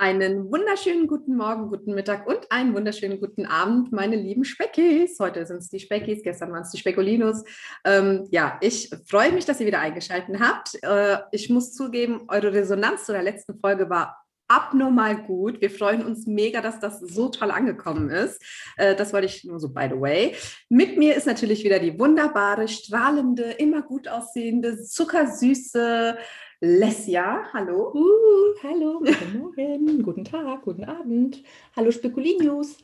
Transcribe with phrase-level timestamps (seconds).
[0.00, 5.18] Einen wunderschönen guten Morgen, guten Mittag und einen wunderschönen guten Abend, meine lieben Speckis.
[5.18, 7.42] Heute sind es die Speckis, gestern waren es die Spekulinos.
[7.84, 10.80] Ähm, ja, ich freue mich, dass ihr wieder eingeschaltet habt.
[10.84, 15.60] Äh, ich muss zugeben, eure Resonanz zu der letzten Folge war abnormal gut.
[15.60, 18.40] Wir freuen uns mega, dass das so toll angekommen ist.
[18.76, 20.36] Äh, das wollte ich nur so, by the way.
[20.68, 26.16] Mit mir ist natürlich wieder die wunderbare, strahlende, immer gut aussehende, zuckersüße,
[26.60, 27.92] Lesja, hallo.
[27.94, 31.40] Uh, hallo, guten Morgen, guten Tag, guten Abend.
[31.76, 32.78] Hallo Spekulinius.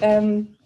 [0.00, 0.56] Ähm,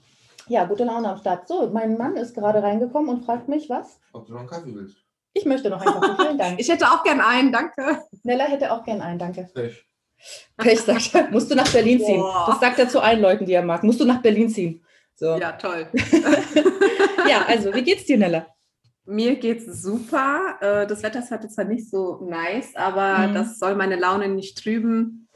[0.46, 1.48] ja, gute Laune am Start.
[1.48, 3.98] So, mein Mann ist gerade reingekommen und fragt mich, was?
[4.12, 4.98] Ob du noch einen Kaffee willst.
[5.32, 6.60] Ich möchte noch einen Kaffee, vielen Dank.
[6.60, 8.04] Ich hätte auch gern einen, danke.
[8.22, 9.50] Nella hätte auch gern einen, danke.
[9.52, 9.84] Pech.
[10.56, 11.28] Pech, sagt er.
[11.32, 12.20] Musst du nach Berlin ziehen.
[12.20, 12.44] Boah.
[12.50, 13.82] Das sagt er zu allen Leuten, die er mag.
[13.82, 14.80] Musst du nach Berlin ziehen.
[15.16, 15.36] So.
[15.38, 15.88] Ja, toll.
[17.28, 18.46] ja, also, wie geht's dir, Nella?
[19.06, 20.56] Mir geht's super.
[20.60, 23.34] Äh, Das Wetter ist heute zwar nicht so nice, aber Mhm.
[23.34, 25.28] das soll meine Laune nicht trüben.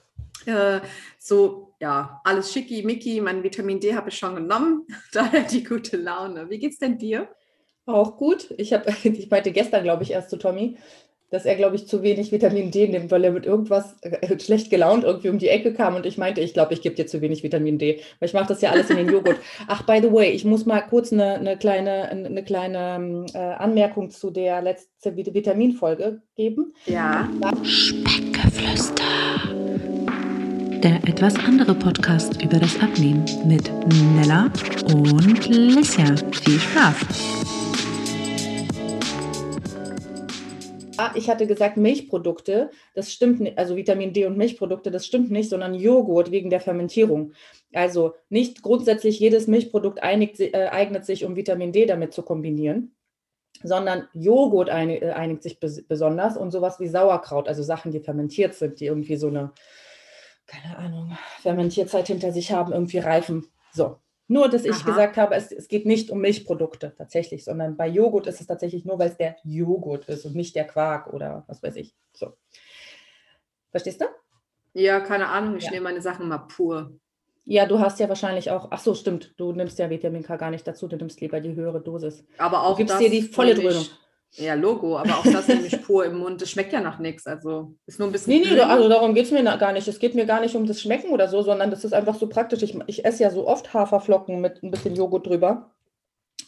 [0.47, 0.81] Äh,
[1.19, 3.21] So, ja, alles schicki, micki.
[3.21, 4.87] Mein Vitamin D habe ich schon genommen.
[5.13, 6.49] Daher die gute Laune.
[6.51, 7.29] Wie geht's denn dir?
[7.87, 8.51] Auch gut.
[8.57, 10.77] Ich, hab, ich meinte gestern, glaube ich, erst zu Tommy,
[11.31, 14.71] dass er, glaube ich, zu wenig Vitamin D nimmt, weil er mit irgendwas äh, schlecht
[14.71, 17.21] gelaunt irgendwie um die Ecke kam und ich meinte, ich glaube, ich gebe dir zu
[17.21, 19.37] wenig Vitamin D, weil ich mache das ja alles in den Joghurt.
[19.69, 23.39] Ach, by the way, ich muss mal kurz eine, eine kleine, eine kleine ähm, äh,
[23.39, 26.75] Anmerkung zu der letzten Vit- Vitaminfolge geben.
[26.87, 27.29] Ja.
[27.63, 29.05] Speckgeflüster.
[30.83, 33.71] Der etwas andere Podcast über das Abnehmen mit
[34.17, 34.51] Nella
[34.95, 36.07] und Lissia.
[36.43, 37.60] Viel Spaß!
[41.15, 45.51] Ich hatte gesagt Milchprodukte, das stimmt nicht, also Vitamin D und Milchprodukte, das stimmt nicht,
[45.51, 47.33] sondern Joghurt wegen der Fermentierung.
[47.73, 52.95] Also nicht grundsätzlich jedes Milchprodukt einigt, äh, eignet sich, um Vitamin D damit zu kombinieren,
[53.63, 58.55] sondern Joghurt äh, einigt sich bes besonders und sowas wie Sauerkraut, also Sachen, die fermentiert
[58.55, 59.53] sind, die irgendwie so eine,
[60.47, 63.47] keine Ahnung, Fermentierzeit hinter sich haben, irgendwie reifen.
[63.73, 63.97] So.
[64.31, 64.85] Nur, dass ich Aha.
[64.85, 68.85] gesagt habe, es, es geht nicht um Milchprodukte tatsächlich, sondern bei Joghurt ist es tatsächlich
[68.85, 71.97] nur, weil es der Joghurt ist und nicht der Quark oder was weiß ich.
[72.13, 72.35] So.
[73.73, 74.05] Verstehst du?
[74.73, 75.57] Ja, keine Ahnung.
[75.57, 75.73] Ich Ja.
[75.73, 76.93] nehme meine Sachen mal pur.
[77.45, 80.53] Ja, du hast ja wahrscheinlich auch, ach so, stimmt, du nimmst ja Vitamin K gar
[80.53, 82.25] nicht dazu, du nimmst lieber die höhere Dosis.
[82.39, 83.87] Aber auch Du gibst das dir die volle Dröhnung.
[84.35, 86.41] Ja, Logo, aber auch das nehme ich pur im Mund.
[86.41, 87.27] Das schmeckt ja nach nichts.
[87.27, 88.33] Also ist nur ein bisschen.
[88.33, 88.61] Nee, nee, grün.
[88.61, 89.89] also darum geht es mir gar nicht.
[89.89, 92.29] Es geht mir gar nicht um das Schmecken oder so, sondern das ist einfach so
[92.29, 92.63] praktisch.
[92.63, 95.73] Ich, ich esse ja so oft Haferflocken mit ein bisschen Joghurt drüber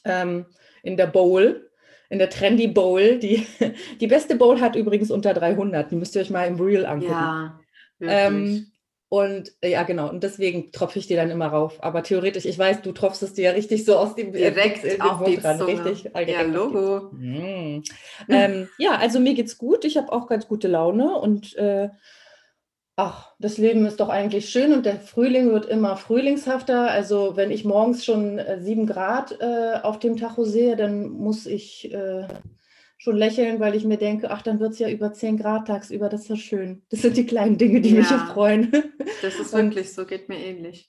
[0.04, 0.46] ähm,
[0.82, 1.70] in der Bowl,
[2.08, 3.18] in der Trendy Bowl.
[3.18, 3.46] Die,
[4.00, 5.90] die beste Bowl hat übrigens unter 300.
[5.90, 7.12] Die müsst ihr euch mal im Real angucken.
[7.12, 7.60] Ja,
[7.98, 8.18] wirklich.
[8.20, 8.71] Ähm,
[9.12, 10.08] und äh, ja, genau.
[10.08, 11.84] Und deswegen tropfe ich die dann immer rauf.
[11.84, 14.92] Aber theoretisch, ich weiß, du tropfst es dir ja richtig so aus dem Direkt in
[14.92, 15.84] den auf die Mund ran, Zunge.
[15.84, 17.10] Richtig, äh, ja, direkt die Logo.
[17.12, 17.82] Mm.
[18.30, 19.84] Ähm, ja, also mir geht's gut.
[19.84, 21.90] Ich habe auch ganz gute Laune und äh,
[22.96, 26.90] ach, das Leben ist doch eigentlich schön und der Frühling wird immer frühlingshafter.
[26.90, 31.44] Also wenn ich morgens schon äh, sieben Grad äh, auf dem Tacho sehe, dann muss
[31.44, 32.28] ich äh,
[33.02, 36.08] schon lächeln, weil ich mir denke, ach, dann wird es ja über 10 Grad tagsüber.
[36.08, 36.82] Das ist ja schön.
[36.90, 38.26] Das sind die kleinen Dinge, die mich Ja.
[38.32, 38.70] freuen.
[39.22, 40.88] Das ist Und- wirklich so, geht mir ähnlich.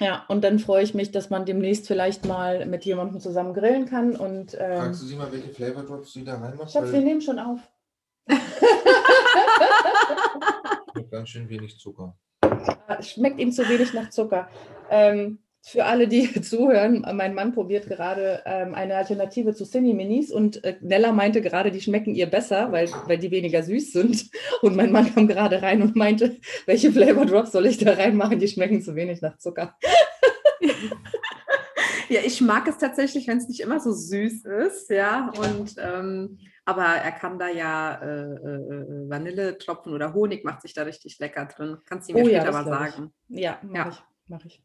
[0.00, 3.86] Ja, und dann freue ich mich, dass man demnächst vielleicht mal mit jemandem zusammen grillen
[3.86, 4.16] kann.
[4.16, 6.72] Und ähm, Fragst du sie mal, welche Flavor Drops sie da reinmacht?
[6.72, 7.60] Schatz, wir nehmen schon auf.
[10.94, 12.16] mit ganz schön wenig Zucker.
[12.40, 14.48] Ah, Es schmeckt ihm zu wenig nach Zucker.
[14.90, 20.30] Ähm, für alle, die zuhören, mein Mann probiert gerade ähm, eine Alternative zu Cine Minis
[20.30, 24.30] und äh, Nella meinte gerade, die schmecken ihr besser, weil, weil die weniger süß sind.
[24.62, 26.36] Und mein Mann kam gerade rein und meinte,
[26.66, 28.38] welche Flavor Drops soll ich da reinmachen?
[28.38, 29.76] Die schmecken zu wenig nach Zucker.
[32.10, 35.32] Ja, ich mag es tatsächlich, wenn es nicht immer so süß ist, ja.
[35.36, 40.82] Und ähm, aber er kann da ja äh, äh, Vanilletropfen oder Honig macht sich da
[40.82, 41.78] richtig lecker drin.
[41.86, 42.94] Kannst du mir Oh ja, später das mal glaub ich.
[42.94, 43.12] sagen.
[43.28, 43.88] Ja, Ja.
[43.90, 44.02] ich.
[44.26, 44.62] Mach ich.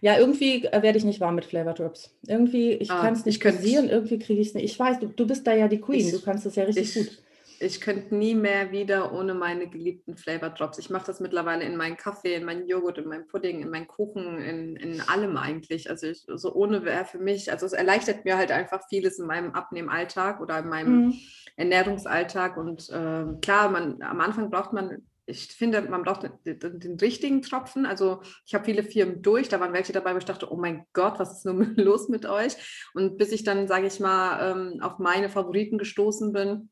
[0.00, 2.16] Ja, irgendwie äh, werde ich nicht warm mit Flavor Drops.
[2.26, 4.64] Irgendwie, ich Ah, kann es ich nicht dosieren, irgendwie kriege ich es nicht.
[4.64, 6.96] Ich weiß, du, du bist da ja die Queen, Ich- du kannst es ja richtig
[6.96, 7.22] Ich, gut.
[7.60, 10.78] ich könnte nie mehr wieder ohne meine geliebten Flavor Drops.
[10.78, 13.86] Ich mache das mittlerweile in meinen Kaffee, in meinen Joghurt, in meinen Pudding, in meinen
[13.86, 15.90] Kuchen, in, in allem eigentlich.
[15.90, 19.26] Also ich, so ohne wäre für mich, also es erleichtert mir halt einfach vieles in
[19.26, 21.14] meinem Abnehmalltag oder in meinem Mhm.
[21.56, 22.56] Ernährungsalltag.
[22.56, 26.98] Und äh, klar, man, am Anfang braucht man, ich finde, man braucht den, den, den
[26.98, 27.86] richtigen Tropfen.
[27.86, 30.84] Also ich habe viele Firmen durch, da waren welche dabei, wo ich dachte, oh mein
[30.92, 32.56] Gott, was ist nun los mit euch?
[32.94, 36.70] Und bis ich dann, sage ich mal, ähm, auf meine Favoriten gestoßen bin,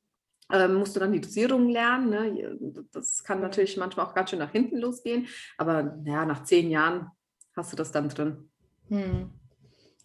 [0.52, 2.11] ähm, musst du dann die Dosierung lernen.
[2.11, 2.85] Ne?
[2.93, 5.29] Das kann natürlich manchmal auch ganz schön nach hinten losgehen.
[5.56, 7.08] Aber ja, nach zehn Jahren
[7.56, 8.50] hast du das dann drin.
[8.88, 9.31] Hm.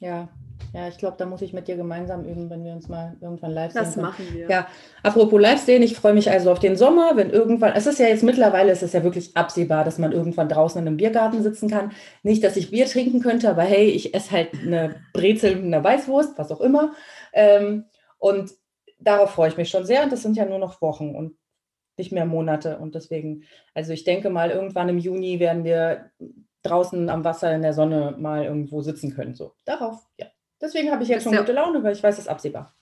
[0.06, 0.30] Ja,
[0.74, 3.52] ja, ich glaube, da muss ich mit dir gemeinsam üben, wenn wir uns mal irgendwann
[3.52, 3.81] live sehen.
[3.81, 4.06] Das können.
[4.06, 4.50] machen wir.
[4.50, 4.68] Ja,
[5.04, 8.07] apropos live sehen, ich freue mich also auf den Sommer, wenn irgendwann, es ist ja
[8.07, 11.69] jetzt mittlerweile, es ist ja wirklich absehbar, dass man irgendwann draußen in einem Biergarten sitzen
[11.69, 11.92] kann.
[12.24, 15.84] Nicht, dass ich Bier trinken könnte, aber hey, ich esse halt eine Brezel mit einer
[15.84, 16.94] Weißwurst, was auch immer.
[17.34, 17.86] Ähm,
[18.19, 18.52] und
[19.00, 21.36] darauf freue ich mich schon sehr und das sind ja nur noch Wochen und
[21.98, 23.44] nicht mehr Monate und deswegen,
[23.74, 26.12] also ich denke mal, irgendwann im Juni werden wir
[26.65, 29.35] draußen am Wasser in der Sonne mal irgendwo sitzen können.
[29.35, 30.27] So, darauf, ja.
[30.62, 32.73] Deswegen habe ich jetzt schon gute Laune, weil ich weiß, es ist absehbar.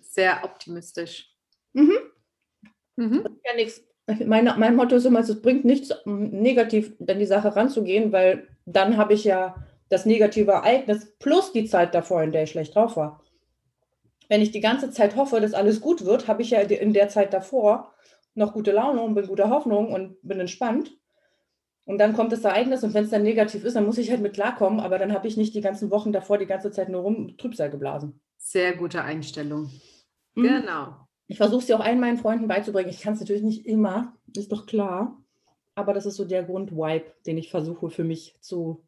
[0.00, 1.34] Sehr optimistisch.
[1.72, 1.98] Mhm.
[2.96, 3.24] Mhm.
[3.44, 3.82] Ja, nichts.
[4.26, 8.96] Mein, mein Motto ist immer, es bringt nichts, negativ an die Sache ranzugehen, weil dann
[8.96, 9.54] habe ich ja
[9.88, 13.22] das negative Ereignis plus die Zeit davor, in der ich schlecht drauf war.
[14.28, 17.08] Wenn ich die ganze Zeit hoffe, dass alles gut wird, habe ich ja in der
[17.08, 17.94] Zeit davor
[18.34, 20.90] noch gute Laune und bin guter Hoffnung und bin entspannt.
[21.84, 24.20] Und dann kommt das Ereignis und wenn es dann negativ ist, dann muss ich halt
[24.20, 27.02] mit klarkommen, aber dann habe ich nicht die ganzen Wochen davor die ganze Zeit nur
[27.02, 28.20] rum Trübsal geblasen.
[28.38, 29.70] Sehr gute Einstellung.
[30.34, 30.42] Mhm.
[30.42, 30.96] Genau.
[31.26, 32.90] Ich versuche es ja auch allen meinen Freunden beizubringen.
[32.90, 35.18] Ich kann es natürlich nicht immer, ist doch klar.
[35.74, 38.84] Aber das ist so der Grundvibe, den ich versuche für mich zu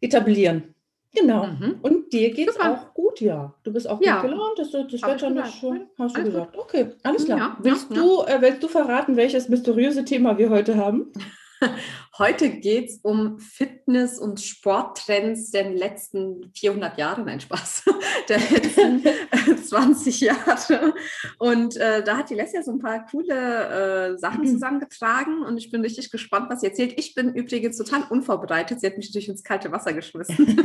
[0.00, 0.74] etablieren.
[1.12, 1.46] Genau.
[1.48, 1.80] Mhm.
[1.82, 3.52] Und dir geht es auch gut, ja.
[3.64, 4.20] Du bist auch Ja.
[4.22, 5.54] gut gelaunt, das, das Wetter gesagt.
[5.54, 6.56] schön, hast du Alles gesagt.
[6.56, 7.38] Okay, alles klar.
[7.38, 11.12] Ja, willst, ja, du, äh, willst du verraten, welches mysteriöse Thema wir heute haben?
[12.18, 17.84] Heute geht es um Fitness- und Sporttrends der letzten 400 Jahre, nein Spaß,
[18.28, 20.94] der letzten äh, 20 Jahre.
[21.38, 25.70] Und äh, da hat die Lesja so ein paar coole äh, Sachen zusammengetragen und ich
[25.70, 26.94] bin richtig gespannt, was sie erzählt.
[26.98, 28.80] Ich bin übrigens total unvorbereitet.
[28.80, 30.60] Sie hat mich natürlich ins kalte Wasser geschmissen.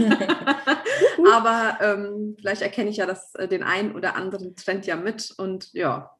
[1.33, 5.33] Aber ähm, vielleicht erkenne ich ja das, äh, den einen oder anderen Trend ja mit
[5.37, 6.14] und ja.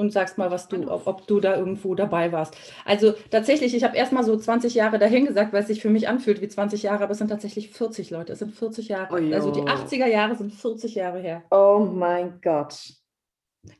[0.00, 2.56] Und sagst mal, was du, ob, ob du da irgendwo dabei warst.
[2.84, 6.08] Also tatsächlich, ich habe erstmal so 20 Jahre dahin gesagt, weil es sich für mich
[6.08, 8.32] anfühlt wie 20 Jahre, aber es sind tatsächlich 40 Leute.
[8.32, 9.12] Es sind 40 Jahre.
[9.12, 9.66] Oh, also die jo.
[9.66, 11.42] 80er Jahre sind 40 Jahre her.
[11.50, 12.94] Oh mein Gott.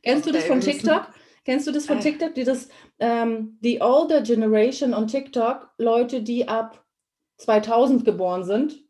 [0.03, 1.07] Kennst du das von TikTok?
[1.43, 2.01] Kennst du das von Äh.
[2.01, 2.35] TikTok?
[2.35, 2.69] Die das,
[2.99, 6.85] ähm, die older generation on TikTok, Leute, die ab
[7.37, 8.85] 2000 geboren sind.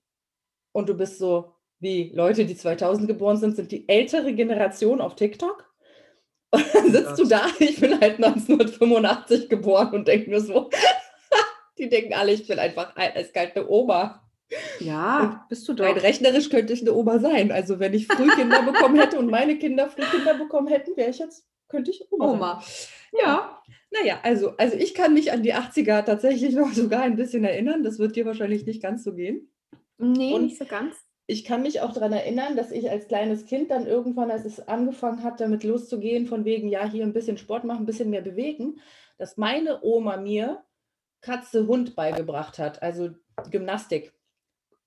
[0.74, 5.16] Und du bist so, wie Leute, die 2000 geboren sind, sind die ältere Generation auf
[5.16, 5.71] TikTok.
[6.52, 10.70] Und dann sitzt du da, ich bin halt 1985 geboren und denke mir so,
[11.78, 14.28] die denken alle, ich bin einfach eiskalt eine Oma.
[14.80, 15.86] Ja, bist du doch.
[15.86, 17.52] Rein rechnerisch könnte ich eine Oma sein.
[17.52, 21.10] Also wenn ich früh Kinder bekommen hätte und meine Kinder früh Kinder bekommen hätten, wäre
[21.10, 22.26] ich jetzt, könnte ich Oma.
[22.26, 22.36] sein.
[22.36, 22.64] Oma.
[23.26, 23.62] Ja.
[23.92, 27.84] Naja, also, also ich kann mich an die 80er tatsächlich noch sogar ein bisschen erinnern.
[27.84, 29.50] Das wird dir wahrscheinlich nicht ganz so gehen.
[29.98, 30.96] Nee, Und- nicht so ganz.
[31.32, 34.68] Ich kann mich auch daran erinnern, dass ich als kleines Kind dann irgendwann, als es
[34.68, 38.22] angefangen hat, damit loszugehen, von wegen, ja, hier ein bisschen Sport machen, ein bisschen mehr
[38.22, 38.82] bewegen,
[39.18, 40.62] dass meine Oma mir
[41.22, 43.12] Katze, Hund beigebracht hat, also
[43.50, 44.12] Gymnastik.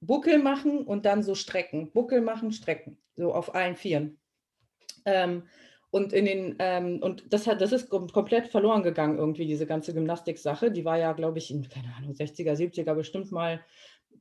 [0.02, 1.90] Buckel machen und dann so strecken.
[1.92, 2.98] Buckel machen, strecken.
[3.16, 4.20] So auf allen Vieren.
[5.06, 5.44] Ähm,
[5.90, 9.64] und in den, ähm, und das hat, das ist kom komplett verloren gegangen, irgendwie, diese
[9.64, 10.70] ganze Gymnastik-Sache.
[10.70, 13.64] Die war ja, glaube ich, in, keine Ahnung, 60er, 70er bestimmt mal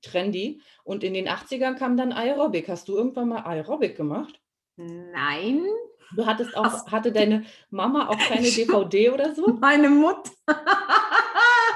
[0.03, 0.61] trendy.
[0.83, 2.69] Und in den 80ern kam dann Aerobic.
[2.69, 4.39] Hast du irgendwann mal Aerobic gemacht?
[4.75, 5.65] Nein.
[6.15, 9.47] Du hattest auch, hatte deine Mama auch keine DVD oder so?
[9.59, 10.31] Meine Mutter.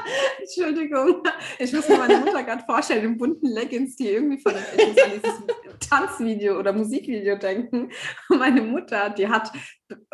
[0.39, 1.24] Entschuldigung.
[1.59, 6.59] Ich muss mir meine Mutter gerade vorstellen, in bunten Leggings, die irgendwie von dieses Tanzvideo
[6.59, 7.92] oder Musikvideo denken.
[8.30, 9.51] Meine Mutter, die hat,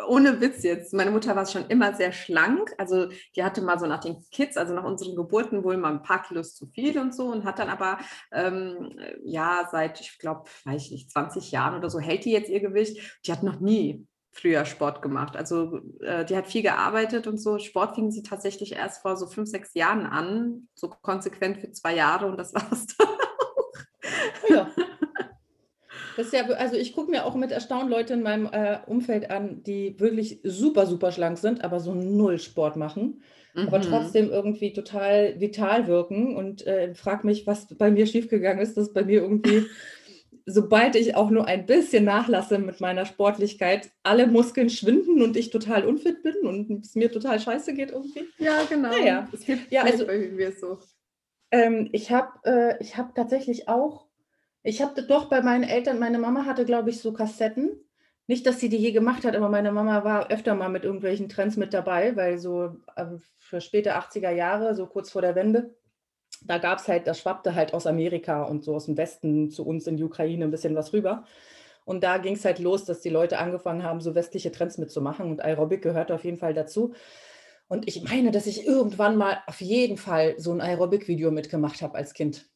[0.06, 2.72] ohne Witz jetzt, meine Mutter war schon immer sehr schlank.
[2.78, 6.02] Also die hatte mal so nach den Kids, also nach unseren Geburten wohl mal ein
[6.02, 7.98] paar Kilos zu viel und so und hat dann aber,
[8.32, 12.50] ähm, ja, seit, ich glaube, weiß ich nicht, 20 Jahren oder so hält die jetzt
[12.50, 13.20] ihr Gewicht.
[13.26, 15.36] Die hat noch nie früher Sport gemacht.
[15.36, 17.58] Also äh, die hat viel gearbeitet und so.
[17.58, 21.94] Sport fing sie tatsächlich erst vor so fünf, sechs Jahren an, so konsequent für zwei
[21.94, 23.08] Jahre und das war's dann.
[24.48, 24.70] Ja.
[26.16, 29.30] Das ist ja, also ich gucke mir auch mit Erstaunen Leute in meinem äh, Umfeld
[29.30, 33.22] an, die wirklich super, super schlank sind, aber so null Sport machen,
[33.56, 33.82] aber Mhm.
[33.82, 38.92] trotzdem irgendwie total vital wirken und äh, frag mich, was bei mir schiefgegangen ist, dass
[38.92, 39.66] bei mir irgendwie,
[40.46, 45.50] sobald ich auch nur ein bisschen nachlasse mit meiner Sportlichkeit, alle Muskeln schwinden und ich
[45.50, 48.26] total unfit bin und es mir total scheiße geht irgendwie.
[48.38, 48.90] Ja, genau.
[48.90, 49.28] Naja.
[49.32, 50.78] Es gibt Ja, also- bei mir so.
[51.50, 54.06] Ähm, ich habe äh, ich hab tatsächlich auch,
[54.62, 57.70] ich habe doch bei meinen Eltern, meine Mama hatte, glaube ich, so Kassetten.
[58.26, 61.28] Nicht, dass sie die je gemacht hat, aber meine Mama war öfter mal mit irgendwelchen
[61.28, 63.04] Trends mit dabei, weil so äh,
[63.38, 65.74] für späte 80er Jahre, so kurz vor der Wende,
[66.44, 69.66] da gab es halt, das schwappte halt aus Amerika und so aus dem Westen zu
[69.66, 71.24] uns in die Ukraine ein bisschen was rüber.
[71.84, 75.30] Und da ging es halt los, dass die Leute angefangen haben, so westliche Trends mitzumachen
[75.30, 76.94] und Aerobic gehört auf jeden Fall dazu.
[77.68, 81.96] Und ich meine, dass ich irgendwann mal auf jeden Fall so ein Aerobic-Video mitgemacht habe
[81.96, 82.48] als Kind.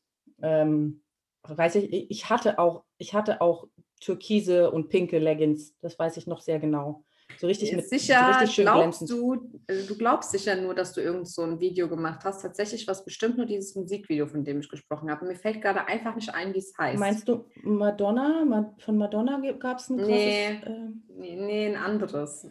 [0.43, 1.03] Ähm,
[1.43, 3.69] weiß ich, ich hatte auch, ich hatte auch
[4.01, 7.05] türkise und pinke Leggings, das weiß ich noch sehr genau.
[7.37, 9.11] So richtig mit sicher, so richtig schön glaubst glänzend.
[9.11, 9.35] du,
[9.69, 12.43] äh, du glaubst sicher nur, dass du irgend so ein Video gemacht hast.
[12.43, 15.25] Tatsächlich war es bestimmt nur dieses Musikvideo, von dem ich gesprochen habe.
[15.27, 16.99] Mir fällt gerade einfach nicht ein, wie es heißt.
[16.99, 18.45] Meinst du Madonna?
[18.45, 20.09] Ma- Von Madonna gab es ein krasses.
[20.09, 20.61] Nee.
[20.67, 22.49] ähm, Nee, nee, ein anderes.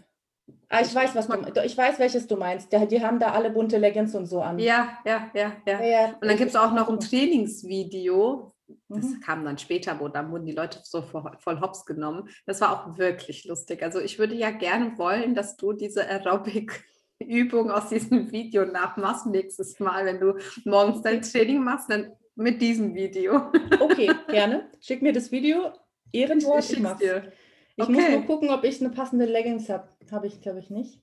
[0.70, 1.64] ah, ich weiß, was du.
[1.66, 2.72] Ich weiß, welches du meinst.
[2.72, 4.58] Die, die haben da alle bunte Leggings und so an.
[4.60, 5.82] Ja, ja, ja, ja.
[5.84, 6.06] ja.
[6.22, 8.52] Und dann gibt es auch noch ein Trainingsvideo.
[8.90, 9.20] Das Mhm.
[9.22, 12.28] kam dann später, wo dann wurden die Leute so voll, hops genommen.
[12.46, 13.82] Das war auch wirklich lustig.
[13.84, 19.80] Also ich würde ja gerne wollen, dass du diese Aerobic-Übung aus diesem Video nachmachst nächstes
[19.80, 23.52] Mal, wenn du morgens dein Training machst, dann mit diesem Video.
[23.80, 24.70] Okay, gerne.
[24.80, 25.72] Schick mir das Video.
[26.12, 27.00] Ehrenwort, ich, mach's.
[27.00, 27.32] dir.
[27.76, 28.12] Ich muss Okay.
[28.18, 29.88] nur gucken, ob ich eine passende Leggings habe.
[30.12, 31.02] Habe ich, glaube ich, nicht.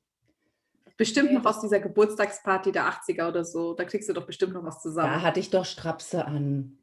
[0.97, 3.75] Bestimmt Nee, noch aus dieser Geburtstagsparty der 80er oder so.
[3.75, 5.23] Da kriegst du doch bestimmt noch was Da zusammen.
[5.23, 6.79] hatte ich doch Strapse an.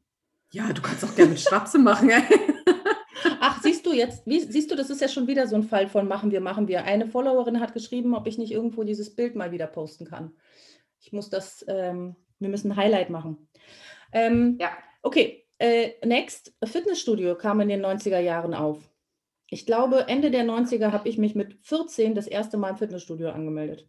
[0.52, 2.10] Ja, du kannst auch gerne mit Strapse machen.
[2.10, 2.22] Ey.
[3.40, 5.88] Ach, siehst du jetzt, wie, siehst du, das ist ja schon wieder so ein Fall
[5.88, 6.84] von machen wir, machen wir.
[6.84, 10.32] Eine Followerin hat geschrieben, ob ich nicht irgendwo dieses Bild mal wieder posten kann.
[11.00, 13.48] Ich muss das, ähm, wir müssen ein Highlight machen.
[14.12, 14.70] Ähm, Ja.
[15.02, 18.78] Okay, äh, next, Fitnessstudio kam in den 90er Jahren auf.
[19.48, 23.30] Ich glaube, Ende der 90er habe ich mich mit 14 das erste Mal im Fitnessstudio
[23.30, 23.88] angemeldet.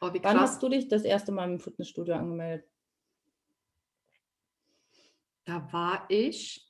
[0.00, 2.66] Oh, wie Wann hast du dich das erste Mal im Fitnessstudio angemeldet?
[5.44, 6.68] Da war ich.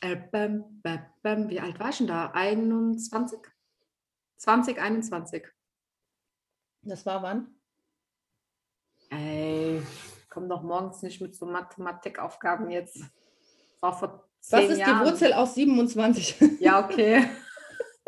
[0.00, 1.48] Äh, bäm, bäm, bäm.
[1.48, 2.30] Wie alt war ich denn da?
[2.32, 3.38] 21?
[4.38, 5.46] 20, 21.
[6.82, 7.54] Das war wann?
[9.10, 9.82] Ey,
[10.28, 12.98] komm doch morgens nicht mit so Mathematikaufgaben jetzt.
[13.00, 15.04] Das war vor Was ist Jahren.
[15.04, 16.60] die Wurzel aus 27?
[16.60, 17.28] Ja, okay.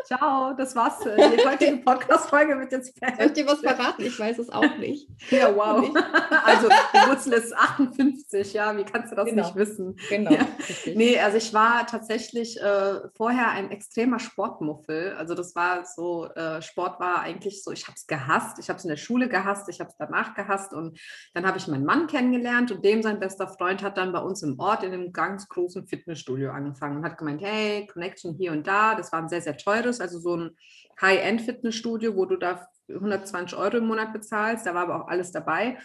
[0.05, 0.99] Ciao, das war's.
[0.99, 1.09] Die
[1.47, 4.03] heutige Podcast-Folge wird jetzt Soll ich dir was verraten?
[4.03, 5.09] Ich weiß es auch nicht.
[5.31, 5.91] Ja, wow.
[6.45, 9.43] Also die Wurzel ist 58, ja, wie kannst du das Genau.
[9.43, 9.95] nicht wissen?
[10.09, 10.31] Genau.
[10.31, 10.47] Ja.
[10.59, 10.95] richtig.
[10.95, 15.15] Nee, also ich war tatsächlich äh, vorher ein extremer Sportmuffel.
[15.17, 18.59] Also das war so, äh, Sport war eigentlich so, ich habe es gehasst.
[18.59, 20.99] Ich habe es in der Schule gehasst, ich habe es danach gehasst und
[21.33, 24.43] dann habe ich meinen Mann kennengelernt und dem sein bester Freund hat dann bei uns
[24.43, 28.67] im Ort in einem ganz großen Fitnessstudio angefangen und hat gemeint, hey, Connection hier und
[28.67, 28.93] da.
[28.93, 30.57] Das war ein sehr, sehr teures, also so ein
[31.01, 34.65] High-End-Fitnessstudio, wo du da 120 Euro im Monat bezahlst.
[34.65, 35.77] Da war aber auch alles dabei.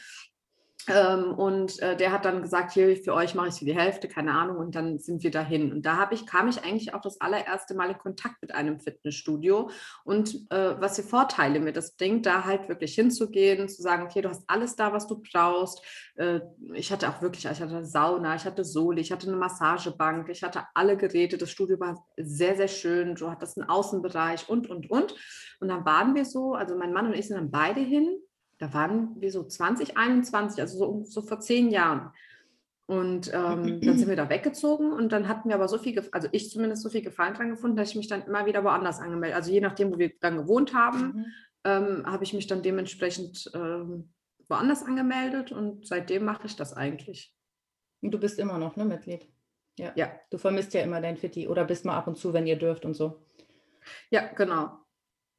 [0.88, 4.32] Ähm, und äh, der hat dann gesagt, hier für euch mache ich die Hälfte, keine
[4.32, 5.72] Ahnung, und dann sind wir dahin.
[5.72, 8.80] Und da habe ich, kam ich eigentlich auch das allererste Mal in Kontakt mit einem
[8.80, 9.70] Fitnessstudio
[10.04, 14.22] und äh, was für Vorteile mir das bringt, da halt wirklich hinzugehen, zu sagen, okay,
[14.22, 15.82] du hast alles da, was du brauchst.
[16.16, 16.40] Äh,
[16.74, 20.28] ich hatte auch wirklich, ich hatte eine Sauna, ich hatte Soli, ich hatte eine Massagebank,
[20.28, 21.38] ich hatte alle Geräte.
[21.38, 23.14] Das Studio war sehr, sehr schön.
[23.14, 25.14] Du hattest einen Außenbereich und, und, und.
[25.60, 28.20] Und dann waren wir so, also mein Mann und ich sind dann beide hin
[28.60, 32.10] da waren wir so 2021, also so, so vor zehn Jahren.
[32.86, 36.28] Und ähm, dann sind wir da weggezogen und dann hatten wir aber so viel, also
[36.32, 39.36] ich zumindest so viel Gefallen dran gefunden, dass ich mich dann immer wieder woanders angemeldet
[39.36, 41.26] Also je nachdem, wo wir dann gewohnt haben, Mhm.
[41.64, 44.12] ähm, habe ich mich dann dementsprechend ähm,
[44.48, 47.34] woanders angemeldet und seitdem mache ich das eigentlich.
[48.02, 49.26] Und du bist immer noch, ne, Mitglied?
[49.78, 49.92] Ja.
[49.94, 50.10] Ja.
[50.30, 52.84] Du vermisst ja immer dein Fitti oder bist mal ab und zu, wenn ihr dürft
[52.84, 53.24] und so.
[54.10, 54.80] Ja, genau.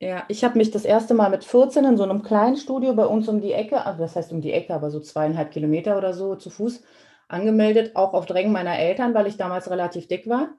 [0.01, 3.05] Ja, ich habe mich das erste Mal mit 14 in so einem kleinen Studio bei
[3.05, 6.15] uns um die Ecke, also das heißt um die Ecke, aber so zweieinhalb Kilometer oder
[6.15, 6.81] so zu Fuß
[7.27, 10.55] angemeldet, auch auf Drängen meiner Eltern, weil ich damals relativ dick war.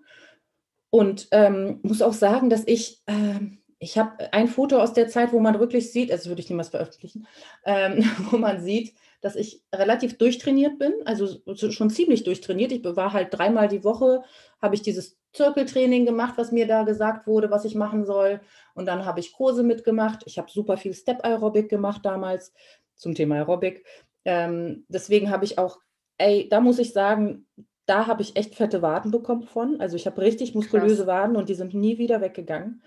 [0.90, 5.32] Und ähm, muss auch sagen, dass ich, ähm, ich habe ein Foto aus der Zeit,
[5.32, 7.26] wo man wirklich sieht, also würde ich niemals veröffentlichen,
[7.64, 12.72] ähm, wo man sieht, dass ich relativ durchtrainiert bin, also so- schon ziemlich durchtrainiert.
[12.72, 14.22] Ich war halt dreimal die Woche,
[14.60, 18.40] habe ich dieses Zirkeltraining gemacht, was mir da gesagt wurde, was ich machen soll.
[18.74, 20.24] Und dann habe ich Kurse mitgemacht.
[20.26, 22.52] Ich habe super viel Step Aerobic gemacht damals
[22.96, 23.86] zum Thema Aerobic.
[24.24, 25.78] Ähm, deswegen habe ich auch,
[26.18, 27.46] ey, da muss ich sagen,
[27.86, 29.80] da habe ich echt fette Waden bekommen von.
[29.80, 31.06] Also ich habe richtig muskulöse Krass.
[31.06, 32.82] Waden und die sind nie wieder weggegangen,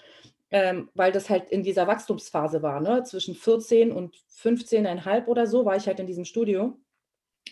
[0.52, 2.80] ähm, weil das halt in dieser Wachstumsphase war.
[2.80, 3.04] Ne?
[3.04, 6.80] Zwischen 14 und 15,5 oder so war ich halt in diesem Studio.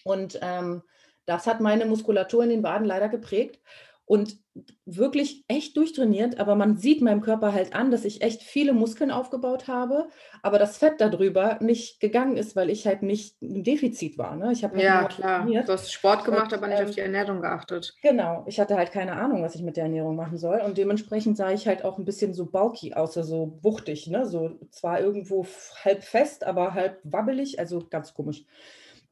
[0.03, 0.83] Und ähm,
[1.25, 3.59] das hat meine Muskulatur in den Waden leider geprägt
[4.05, 4.37] und
[4.85, 6.39] wirklich echt durchtrainiert.
[6.39, 10.07] Aber man sieht meinem Körper halt an, dass ich echt viele Muskeln aufgebaut habe,
[10.41, 14.35] aber das Fett darüber nicht gegangen ist, weil ich halt nicht im Defizit war.
[14.35, 14.51] Ne?
[14.51, 15.41] Ich habe halt Ja, klar.
[15.41, 15.67] trainiert.
[15.67, 17.95] Du hast Sport gemacht, Und, aber nicht auf ähm, die Ernährung geachtet.
[18.01, 20.59] Genau, ich hatte halt keine Ahnung, was ich mit der Ernährung machen soll.
[20.59, 24.25] Und dementsprechend sah ich halt auch ein bisschen so bulky aus, also so wuchtig, ne?
[24.25, 25.45] So zwar irgendwo
[25.83, 28.43] halb fest, aber halb wabbelig, also ganz komisch.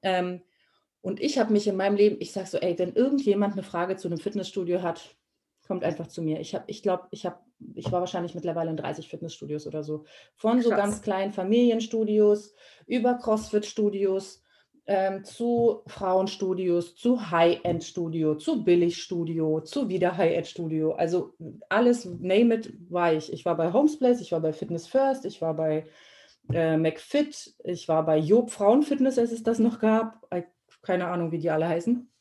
[0.04, 0.42] Ähm,
[1.02, 3.96] und ich habe mich in meinem Leben, ich sage so, ey, wenn irgendjemand eine Frage
[3.96, 5.16] zu einem Fitnessstudio hat,
[5.68, 6.40] kommt einfach zu mir.
[6.40, 7.38] Ich habe, ich glaube, ich habe,
[7.76, 10.06] ich war wahrscheinlich mittlerweile in 30 Fitnessstudios oder so.
[10.36, 10.80] Von so Krass.
[10.80, 12.54] ganz kleinen Familienstudios
[12.88, 14.44] über CrossFit-Studios,
[14.88, 20.94] ähm, zu Frauenstudios, zu High-End-Studio, zu Billigstudio, zu wieder High-End-Studio.
[20.94, 21.34] Also
[21.70, 23.32] alles, name it, war ich.
[23.32, 25.86] Ich war bei Homesplace, ich war bei Fitness First, ich war bei
[26.52, 30.28] äh, McFit, ich war bei Job Frauenfitness, als es das noch gab.
[30.82, 32.12] Keine Ahnung, wie die alle heißen.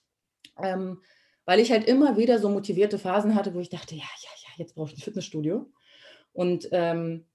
[0.62, 1.00] Ähm,
[1.44, 4.48] weil ich halt immer wieder so motivierte Phasen hatte, wo ich dachte, ja, ja, ja,
[4.56, 5.70] jetzt brauche ich ein Fitnessstudio.
[6.32, 7.26] Und ähm,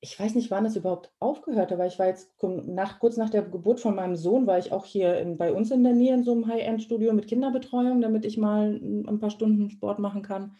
[0.00, 3.30] ich weiß nicht, wann es überhaupt aufgehört hat, weil ich war jetzt nach, kurz nach
[3.30, 6.14] der Geburt von meinem Sohn, war ich auch hier in, bei uns in der Nähe
[6.14, 10.56] in so einem High-End-Studio mit Kinderbetreuung, damit ich mal ein paar Stunden Sport machen kann.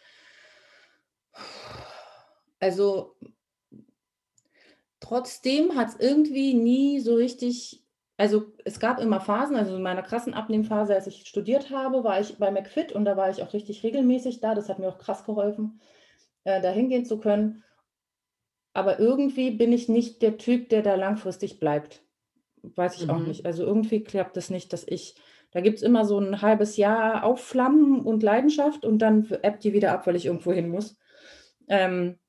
[2.59, 3.15] Also
[4.99, 7.85] trotzdem hat es irgendwie nie so richtig,
[8.17, 12.19] also es gab immer Phasen, also in meiner krassen Abnehmphase, als ich studiert habe, war
[12.19, 14.55] ich bei McFit und da war ich auch richtig regelmäßig da.
[14.55, 15.79] Das hat mir auch krass geholfen,
[16.43, 17.63] äh, da hingehen zu können
[18.77, 22.03] aber irgendwie bin ich nicht der Typ, der da langfristig bleibt.
[22.61, 23.09] Weiß ich mhm.
[23.09, 23.43] auch nicht.
[23.43, 25.15] Also irgendwie klappt das nicht, dass ich,
[25.49, 29.73] da gibt es immer so ein halbes Jahr Aufflammen und Leidenschaft und dann ebbt die
[29.73, 30.95] wieder ab, weil ich irgendwo hin muss.
[31.67, 32.19] Ähm,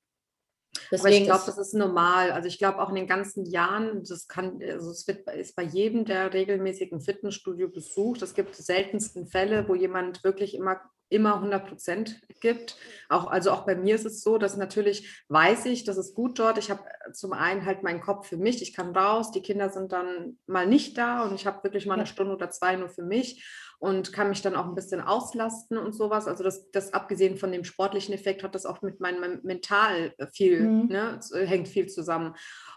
[0.90, 2.32] Deswegen Aber ich glaube, das ist normal.
[2.32, 5.62] Also ich glaube auch in den ganzen Jahren, das kann, also es wird, ist bei
[5.62, 8.22] jedem, der regelmäßig ein Fitnessstudio besucht.
[8.22, 10.80] Es gibt seltensten Fälle, wo jemand wirklich immer
[11.10, 12.76] immer 100 Prozent gibt.
[13.08, 16.38] Auch, also auch bei mir ist es so, dass natürlich weiß ich, das ist gut
[16.38, 16.58] dort.
[16.58, 16.82] Ich habe
[17.12, 18.60] zum einen halt meinen Kopf für mich.
[18.62, 19.30] Ich kann raus.
[19.30, 22.50] Die Kinder sind dann mal nicht da und ich habe wirklich mal eine Stunde oder
[22.50, 23.42] zwei nur für mich
[23.78, 26.26] und kann mich dann auch ein bisschen auslasten und sowas.
[26.26, 30.62] Also das, das abgesehen von dem sportlichen Effekt hat das auch mit meinem Mental viel,
[30.62, 30.86] mhm.
[30.88, 32.34] ne, hängt viel zusammen.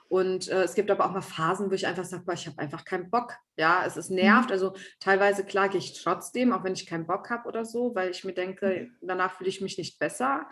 [0.09, 2.85] Und äh, es gibt aber auch mal Phasen, wo ich einfach sage, ich habe einfach
[2.85, 3.33] keinen Bock.
[3.57, 4.49] Ja, es ist nervt.
[4.49, 4.53] Mhm.
[4.53, 8.23] Also teilweise klage ich trotzdem, auch wenn ich keinen Bock habe oder so, weil ich
[8.23, 9.07] mir denke, mhm.
[9.07, 10.47] danach fühle ich mich nicht besser.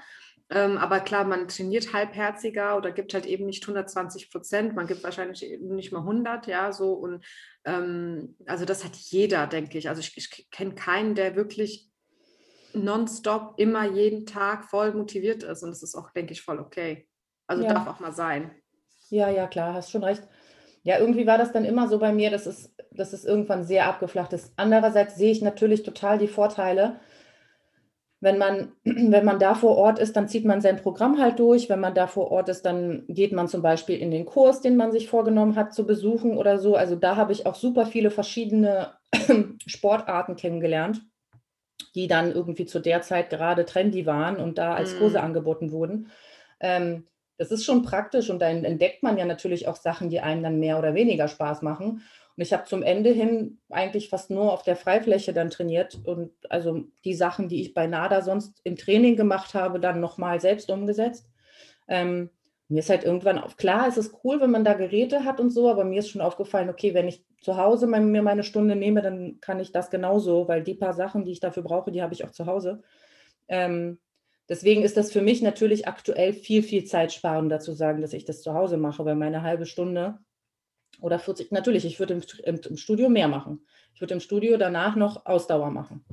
[0.51, 5.03] Ähm, aber klar, man trainiert halbherziger oder gibt halt eben nicht 120 Prozent, man gibt
[5.03, 6.93] wahrscheinlich nicht mal 100, ja, so.
[6.93, 7.23] Und
[7.65, 9.89] ähm, also das hat jeder, denke ich.
[9.89, 11.89] Also ich, ich kenne keinen, der wirklich
[12.73, 15.63] nonstop immer jeden Tag voll motiviert ist.
[15.63, 17.07] Und das ist auch, denke ich, voll okay.
[17.47, 17.73] Also ja.
[17.73, 18.51] darf auch mal sein.
[19.09, 20.23] Ja, ja, klar, hast schon recht.
[20.83, 23.87] Ja, irgendwie war das dann immer so bei mir, dass es, dass es irgendwann sehr
[23.87, 24.53] abgeflacht ist.
[24.55, 26.99] Andererseits sehe ich natürlich total die Vorteile,
[28.21, 31.69] wenn man, wenn man da vor Ort ist, dann zieht man sein Programm halt durch.
[31.69, 34.75] Wenn man da vor Ort ist, dann geht man zum Beispiel in den Kurs, den
[34.75, 36.75] man sich vorgenommen hat zu besuchen oder so.
[36.75, 38.93] Also da habe ich auch super viele verschiedene
[39.65, 41.01] Sportarten kennengelernt,
[41.95, 45.23] die dann irgendwie zu der Zeit gerade trendy waren und da als Kurse mm.
[45.23, 46.11] angeboten wurden.
[46.59, 47.05] Ähm,
[47.37, 50.59] das ist schon praktisch und dann entdeckt man ja natürlich auch Sachen, die einem dann
[50.59, 52.03] mehr oder weniger Spaß machen.
[52.39, 56.31] Und ich habe zum Ende hin eigentlich fast nur auf der Freifläche dann trainiert und
[56.49, 60.71] also die Sachen, die ich bei NADA sonst im Training gemacht habe, dann nochmal selbst
[60.71, 61.29] umgesetzt.
[61.89, 62.29] Ähm,
[62.69, 65.49] mir ist halt irgendwann auf, klar, es ist cool, wenn man da Geräte hat und
[65.49, 69.01] so, aber mir ist schon aufgefallen, okay, wenn ich zu Hause mir meine Stunde nehme,
[69.01, 72.13] dann kann ich das genauso, weil die paar Sachen, die ich dafür brauche, die habe
[72.13, 72.83] ich auch zu Hause.
[73.49, 73.99] Ähm,
[74.47, 78.41] deswegen ist das für mich natürlich aktuell viel, viel zeitsparender zu sagen, dass ich das
[78.41, 80.19] zu Hause mache, weil meine halbe Stunde
[81.01, 83.65] oder 40, natürlich, ich würde im, im, im, Studio mehr machen.
[83.93, 86.05] Ich würde im Studio danach noch Ausdauer machen,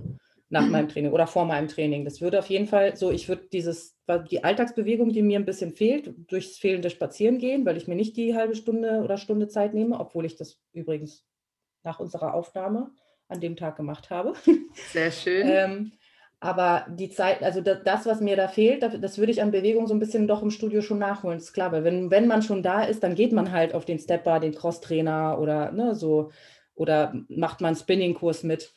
[0.49, 2.05] nach meinem Training oder vor meinem Training.
[2.05, 3.97] Das würde auf jeden Fall so, ich würde dieses,
[4.31, 8.17] die Alltagsbewegung, die mir ein bisschen fehlt, durchs fehlende Spazieren gehen, weil ich mir nicht
[8.17, 11.25] die halbe Stunde oder Stunde Zeit nehme, obwohl ich das übrigens
[11.83, 12.91] nach unserer Aufnahme
[13.29, 14.35] an dem Tag gemacht habe.
[14.93, 15.47] Sehr schön.
[15.51, 15.93] ähm,
[16.41, 19.95] aber die Zeit, also das, was mir da fehlt, das würde ich an Bewegung so
[19.95, 21.39] ein bisschen doch im Studio schon nachholen.
[21.39, 23.85] Das ist klar, weil wenn, wenn man schon da ist, dann geht man halt auf
[23.85, 26.31] den Stepper, den Crosstrainer oder ne, so
[26.75, 28.75] oder macht man Spinning-Kurs mit.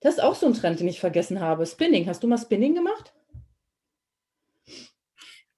[0.00, 1.64] Das ist auch so ein Trend, den ich vergessen habe.
[1.64, 2.08] Spinning.
[2.08, 3.13] Hast du mal Spinning gemacht?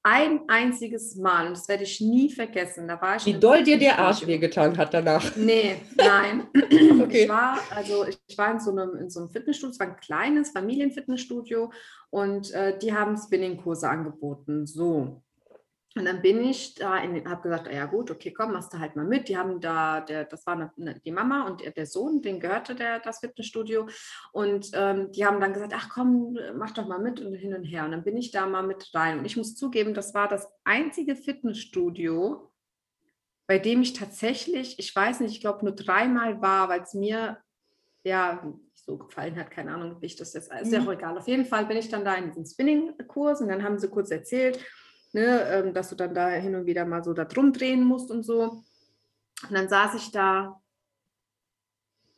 [0.06, 3.26] Ein einziges Mal, und das werde ich nie vergessen, da war ich.
[3.26, 5.34] Wie doll dir der Arsch wehgetan hat danach?
[5.34, 6.46] Nee, nein.
[7.02, 7.24] okay.
[7.24, 9.96] Ich war, also ich war in so einem, in so einem Fitnessstudio, es war ein
[9.96, 11.72] kleines Familienfitnessstudio
[12.10, 14.64] und äh, die haben Spinning-Kurse angeboten.
[14.64, 15.24] So.
[15.96, 19.06] Und dann bin ich da, habe gesagt, ja gut, okay, komm, machst du halt mal
[19.06, 19.28] mit.
[19.28, 22.74] Die haben da, der, das war eine, eine, die Mama und der, Sohn, den gehörte
[22.74, 23.88] der, das Fitnessstudio.
[24.32, 27.64] Und ähm, die haben dann gesagt, ach komm, mach doch mal mit und hin und
[27.64, 27.86] her.
[27.86, 29.18] Und dann bin ich da mal mit rein.
[29.18, 32.52] Und ich muss zugeben, das war das einzige Fitnessstudio,
[33.46, 37.38] bei dem ich tatsächlich, ich weiß nicht, ich glaube nur dreimal war, weil es mir
[38.04, 40.88] ja so gefallen hat, keine Ahnung, wie ich das jetzt, ist ja mhm.
[40.88, 41.16] auch egal.
[41.16, 44.10] Auf jeden Fall bin ich dann da in diesen Spinning-Kurs und dann haben sie kurz
[44.10, 44.62] erzählt,
[45.12, 48.10] ne, ähm, dass du dann da hin und wieder mal so da drum drehen musst
[48.10, 48.62] und so.
[49.42, 50.60] Und dann saß ich da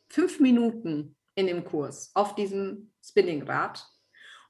[0.09, 3.87] fünf Minuten in dem Kurs auf diesem Spinningrad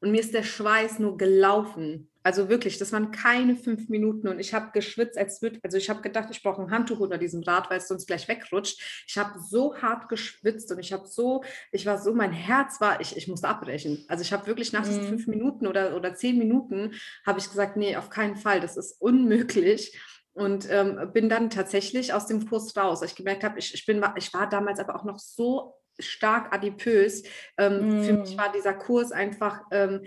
[0.01, 2.08] und mir ist der Schweiß nur gelaufen.
[2.21, 5.89] Also wirklich, das waren keine fünf Minuten und ich habe geschwitzt, als würde, also ich
[5.89, 9.05] habe gedacht, ich brauche ein Handtuch unter diesem Rad, weil es sonst gleich wegrutscht.
[9.07, 12.99] Ich habe so hart geschwitzt und ich habe so, ich war so, mein Herz war,
[12.99, 14.03] ich, ich musste abbrechen.
[14.09, 15.07] Also ich habe wirklich nach diesen Mhm.
[15.07, 16.93] fünf Minuten oder, oder zehn Minuten
[17.25, 19.97] habe ich gesagt, nee, auf keinen Fall, das ist unmöglich.
[20.33, 23.01] Und ähm, bin dann tatsächlich aus dem Kurs raus.
[23.01, 27.23] Ich gemerkt habe, ich, ich, bin, ich war damals aber auch noch so stark adipös.
[27.57, 28.37] Ähm, Für mich Mm.
[28.37, 30.01] war dieser Kurs einfach ähm,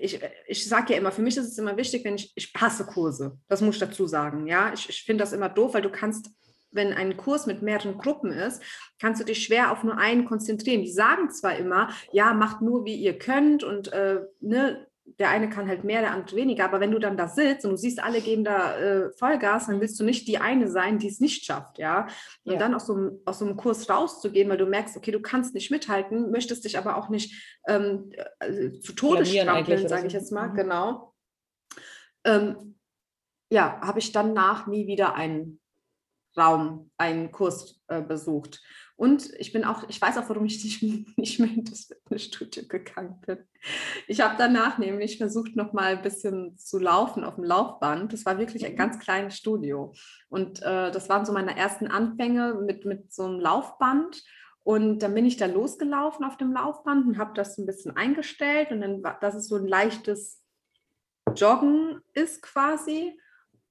[0.00, 2.84] ich, ich sage ja immer, für mich ist es immer wichtig, wenn ich, ich hasse
[2.84, 5.90] Kurse, das muss ich dazu sagen, ja, ich, ich finde das immer doof, weil du
[5.90, 6.30] kannst,
[6.70, 8.62] wenn ein Kurs mit mehreren Gruppen ist,
[9.00, 10.82] kannst du dich schwer auf nur einen konzentrieren.
[10.82, 14.86] Die sagen zwar immer, ja, macht nur, wie ihr könnt und äh, ne,
[15.18, 17.72] der eine kann halt mehr, der andere weniger, aber wenn du dann da sitzt und
[17.72, 21.08] du siehst, alle geben da äh, Vollgas, dann willst du nicht die eine sein, die
[21.08, 22.06] es nicht schafft, ja.
[22.44, 22.58] Und Ja.
[22.58, 25.54] dann aus so, einem, aus so einem Kurs rauszugehen, weil du merkst, okay, du kannst
[25.54, 30.32] nicht mithalten, möchtest dich aber auch nicht ähm, äh, zu Tode strampeln, sage ich jetzt
[30.32, 30.54] mal, Mhm.
[30.54, 31.14] genau.
[32.24, 32.78] Ähm,
[33.50, 35.60] ja, habe ich danach nie wieder einen
[36.36, 38.62] Raum, einen Kurs äh, besucht.
[39.00, 42.64] Und ich bin auch, ich weiß auch, warum ich nicht, nicht mehr in das Fitnessstudio
[42.68, 43.38] gegangen bin.
[44.06, 48.12] Ich habe danach nämlich versucht, noch mal ein bisschen zu laufen auf dem Laufband.
[48.12, 49.94] Das war wirklich ein ganz kleines Studio.
[50.28, 54.22] Und äh, das waren so meine ersten Anfänge mit, mit so einem Laufband.
[54.64, 58.70] Und dann bin ich da losgelaufen auf dem Laufband und habe das ein bisschen eingestellt.
[58.70, 60.42] Und dann war, dass es so ein leichtes
[61.34, 63.18] Joggen ist quasi.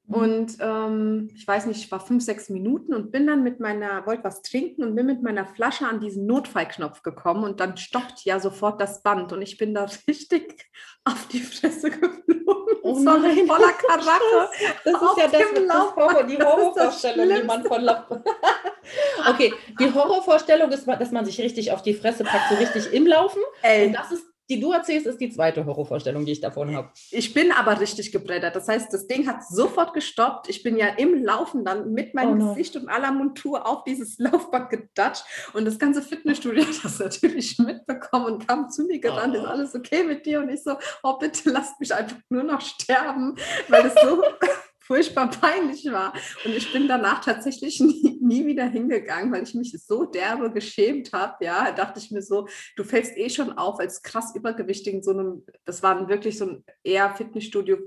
[0.09, 4.07] Und ähm, ich weiß nicht, ich war fünf, sechs Minuten und bin dann mit meiner,
[4.07, 8.25] wollte was trinken und bin mit meiner Flasche an diesen Notfallknopf gekommen und dann stoppt
[8.25, 10.67] ja sofort das Band und ich bin da richtig
[11.05, 12.39] auf die Fresse geflogen.
[12.81, 13.45] Oh nein.
[13.45, 14.49] voller Karache.
[14.83, 18.05] Das ist ja das, das Horror, die Horrorvorstellung, die man von Lauf
[19.29, 23.05] Okay, die Horrorvorstellung ist, dass man sich richtig auf die Fresse packt, so richtig im
[23.05, 23.41] Laufen.
[23.61, 26.89] Ey, Und das ist, die du erzählst, ist die zweite Horrorvorstellung, die ich davon habe.
[27.11, 28.55] ich bin aber richtig gebreddert.
[28.55, 30.49] Das heißt, das Ding hat sofort gestoppt.
[30.49, 32.49] Ich bin ja im Laufen dann mit meinem Oh.
[32.49, 35.23] Gesicht und aller Montur auf dieses Laufband gedatscht.
[35.53, 39.35] Und das ganze Fitnessstudio hat das natürlich mitbekommen und kam zu mir gerannt.
[39.37, 39.41] Oh.
[39.41, 40.39] Ist alles okay mit dir?
[40.39, 43.35] Und ich so, oh bitte lasst mich einfach nur noch sterben,
[43.67, 44.23] weil es so
[44.89, 46.13] furchtbar peinlich war.
[46.43, 51.13] Und ich bin danach tatsächlich nie, nie wieder hingegangen, weil ich mich so derbe geschämt
[51.13, 51.45] habe.
[51.45, 55.03] Ja, da dachte ich mir so, du fällst eh schon auf als krass übergewichtig in
[55.03, 57.77] so einem, das war wirklich so ein eher Fitnessstudio.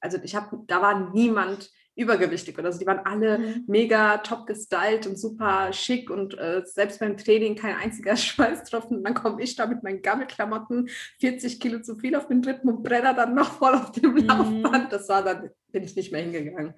[0.00, 2.78] Also ich habe, da war niemand übergewichtig oder so.
[2.78, 3.64] Die waren alle Mhm.
[3.66, 8.98] mega top gestylt und super schick und äh, selbst beim Training kein einziger Schweißtropfen.
[8.98, 10.88] Und dann komme ich da mit meinen Gammelklamotten,
[11.20, 14.26] 40 Kilo zu viel auf den Rippen und brenner dann noch voll auf dem Mhm.
[14.26, 14.92] Laufband.
[14.92, 16.74] Das war dann, bin ich nicht mehr hingegangen.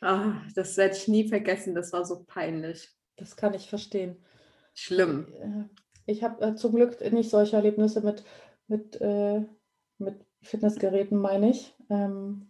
[0.00, 1.74] Ah, das werde ich nie vergessen.
[1.74, 2.88] Das war so peinlich.
[3.16, 4.16] Das kann ich verstehen.
[4.74, 5.26] Schlimm.
[5.40, 5.64] Äh,
[6.12, 8.24] Ich habe äh, zum Glück nicht solche Erlebnisse mit,
[8.66, 9.42] mit, äh,
[9.98, 11.74] mit Fitnessgeräten, meine ich.
[11.90, 12.49] Ähm,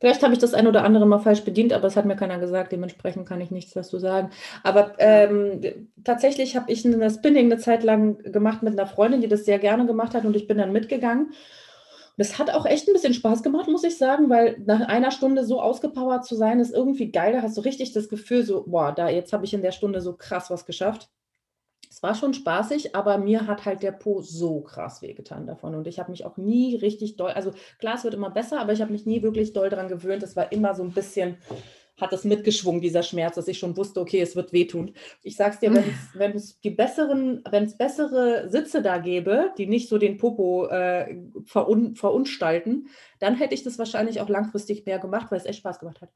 [0.00, 2.38] vielleicht habe ich das ein oder andere mal falsch bedient, aber es hat mir keiner
[2.38, 2.72] gesagt.
[2.72, 4.30] Dementsprechend kann ich nichts dazu sagen.
[4.62, 5.60] Aber ähm,
[6.04, 9.58] tatsächlich habe ich eine Spinning eine Zeit lang gemacht mit einer Freundin, die das sehr
[9.58, 11.32] gerne gemacht hat und ich bin dann mitgegangen.
[12.18, 15.44] Das hat auch echt ein bisschen Spaß gemacht, muss ich sagen, weil nach einer Stunde
[15.44, 17.34] so ausgepowert zu sein, ist irgendwie geil.
[17.34, 20.00] Da hast du richtig das Gefühl, so, boah, da jetzt habe ich in der Stunde
[20.00, 21.10] so krass was geschafft.
[21.96, 25.74] Es war schon spaßig, aber mir hat halt der Po so krass wehgetan davon.
[25.74, 28.74] Und ich habe mich auch nie richtig doll, also klar, es wird immer besser, aber
[28.74, 30.22] ich habe mich nie wirklich doll daran gewöhnt.
[30.22, 31.38] Es war immer so ein bisschen,
[31.96, 34.92] hat es mitgeschwungen, dieser Schmerz, dass ich schon wusste, okay, es wird wehtun.
[35.22, 39.88] Ich sag's dir, wenn es die besseren, wenn es bessere Sitze da gäbe, die nicht
[39.88, 42.88] so den Popo äh, verun, verunstalten,
[43.20, 46.10] dann hätte ich das wahrscheinlich auch langfristig mehr gemacht, weil es echt Spaß gemacht hat.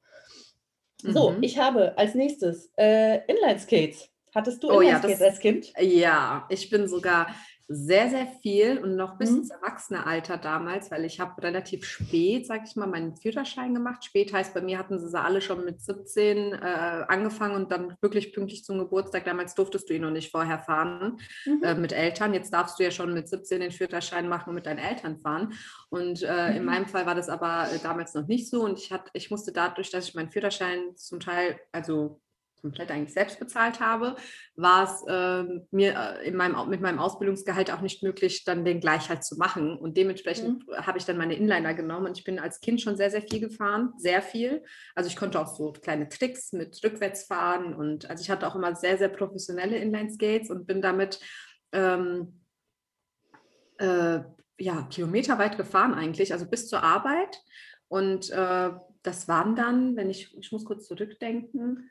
[1.02, 1.42] So, Mhm.
[1.42, 4.09] ich habe als nächstes äh, Inline-Skates.
[4.34, 5.72] Hattest du Oh ja, das- als Kind?
[5.78, 7.26] Ja, ich bin sogar
[7.72, 9.36] sehr, sehr viel und noch bis Mhm.
[9.38, 14.04] ins Erwachsenealter damals, weil ich habe relativ spät, sag ich mal, meinen Führerschein gemacht.
[14.04, 17.96] Spät heißt, bei mir hatten sie sie alle schon mit 17 äh, angefangen und dann
[18.00, 19.24] wirklich pünktlich zum Geburtstag.
[19.24, 21.62] Damals durftest du ihn noch nicht vorher fahren Mhm.
[21.62, 22.34] äh, mit Eltern.
[22.34, 25.52] Jetzt darfst du ja schon mit 17 den Führerschein machen und mit deinen Eltern fahren.
[25.90, 26.66] Und äh, in Mhm.
[26.66, 28.64] meinem Fall war das aber äh, damals noch nicht so.
[28.64, 32.20] Und ich, hat, ich musste dadurch, dass ich meinen Führerschein zum Teil, also
[32.60, 34.16] komplett eigentlich selbst bezahlt habe,
[34.56, 38.80] war es ähm, mir äh, in meinem, mit meinem Ausbildungsgehalt auch nicht möglich, dann den
[38.80, 39.76] Gleichheit zu machen.
[39.76, 43.10] Und dementsprechend habe ich dann meine Inliner genommen und ich bin als Kind schon sehr,
[43.10, 44.62] sehr viel gefahren, sehr viel.
[44.94, 48.54] Also ich konnte auch so kleine Tricks mit rückwärts fahren und also ich hatte auch
[48.54, 51.20] immer sehr, sehr professionelle Inline-Skates und bin damit
[51.72, 52.40] ähm,
[53.78, 54.20] äh,
[54.58, 57.42] ja, kilometerweit gefahren eigentlich, also bis zur Arbeit.
[57.88, 58.70] Und äh,
[59.02, 61.90] das waren dann, wenn ich, ich muss kurz zurückdenken,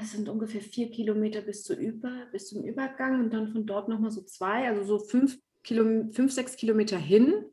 [0.00, 3.88] es sind ungefähr vier Kilometer bis, zu über, bis zum Übergang und dann von dort
[3.88, 7.44] nochmal so zwei, also so fünf, Kilo, fünf, sechs Kilometer hin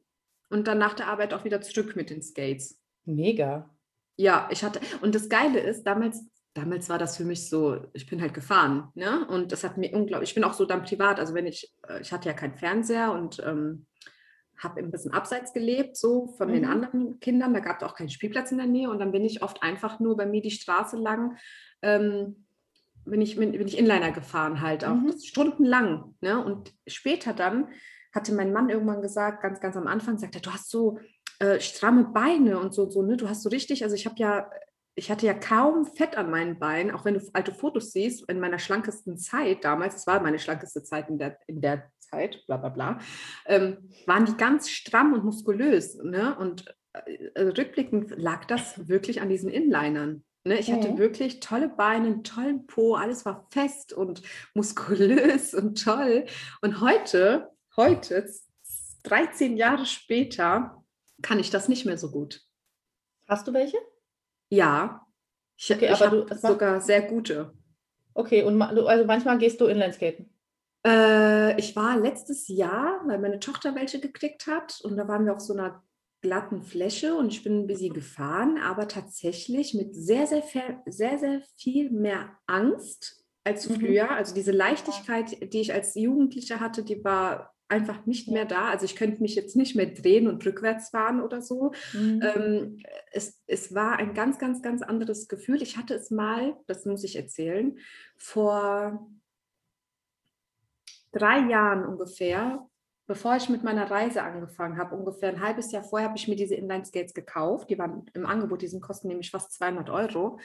[0.49, 2.81] und dann nach der Arbeit auch wieder zurück mit den Skates.
[3.05, 3.69] Mega.
[4.15, 8.09] Ja, ich hatte, und das Geile ist, damals, damals war das für mich so, ich
[8.09, 9.27] bin halt gefahren, ne?
[9.27, 12.01] Und das hat mir unglaublich, ich bin auch so dann privat, also wenn ich, äh,
[12.01, 13.85] ich hatte ja keinen Fernseher und ähm,
[14.59, 16.69] habe ein bisschen abseits gelebt, so von den Mhm.
[16.69, 19.41] anderen Kindern, da gab es auch keinen Spielplatz in der Nähe und dann bin ich
[19.43, 21.37] oft einfach nur bei mir die Straße lang,
[21.81, 22.45] ähm,
[23.05, 25.17] bin ich, bin, bin ich Inliner gefahren halt auch Mhm.
[25.19, 26.43] stundenlang, ne?
[26.43, 27.69] Und später dann
[28.13, 30.99] hatte mein Mann irgendwann gesagt, ganz, ganz am Anfang, sagt er, du hast so
[31.39, 33.15] äh, stramme Beine und so, so, ne?
[33.15, 34.49] Du hast so richtig, also ich habe ja,
[34.95, 38.39] ich hatte ja kaum Fett an meinen Beinen, auch wenn du alte Fotos siehst, in
[38.39, 42.57] meiner schlankesten Zeit damals, es war meine schlankeste Zeit in der, in der Zeit, bla
[42.57, 42.99] bla bla,
[43.45, 46.37] ähm, waren die ganz stramm und muskulös, ne?
[46.37, 50.23] Und äh, rückblickend lag das wirklich an diesen Inlinern.
[50.45, 50.97] Ne, ich hatte Mhm.
[50.97, 54.21] wirklich tolle Beine, einen tollen Po, alles war fest und
[54.53, 56.25] muskulös und toll.
[56.61, 58.25] Und heute, heute,
[59.03, 60.83] 13 Jahre später,
[61.21, 62.41] kann ich das nicht mehr so gut.
[63.27, 63.77] Hast du welche?
[64.49, 65.05] Ja,
[65.57, 67.53] ich, Okay, ich habe sogar sehr gute.
[68.13, 70.33] Okay, und also manchmal gehst du Inlineskaten.
[70.87, 75.33] Äh, ich war letztes Jahr, weil meine Tochter welche gekriegt hat und da waren wir
[75.33, 75.83] auf so einer
[76.21, 81.19] glatten Fläche und ich bin ein bisschen gefahren, aber tatsächlich mit sehr, sehr, viel- sehr,
[81.19, 83.75] sehr viel mehr Angst als Mhm.
[83.75, 84.11] früher.
[84.11, 88.69] Also diese Leichtigkeit, die ich als Jugendliche hatte, die war einfach nicht mehr da.
[88.69, 91.71] Also ich könnte mich jetzt nicht mehr drehen und rückwärts fahren oder so.
[91.93, 92.21] Mhm.
[92.23, 92.79] Ähm,
[93.11, 95.61] es, es war ein ganz, ganz, ganz anderes Gefühl.
[95.61, 97.77] Ich hatte es mal, das muss ich erzählen,
[98.15, 99.07] vor
[101.11, 102.65] drei Jahren ungefähr,
[103.07, 106.35] bevor ich mit meiner Reise angefangen habe, ungefähr ein halbes Jahr vorher, habe ich mir
[106.35, 107.69] diese Inline-Skates gekauft.
[107.69, 110.39] Die waren im Angebot, die sind kosten nämlich fast 200 Euro.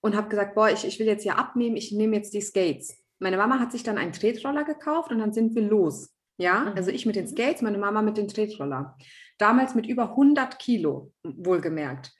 [0.00, 2.96] Und habe gesagt, boah, ich, ich will jetzt ja abnehmen, ich nehme jetzt die Skates.
[3.18, 6.14] Meine Mama hat sich dann einen Tretroller gekauft und dann sind wir los.
[6.40, 6.72] Ja, Mhm.
[6.76, 8.96] also ich mit den Skates, meine Mama mit den Tretroller.
[9.38, 12.12] Damals mit über 100 Kilo, wohlgemerkt.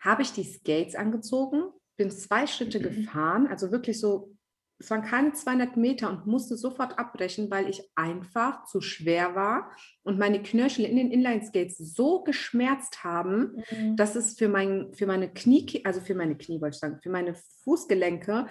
[0.00, 1.64] Habe ich die Skates angezogen,
[1.98, 4.35] bin zwei Schritte gefahren, also wirklich so,
[4.78, 9.70] es waren keine 200 Meter und musste sofort abbrechen, weil ich einfach zu schwer war
[10.02, 13.96] und meine Knöchel in den Inline-Skates so geschmerzt haben, Mhm.
[13.96, 17.10] dass es für, mein, für meine Knie, also für meine Knie wollte ich sagen, für
[17.10, 17.34] meine
[17.64, 18.46] Fußgelenke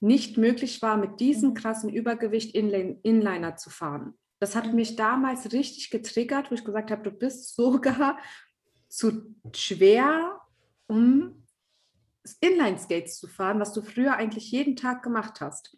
[0.00, 1.54] nicht möglich war, mit diesem Mhm.
[1.54, 4.14] krassen Übergewicht Inline, Inliner zu fahren.
[4.40, 4.74] Das hat Mhm.
[4.74, 8.18] mich damals richtig getriggert, wo ich gesagt habe, du bist sogar
[8.88, 10.40] zu schwer,
[10.88, 11.41] um
[12.40, 15.76] Inline-Skates zu fahren, was du früher eigentlich jeden Tag gemacht hast.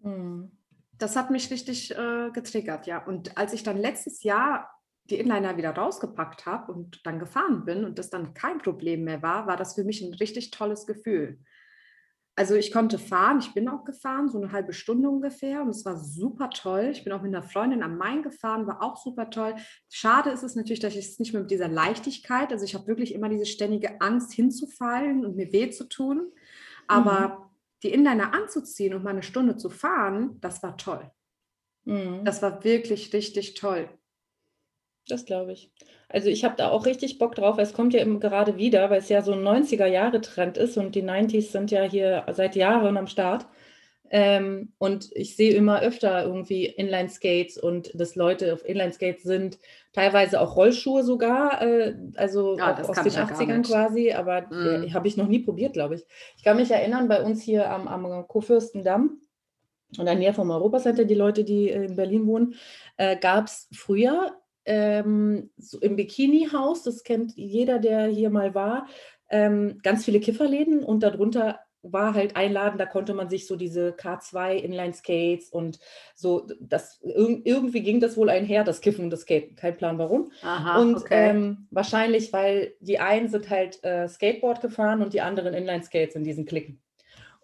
[0.00, 0.52] Mhm.
[0.98, 3.04] Das hat mich richtig äh, getriggert, ja.
[3.04, 4.70] Und als ich dann letztes Jahr
[5.04, 9.22] die Inliner wieder rausgepackt habe und dann gefahren bin und das dann kein Problem mehr
[9.22, 11.40] war, war das für mich ein richtig tolles Gefühl.
[12.40, 15.84] Also ich konnte fahren, ich bin auch gefahren, so eine halbe Stunde ungefähr und es
[15.84, 16.88] war super toll.
[16.90, 19.56] Ich bin auch mit einer Freundin am Main gefahren, war auch super toll.
[19.90, 22.86] Schade ist es natürlich, dass ich es nicht mehr mit dieser Leichtigkeit, also ich habe
[22.86, 26.32] wirklich immer diese ständige Angst hinzufallen und mir weh zu tun.
[26.86, 27.50] Aber
[27.82, 31.10] die Inliner anzuziehen und mal eine Stunde zu fahren, das war toll.
[31.84, 32.24] Mhm.
[32.24, 33.90] Das war wirklich richtig toll.
[35.10, 35.70] Das glaube ich.
[36.08, 37.58] Also ich habe da auch richtig Bock drauf.
[37.58, 41.02] Es kommt ja eben gerade wieder, weil es ja so ein 90er-Jahre-Trend ist und die
[41.02, 43.46] 90s sind ja hier seit Jahren am Start.
[44.12, 49.58] Ähm, und ich sehe immer öfter irgendwie Inline-Skates und dass Leute auf Inline-Skates sind,
[49.92, 53.58] teilweise auch Rollschuhe sogar, äh, also Ja, auch das aus den ich ja gar 80ern
[53.58, 53.70] nicht.
[53.70, 54.82] quasi, aber Mhm.
[54.84, 56.06] äh, habe ich noch nie probiert, glaube ich.
[56.36, 59.20] Ich kann mich erinnern, bei uns hier am, am Kurfürstendamm,
[59.96, 62.54] in der Nähe vom Europacenter, die Leute, die in Berlin wohnen,
[62.96, 68.86] äh, gab es früher ähm, so im Bikini-Haus, das kennt jeder, der hier mal war,
[69.28, 73.56] ähm, ganz viele Kifferläden und darunter war halt ein Laden, da konnte man sich so
[73.56, 75.78] diese K2 Inline-Skates und
[76.14, 79.98] so, das irg irgendwie ging das wohl einher, das Kiffen und das Skaten, kein Plan
[79.98, 80.30] warum.
[80.42, 85.54] Aha, Und ähm, wahrscheinlich, weil die einen sind halt äh, Skateboard gefahren und die anderen
[85.54, 86.82] Inline-Skates in diesen Klicken.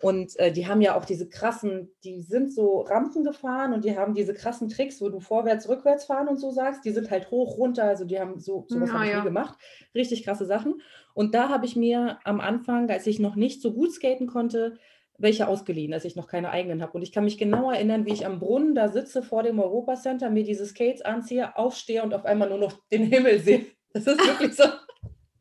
[0.02, 3.96] Und äh, die haben ja auch diese krassen, die sind so Rampen gefahren und die
[3.96, 6.84] haben diese krassen Tricks, wo du vorwärts, rückwärts fahren und so sagst.
[6.84, 9.18] Die sind halt hoch, runter, also die haben so, sowas Ja, habe ich ja.
[9.18, 9.58] nie gemacht.
[9.94, 10.82] Richtig krasse Sachen.
[11.14, 14.76] Und da habe ich mir am Anfang, als ich noch nicht so gut skaten konnte,
[15.18, 16.92] welche ausgeliehen, als ich noch keine eigenen habe.
[16.92, 20.28] Und ich kann mich genau erinnern, wie ich am Brunnen da sitze vor dem Europacenter,
[20.28, 23.64] mir diese Skates anziehe, aufstehe und auf einmal nur noch den Himmel sehe.
[23.94, 24.64] Das ist wirklich so.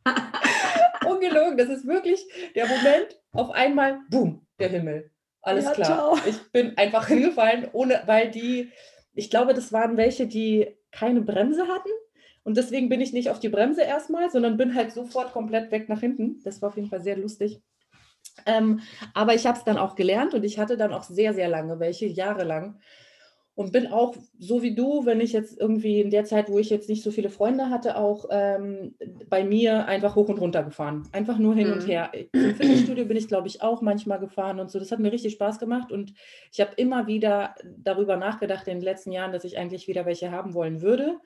[1.27, 5.11] Ungelogen, das ist wirklich der Moment, auf einmal, boom, der Himmel.
[5.41, 5.85] Alles Ja, klar.
[5.87, 6.17] ciao.
[6.27, 8.71] Ich bin einfach hingefallen, ohne, weil die,
[9.13, 11.89] ich glaube, das waren welche, die keine Bremse hatten.
[12.43, 15.89] Und deswegen bin ich nicht auf die Bremse erstmal, sondern bin halt sofort komplett weg
[15.89, 16.41] nach hinten.
[16.43, 17.61] Das war auf jeden Fall sehr lustig.
[18.45, 18.81] Ähm,
[19.13, 21.79] aber ich habe es dann auch gelernt und ich hatte dann auch sehr, sehr lange,
[21.79, 22.79] welche jahrelang.
[23.55, 26.69] Und bin auch so wie du, wenn ich jetzt irgendwie in der Zeit, wo ich
[26.69, 28.95] jetzt nicht so viele Freunde hatte, auch ähm,
[29.29, 31.07] bei mir einfach hoch und runter gefahren.
[31.13, 31.73] Einfach nur hin mhm.
[31.75, 32.11] und her.
[32.33, 34.77] Im Fitnessstudio bin ich, glaube ich, auch manchmal gefahren und so.
[34.77, 36.13] Das hat mir richtig Spaß gemacht und
[36.51, 40.31] ich habe immer wieder darüber nachgedacht in den letzten Jahren, dass ich eigentlich wieder welche
[40.31, 41.17] haben wollen würde.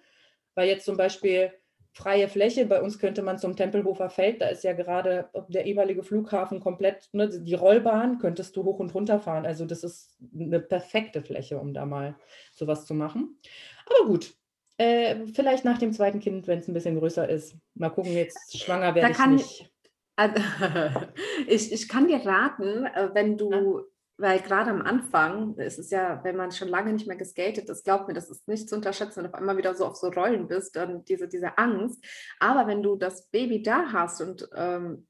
[0.53, 1.51] Weil jetzt zum Beispiel
[1.91, 2.65] freie Fläche.
[2.65, 7.09] Bei uns könnte man zum Tempelhofer Feld, da ist ja gerade der ehemalige Flughafen komplett,
[7.11, 9.45] ne, die Rollbahn könntest du hoch und runter fahren.
[9.45, 12.15] Also das ist eine perfekte Fläche, um da mal
[12.51, 13.39] sowas zu machen.
[13.85, 14.33] Aber gut,
[14.77, 17.55] äh, vielleicht nach dem zweiten Kind, wenn es ein bisschen größer ist.
[17.75, 19.71] Mal gucken, jetzt schwanger werde ich nicht.
[20.15, 20.35] Also,
[21.47, 23.81] ich, ich kann dir raten, äh, wenn du
[24.19, 27.85] weil gerade am Anfang ist es ja, wenn man schon lange nicht mehr geskatet ist,
[27.85, 30.07] glaub mir, das ist nicht zu unterschätzen, wenn du auf einmal wieder so auf so
[30.07, 32.03] Rollen bist, dann diese, diese Angst.
[32.39, 35.07] Aber wenn du das Baby da hast und ähm,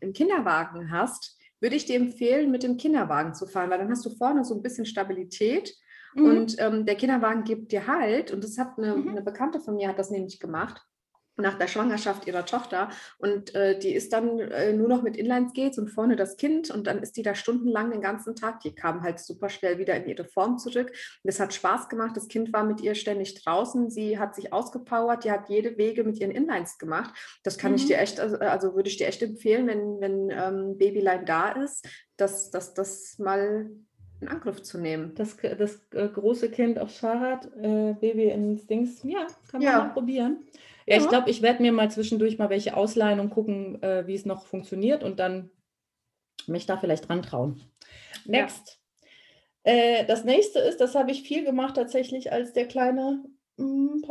[0.00, 4.04] im Kinderwagen hast, würde ich dir empfehlen, mit dem Kinderwagen zu fahren, weil dann hast
[4.04, 5.72] du vorne so ein bisschen Stabilität
[6.14, 6.24] mhm.
[6.24, 8.32] und ähm, der Kinderwagen gibt dir Halt.
[8.32, 9.10] Und das hat eine, mhm.
[9.10, 10.82] eine Bekannte von mir hat das nämlich gemacht
[11.40, 15.78] nach der Schwangerschaft ihrer Tochter und äh, die ist dann äh, nur noch mit Inlineskates
[15.78, 18.60] und vorne das Kind und dann ist die da stundenlang den ganzen Tag.
[18.60, 20.92] Die kam halt super schnell wieder in ihre Form zurück.
[21.24, 22.16] Das hat Spaß gemacht.
[22.16, 23.90] Das Kind war mit ihr ständig draußen.
[23.90, 25.24] Sie hat sich ausgepowert.
[25.24, 27.14] Die hat jede Wege mit ihren Inlines gemacht.
[27.42, 27.76] Das kann mhm.
[27.76, 31.50] ich dir echt, also, also, würde ich dir echt empfehlen, wenn, wenn ähm, Babyline da
[31.52, 33.70] ist, dass das, das mal
[34.20, 35.14] in Angriff zu nehmen.
[35.14, 39.78] Das, das äh, große Kind aufs Fahrrad, äh, Baby ins Dings, ja, kann man ja.
[39.78, 40.44] mal probieren.
[40.90, 44.14] Ja, ich glaube, ich werde mir mal zwischendurch mal welche ausleihen und gucken, äh, wie
[44.14, 45.50] es noch funktioniert und dann
[46.48, 47.62] mich da vielleicht dran trauen.
[48.24, 48.80] Next.
[49.64, 49.72] Ja.
[49.72, 53.22] Äh, das nächste ist, das habe ich viel gemacht tatsächlich, als der Kleine
[53.56, 54.02] hm,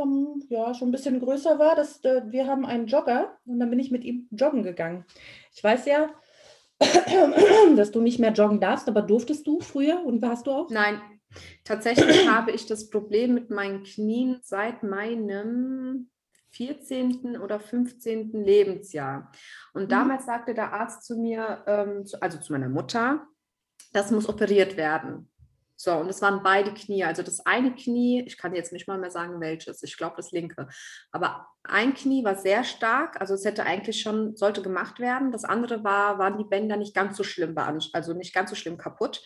[0.47, 1.75] ja, schon ein bisschen größer war.
[1.75, 5.03] Das, äh, wir haben einen Jogger und dann bin ich mit ihm joggen gegangen.
[5.53, 6.09] Ich weiß ja,
[7.75, 10.69] dass du nicht mehr joggen darfst, aber durftest du früher und warst du auch?
[10.69, 11.01] Nein,
[11.65, 16.09] tatsächlich habe ich das Problem mit meinen Knien seit meinem
[16.51, 17.37] 14.
[17.39, 18.31] oder 15.
[18.31, 19.31] Lebensjahr.
[19.73, 19.89] Und mhm.
[19.89, 23.27] damals sagte der Arzt zu mir, ähm, also zu meiner Mutter,
[23.93, 25.29] das muss operiert werden.
[25.81, 27.05] So, und es waren beide Knie.
[27.05, 30.31] Also das eine Knie, ich kann jetzt nicht mal mehr sagen, welches, ich glaube das
[30.31, 30.67] linke.
[31.13, 35.31] Aber ein Knie war sehr stark, also es hätte eigentlich schon, sollte gemacht werden.
[35.31, 37.55] Das andere war, waren die Bänder nicht ganz so schlimm,
[37.93, 39.23] also nicht ganz so schlimm kaputt.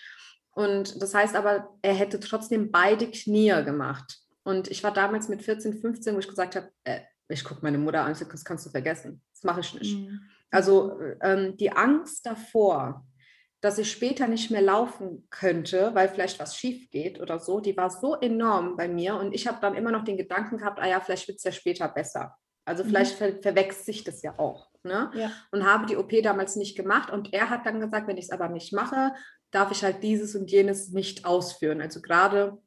[0.52, 4.20] Und das heißt aber, er hätte trotzdem beide Knie gemacht.
[4.44, 7.78] Und ich war damals mit 14, 15, wo ich gesagt habe, äh, ich gucke meine
[7.78, 9.22] Mutter an, das kannst du vergessen.
[9.34, 9.98] Das mache ich nicht.
[9.98, 10.22] Mhm.
[10.52, 13.06] Also ähm, die Angst davor,
[13.62, 17.78] dass ich später nicht mehr laufen könnte, weil vielleicht was schief geht oder so, die
[17.78, 19.16] war so enorm bei mir.
[19.16, 21.52] Und ich habe dann immer noch den Gedanken gehabt, ah ja, vielleicht wird es ja
[21.52, 22.36] später besser.
[22.66, 22.90] Also mhm.
[22.90, 24.70] vielleicht ver verwechselt sich das ja auch.
[24.84, 25.12] Ne?
[25.16, 25.32] Ja.
[25.52, 27.10] Und habe die OP damals nicht gemacht.
[27.10, 29.14] Und er hat dann gesagt, wenn ich es aber nicht mache,
[29.52, 31.82] darf ich halt dieses und jenes nicht ausführen.
[31.82, 32.58] Also gerade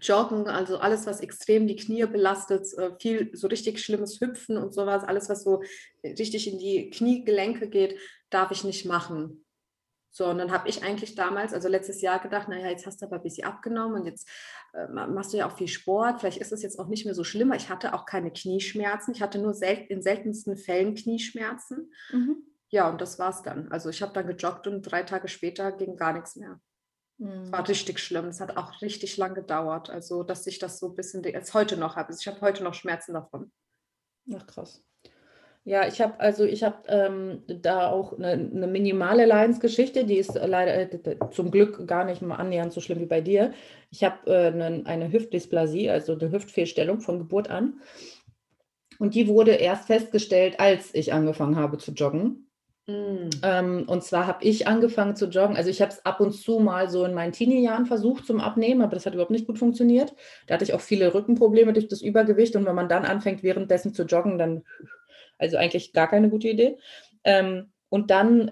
[0.00, 4.74] Joggen, also alles, was extrem die Knie belastet, äh, viel so richtig schlimmes Hüpfen und
[4.74, 5.62] sowas, alles, was so
[6.02, 7.98] richtig in die Kniegelenke geht,
[8.30, 9.46] darf ich nicht machen.
[10.16, 13.06] So, und dann habe ich eigentlich damals, also letztes Jahr gedacht, naja, jetzt hast du
[13.06, 14.26] aber ein bisschen abgenommen und jetzt
[14.72, 16.20] äh, machst du ja auch viel Sport.
[16.20, 17.52] Vielleicht ist es jetzt auch nicht mehr so schlimm.
[17.52, 19.12] Ich hatte auch keine Knieschmerzen.
[19.12, 21.92] Ich hatte nur sel in seltensten Fällen Knieschmerzen.
[22.10, 22.36] Mhm.
[22.70, 23.70] Ja, und das war's dann.
[23.70, 26.60] Also ich habe dann gejoggt und drei Tage später ging gar nichts mehr.
[27.18, 27.50] Mhm.
[27.50, 28.26] War richtig schlimm.
[28.26, 29.90] Es hat auch richtig lang gedauert.
[29.90, 32.08] Also, dass ich das so ein bisschen jetzt heute noch habe.
[32.08, 33.50] Also, ich habe heute noch Schmerzen davon.
[34.34, 34.82] Ach krass.
[35.66, 40.36] Ja, ich habe also ich habe ähm, da auch eine, eine minimale Leidensgeschichte, die ist
[40.36, 43.52] leider äh, zum Glück gar nicht mal annähernd so schlimm wie bei dir.
[43.90, 47.80] Ich habe äh, eine, eine Hüftdysplasie, also eine Hüftfehlstellung von Geburt an.
[49.00, 52.45] Und die wurde erst festgestellt, als ich angefangen habe zu joggen.
[52.86, 53.30] Mm.
[53.42, 55.56] Ähm, und zwar habe ich angefangen zu joggen.
[55.56, 58.82] Also ich habe es ab und zu mal so in meinen Teenie-Jahren versucht zum Abnehmen,
[58.82, 60.14] aber das hat überhaupt nicht gut funktioniert.
[60.46, 62.54] Da hatte ich auch viele Rückenprobleme durch das Übergewicht.
[62.54, 64.62] Und wenn man dann anfängt, währenddessen zu joggen, dann,
[65.38, 66.78] also eigentlich gar keine gute Idee.
[67.24, 68.50] Ähm, und dann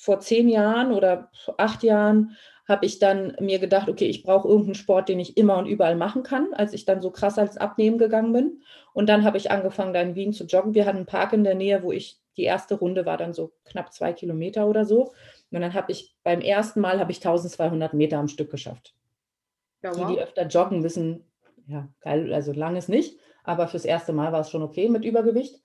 [0.00, 2.36] vor zehn Jahren oder acht Jahren
[2.68, 5.96] habe ich dann mir gedacht, okay, ich brauche irgendeinen Sport, den ich immer und überall
[5.96, 8.62] machen kann, als ich dann so krass als Abnehmen gegangen bin.
[8.92, 10.74] Und dann habe ich angefangen, da in Wien zu joggen.
[10.74, 13.52] Wir hatten einen Park in der Nähe, wo ich die erste Runde war dann so
[13.64, 15.12] knapp zwei Kilometer oder so.
[15.50, 18.94] Und dann habe ich beim ersten Mal habe ich 1200 Meter am Stück geschafft.
[19.82, 20.06] Ja, wow.
[20.06, 21.24] Die, die öfter joggen, wissen,
[21.66, 25.04] ja, geil, also lang ist nicht, aber fürs erste Mal war es schon okay mit
[25.04, 25.62] Übergewicht.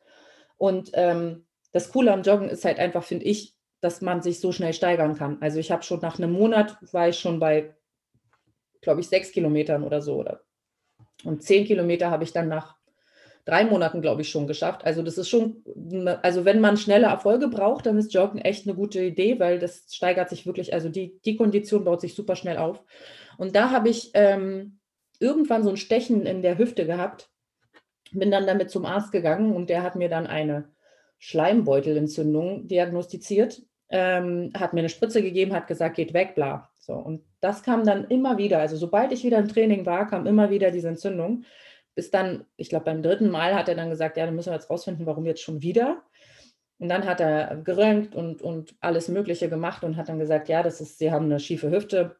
[0.57, 4.51] Und ähm, das Coole am Joggen ist halt einfach, finde ich, dass man sich so
[4.51, 5.41] schnell steigern kann.
[5.41, 7.76] Also ich habe schon nach einem Monat war ich schon bei,
[8.82, 10.15] glaube ich, sechs Kilometern oder so.
[10.15, 10.41] Oder,
[11.24, 12.78] und zehn Kilometer habe ich dann nach
[13.45, 14.85] drei Monaten, glaube ich, schon geschafft.
[14.85, 15.63] Also das ist schon,
[16.21, 19.85] also wenn man schnelle Erfolge braucht, dann ist Joggen echt eine gute Idee, weil das
[19.89, 22.83] steigert sich wirklich, also die, die Kondition baut sich super schnell auf.
[23.37, 24.79] Und da habe ich ähm,
[25.19, 27.29] irgendwann so ein Stechen in der Hüfte gehabt,
[28.11, 30.69] bin dann damit zum Arzt gegangen und der hat mir dann eine
[31.19, 36.69] Schleimbeutelentzündung diagnostiziert, ähm, hat mir eine Spritze gegeben, hat gesagt, geht weg, bla.
[36.79, 38.59] So, und das kam dann immer wieder.
[38.59, 41.43] Also sobald ich wieder im Training war, kam immer wieder diese Entzündung.
[41.95, 44.55] Bis dann, ich glaube, beim dritten Mal hat er dann gesagt, ja, dann müssen wir
[44.55, 46.03] jetzt rausfinden, warum jetzt schon wieder.
[46.79, 50.63] Und dann hat er geröntgt und, und alles Mögliche gemacht und hat dann gesagt, ja,
[50.63, 52.15] das ist, Sie haben eine schiefe Hüfte,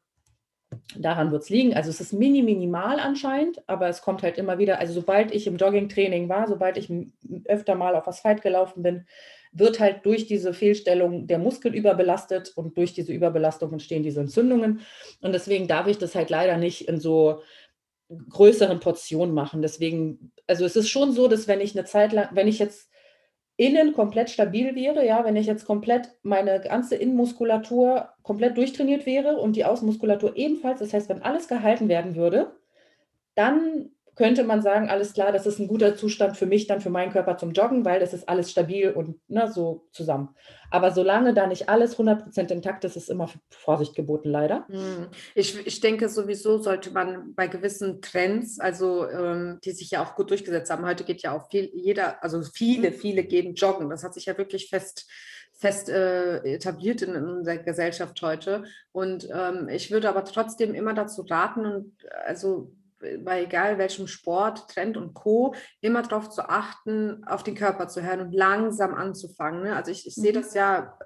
[0.95, 1.74] daran wird es liegen.
[1.74, 5.47] Also es ist mini, minimal anscheinend, aber es kommt halt immer wieder, also sobald ich
[5.47, 6.91] im Jogging-Training war, sobald ich
[7.45, 9.05] öfter mal auf Asphalt gelaufen bin,
[9.53, 14.80] wird halt durch diese Fehlstellung der Muskel überbelastet und durch diese Überbelastung entstehen diese Entzündungen.
[15.22, 17.41] Und deswegen darf ich das halt leider nicht in so
[18.30, 19.62] größeren Portionen machen.
[19.62, 22.89] Deswegen, also es ist schon so, dass wenn ich eine Zeit lang, wenn ich jetzt
[23.57, 29.38] innen komplett stabil wäre, ja, wenn ich jetzt komplett meine ganze Innenmuskulatur komplett durchtrainiert wäre
[29.38, 32.55] und die Außenmuskulatur ebenfalls, das heißt, wenn alles gehalten werden würde,
[33.36, 36.89] dann könnte man sagen, alles klar, das ist ein guter Zustand für mich, dann für
[36.89, 40.36] meinen Körper zum Joggen, weil das ist alles stabil und ne, so zusammen.
[40.70, 44.66] Aber solange da nicht alles 100% intakt ist, ist immer Vorsicht geboten, leider.
[44.70, 45.07] Hm.
[45.36, 50.16] Ich, ich denke sowieso sollte man bei gewissen Trends, also ähm, die sich ja auch
[50.16, 53.89] gut durchgesetzt haben, heute geht ja auch viel, jeder, also viele, viele gehen joggen.
[53.89, 55.09] Das hat sich ja wirklich fest
[55.62, 58.64] fest äh, etabliert in, in, unserer Gesellschaft heute.
[58.91, 61.93] Und ähm, ich würde aber trotzdem immer dazu raten und
[62.26, 62.72] also
[63.24, 68.02] bei egal welchem Sport, Trend und Co., immer darauf zu achten, auf den Körper zu
[68.02, 69.64] hören und langsam anzufangen.
[69.64, 69.76] Ne?
[69.76, 70.36] Also ich, ich sehe mhm.
[70.36, 70.97] das ja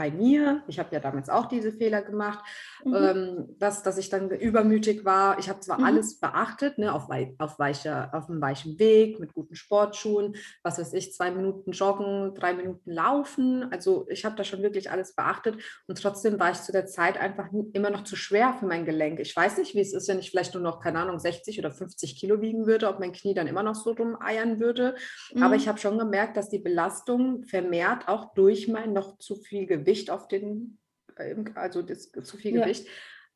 [0.00, 2.38] bei mir, ich habe ja damals auch diese Fehler gemacht,
[2.86, 2.94] mhm.
[2.94, 5.38] ähm, dass, dass ich dann übermütig war.
[5.38, 5.84] Ich habe zwar mhm.
[5.84, 10.78] alles beachtet, ne, auf, wei auf, weicher, auf einem weichen Weg, mit guten Sportschuhen, was
[10.78, 13.70] weiß ich, zwei Minuten joggen, drei Minuten laufen.
[13.70, 17.20] Also ich habe da schon wirklich alles beachtet und trotzdem war ich zu der Zeit
[17.20, 19.20] einfach immer noch zu schwer für mein Gelenk.
[19.20, 21.72] Ich weiß nicht, wie es ist, wenn ich vielleicht nur noch, keine Ahnung, 60 oder
[21.72, 24.94] 50 Kilo wiegen würde, ob mein Knie dann immer noch so rumeiern würde.
[25.34, 25.42] Mhm.
[25.42, 29.66] Aber ich habe schon gemerkt, dass die Belastung vermehrt auch durch mein noch zu viel
[29.66, 30.78] Gewicht Gewicht auf den,
[31.16, 32.62] äh, also das, zu viel ja.
[32.62, 32.86] Gewicht,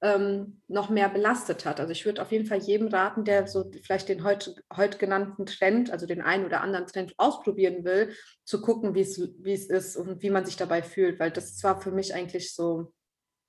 [0.03, 1.81] ähm, noch mehr belastet hat.
[1.81, 5.47] Also ich würde auf jeden Fall jedem raten, der so vielleicht den heute, heute genannten
[5.47, 8.13] Trend, also den einen oder anderen Trend ausprobieren will,
[8.45, 9.19] zu gucken, wie es
[9.67, 12.93] ist und wie man sich dabei fühlt, weil das war für mich eigentlich so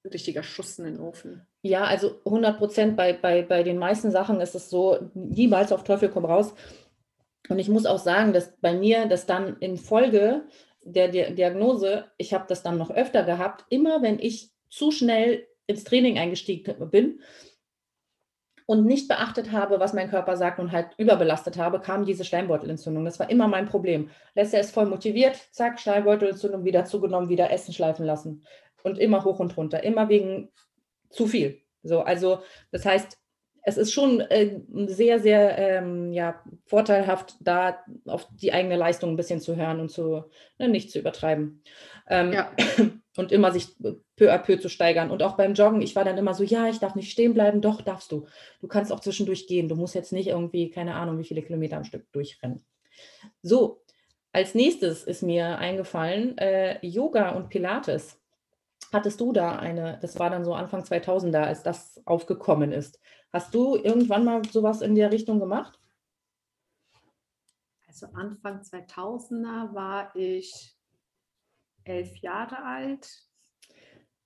[0.06, 1.46] ein richtiger Schuss in den Ofen.
[1.62, 5.84] Ja, also 100 Prozent bei, bei, bei den meisten Sachen ist es so, niemals auf
[5.84, 6.54] Teufel komm raus.
[7.50, 10.46] Und ich muss auch sagen, dass bei mir das dann in Folge
[10.86, 15.84] der, Diagnose, ich habe das dann noch öfter gehabt, immer wenn ich zu schnell ins
[15.84, 17.20] Training eingestiegen bin
[18.68, 23.04] und nicht beachtet habe, was mein Körper sagt und halt überbelastet habe, kam diese Schleimbeutelentzündung.
[23.04, 24.10] Das war immer mein Problem.
[24.36, 28.46] Lässt er ist voll motiviert, zack, Schleimbeutelentzündung wieder zugenommen, wieder Essen schleifen lassen.
[28.84, 30.52] Und immer hoch und runter, immer wegen
[31.10, 31.62] zu viel.
[31.82, 33.18] So, also das heißt,
[33.68, 39.16] es ist schon äh, sehr, sehr ähm, ja, vorteilhaft, da auf die eigene Leistung ein
[39.16, 40.26] bisschen zu hören und zu,
[40.60, 41.64] ne, nicht zu übertreiben.
[42.08, 42.52] Ähm, ja.
[43.18, 43.70] Und immer sich
[44.18, 45.10] peu à peu zu steigern.
[45.10, 47.62] Und auch beim Joggen, ich war dann immer so, ja, ich darf nicht stehen bleiben.
[47.62, 48.28] Doch, darfst du.
[48.60, 49.70] Du kannst auch zwischendurch gehen.
[49.70, 52.66] Du musst jetzt nicht irgendwie, keine Ahnung, wie viele Kilometer am Stück durchrennen.
[53.42, 53.82] So,
[54.34, 58.20] als nächstes ist mir eingefallen, äh, Yoga und Pilates.
[58.92, 63.00] Hattest du da eine, das war dann so Anfang 2000er, als das aufgekommen ist.
[63.36, 65.78] Hast du irgendwann mal sowas in der Richtung gemacht?
[67.86, 70.74] Also Anfang 2000er war ich
[71.84, 73.10] elf Jahre alt.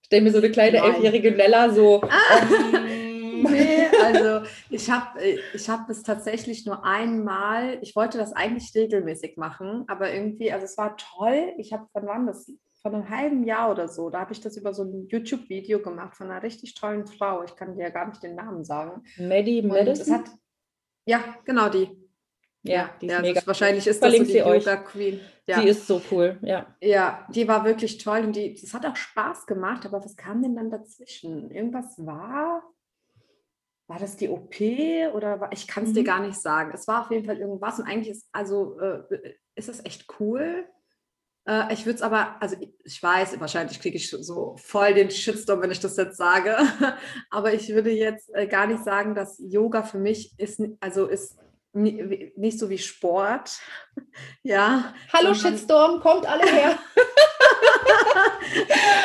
[0.05, 2.03] Stell mir so eine kleine elfjährige Nella so.
[2.03, 3.41] Ah, ähm.
[3.49, 5.19] nee, also ich habe
[5.55, 10.65] ich hab das tatsächlich nur einmal, ich wollte das eigentlich regelmäßig machen, aber irgendwie, also
[10.65, 11.55] es war toll.
[11.57, 12.51] Ich habe, wann war das?
[12.81, 16.15] Vor einem halben Jahr oder so, da habe ich das über so ein YouTube-Video gemacht
[16.15, 17.43] von einer richtig tollen Frau.
[17.43, 19.03] Ich kann dir ja gar nicht den Namen sagen.
[19.17, 20.15] Maddie Madison?
[20.15, 20.29] Hat,
[21.05, 21.89] ja, genau die.
[22.63, 23.41] Ja, die ist ja, mega.
[23.45, 25.19] wahrscheinlich ist das so die Yoga Queen.
[25.47, 25.61] Ja.
[25.61, 26.75] Die ist so cool, ja.
[26.81, 30.41] Ja, die war wirklich toll und die, das hat auch Spaß gemacht, aber was kam
[30.41, 31.51] denn dann dazwischen?
[31.51, 32.63] Irgendwas war,
[33.87, 34.59] war das die OP
[35.15, 35.95] oder war, ich kann es mhm.
[35.95, 36.71] dir gar nicht sagen.
[36.73, 40.67] Es war auf jeden Fall irgendwas und eigentlich ist, also äh, ist es echt cool,
[41.49, 45.61] äh, ich würde es aber, also ich weiß, wahrscheinlich kriege ich so voll den Shitstorm,
[45.61, 46.55] wenn ich das jetzt sage.
[47.31, 51.37] aber ich würde jetzt äh, gar nicht sagen, dass Yoga für mich ist, also ist
[51.73, 53.59] nicht so wie Sport.
[54.43, 54.93] ja.
[55.11, 56.77] Hallo Shitstorm, kommt alle her.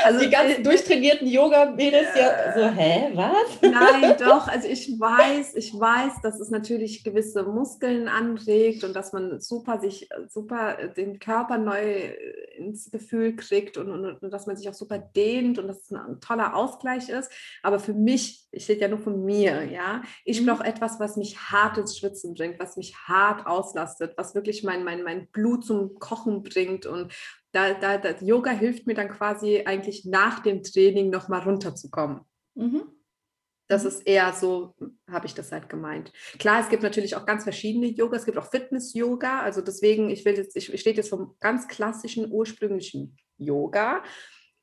[0.05, 3.61] also, die ganzen äh, durchtrainierten Yoga-Mädels ja so, hä, was?
[3.63, 4.49] Nein, doch.
[4.49, 9.81] Also ich weiß, ich weiß, dass es natürlich gewisse Muskeln anregt und dass man super
[9.81, 12.13] sich, super den Körper neu
[12.57, 15.93] ins Gefühl kriegt und, und, und dass man sich auch super dehnt und dass es
[15.93, 17.31] ein toller Ausgleich ist.
[17.63, 20.47] Aber für mich, ich rede ja nur von mir, ja, ich mhm.
[20.47, 24.85] brauche etwas, was mich hart ins Schwitzen bringt, was mich hart auslastet, was wirklich mein,
[24.85, 27.13] mein, mein Blut zum Kochen bringt und
[27.55, 32.21] da, da, da, Yoga hilft mir dann quasi eigentlich nach dem Training nochmal runterzukommen.
[32.55, 32.83] Mhm.
[33.69, 33.89] Das mhm.
[33.89, 34.75] ist eher so,
[35.09, 36.13] habe ich das halt gemeint.
[36.39, 38.17] Klar, es gibt natürlich auch ganz verschiedene Yoga.
[38.17, 39.41] Es gibt auch Fitness-Yoga.
[39.41, 44.03] Also deswegen, ich will jetzt, ich stehe jetzt vom ganz klassischen ursprünglichen Yoga.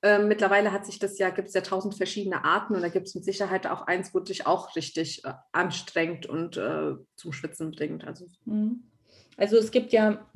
[0.03, 3.07] Ähm, mittlerweile hat sich das ja, gibt es ja tausend verschiedene Arten und da gibt
[3.07, 7.71] es mit Sicherheit auch eins, wo dich auch richtig äh, anstrengt und äh, zum Schwitzen
[7.71, 8.05] bringt.
[8.05, 8.25] Also.
[8.45, 8.83] Mhm.
[9.37, 10.27] also es gibt ja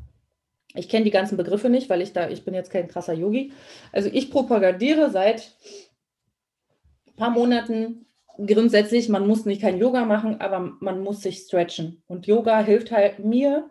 [0.76, 3.54] ich kenne die ganzen Begriffe nicht, weil ich da, ich bin jetzt kein krasser Yogi.
[3.92, 5.52] Also ich propagandiere seit
[7.08, 8.06] ein paar Monaten
[8.38, 12.04] grundsätzlich, man muss nicht kein Yoga machen, aber man muss sich stretchen.
[12.08, 13.70] Und Yoga hilft halt mir,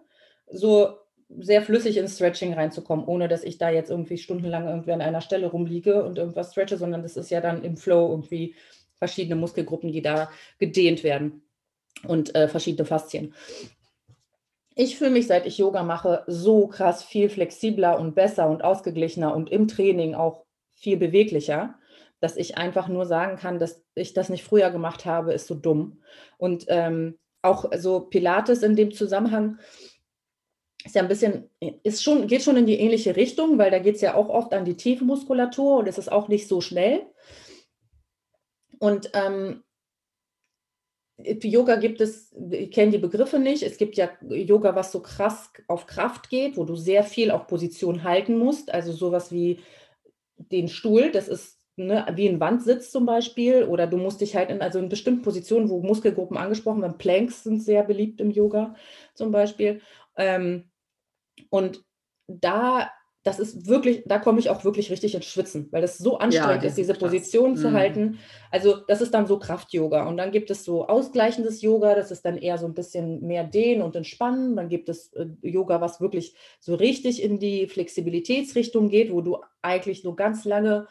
[0.51, 0.97] so
[1.29, 5.21] sehr flüssig ins Stretching reinzukommen, ohne dass ich da jetzt irgendwie stundenlang irgendwie an einer
[5.21, 8.55] Stelle rumliege und irgendwas stretche, sondern das ist ja dann im Flow irgendwie
[8.99, 11.43] verschiedene Muskelgruppen, die da gedehnt werden
[12.07, 13.35] und äh, verschiedene Faszien
[14.75, 19.35] ich fühle mich, seit ich Yoga mache, so krass viel flexibler und besser und ausgeglichener
[19.35, 20.45] und im Training auch
[20.75, 21.79] viel beweglicher,
[22.21, 25.55] dass ich einfach nur sagen kann, dass ich das nicht früher gemacht habe, ist so
[25.55, 26.03] dumm.
[26.39, 29.59] Und ähm, auch so Pilates in dem Zusammenhang
[30.85, 31.51] ist ja ein bisschen,
[31.83, 34.53] ist schon, geht schon in die ähnliche Richtung, weil da geht es ja auch oft
[34.53, 37.07] an die Tiefmuskulatur und es ist auch nicht so schnell.
[38.79, 39.63] Und ähm,
[41.19, 45.53] Yoga gibt es, ich kenne die Begriffe nicht, es gibt ja Yoga, was so krass
[45.69, 49.61] auf Kraft geht, wo du sehr viel auf Position halten musst, also sowas wie
[50.37, 54.51] den Stuhl, das ist ne, wie ein Wandsitz zum Beispiel, oder du musst dich halt
[54.51, 58.75] in, also in bestimmten Positionen, wo Muskelgruppen angesprochen werden, Planks sind sehr beliebt im Yoga
[59.15, 59.81] zum Beispiel.
[60.17, 60.71] Ähm,
[61.51, 61.85] und
[62.27, 62.91] da
[63.25, 66.63] das ist wirklich, da komme ich auch wirklich richtig ins Schwitzen, weil das so anstrengend
[66.63, 67.73] ja, ist, diese Position zu mhm.
[67.73, 68.19] halten.
[68.51, 70.07] Also das ist dann so Kraft-Yoga.
[70.07, 73.45] Und dann gibt es so ausgleichendes Yoga, das ist dann eher so ein bisschen mehr
[73.45, 74.57] Dehnen und Entspannen.
[74.57, 79.39] Dann gibt es äh, Yoga, was wirklich so richtig in die Flexibilitätsrichtung geht, wo du
[79.63, 80.87] eigentlich so ganz lange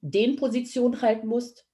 [0.00, 1.68] Dehnposition halten musst.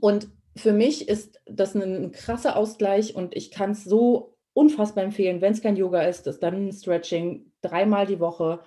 [0.00, 5.04] Und für mich ist das ein, ein krasser Ausgleich und ich kann es so unfassbar
[5.04, 8.60] empfehlen, wenn es kein Yoga ist, ist dann Stretching dreimal die Woche.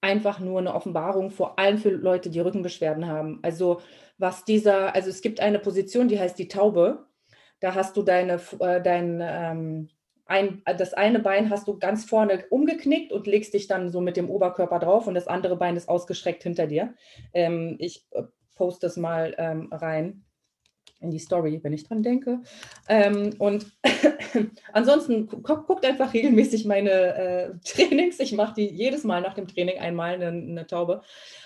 [0.00, 3.40] Einfach nur eine Offenbarung, vor allem für Leute, die Rückenbeschwerden haben.
[3.42, 3.80] Also
[4.18, 7.06] was dieser, also es gibt eine Position, die heißt die Taube.
[7.60, 9.88] Da hast du deine, äh, dein, ähm,
[10.26, 14.16] ein, das eine Bein hast du ganz vorne umgeknickt und legst dich dann so mit
[14.16, 16.94] dem Oberkörper drauf und das andere Bein ist ausgestreckt hinter dir.
[17.32, 20.24] Ähm, ich äh, poste das mal ähm, rein
[21.00, 22.40] in die Story, wenn ich dran denke.
[22.88, 23.66] Ähm, und
[24.72, 28.20] ansonsten gu guckt einfach regelmäßig meine äh, Trainings.
[28.20, 31.02] Ich mache die jedes Mal nach dem Training einmal eine, eine Taube.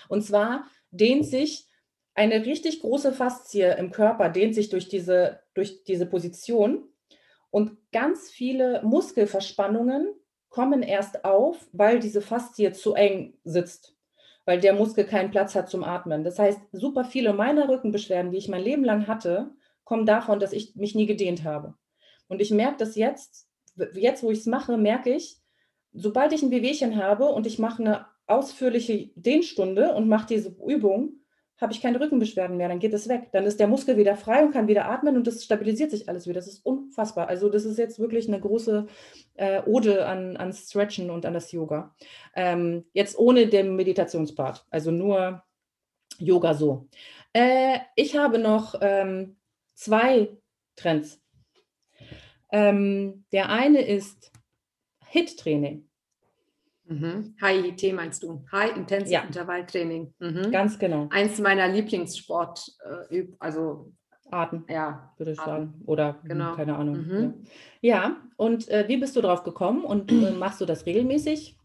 [0.09, 1.67] Und zwar dehnt sich
[2.15, 6.83] eine richtig große Faszie im Körper, dehnt sich durch diese, durch diese Position.
[7.49, 10.13] Und ganz viele Muskelverspannungen
[10.49, 13.95] kommen erst auf, weil diese Faszie zu eng sitzt
[14.45, 16.23] weil der Muskel keinen Platz hat zum Atmen.
[16.23, 19.51] Das heißt, super viele meiner Rückenbeschwerden, die ich mein Leben lang hatte,
[19.83, 21.75] kommen davon, dass ich mich nie gedehnt habe.
[22.27, 23.47] Und ich merke das jetzt,
[23.93, 25.37] jetzt wo ich es mache, merke ich,
[25.93, 31.22] sobald ich ein Wehwehchen habe und ich mache eine ausführliche Dehnstunde und mache diese Übung,
[31.59, 33.29] habe ich keine Rückenbeschwerden mehr, dann geht es weg.
[33.31, 36.27] Dann ist der Muskel wieder frei und kann wieder atmen und das stabilisiert sich alles
[36.27, 36.39] wieder.
[36.39, 37.27] Das ist unfassbar.
[37.27, 38.87] Also das ist jetzt wirklich eine große
[39.35, 41.95] äh, Ode an, an Stretchen und an das Yoga.
[42.35, 45.43] Ähm, jetzt ohne den Meditationspart, also nur
[46.19, 46.87] Yoga so.
[47.33, 49.37] Äh, ich habe noch ähm,
[49.73, 50.37] zwei
[50.75, 51.21] Trends.
[52.51, 54.31] Ähm, der eine ist
[55.07, 55.87] HIT-Training.
[56.85, 57.35] Mhm.
[57.39, 58.45] HIIT meinst du?
[58.51, 59.21] High Intensive ja.
[59.21, 60.13] Intervalltraining.
[60.19, 60.51] Mhm.
[60.51, 61.07] Ganz genau.
[61.11, 62.75] Eins meiner Lieblingssport,
[63.09, 63.93] äh, also
[64.29, 65.51] Arten, ja, würde ich Arten.
[65.51, 65.81] sagen.
[65.85, 66.55] Oder hm, genau.
[66.55, 66.95] keine Ahnung.
[66.95, 67.45] Mhm.
[67.81, 67.95] Ja.
[67.95, 71.57] ja, und äh, wie bist du drauf gekommen und äh, machst du das regelmäßig?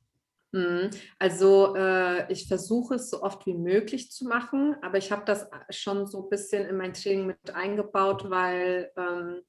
[0.52, 0.90] Mhm.
[1.18, 5.48] Also äh, ich versuche es so oft wie möglich zu machen, aber ich habe das
[5.70, 9.42] schon so ein bisschen in mein Training mit eingebaut, weil ähm,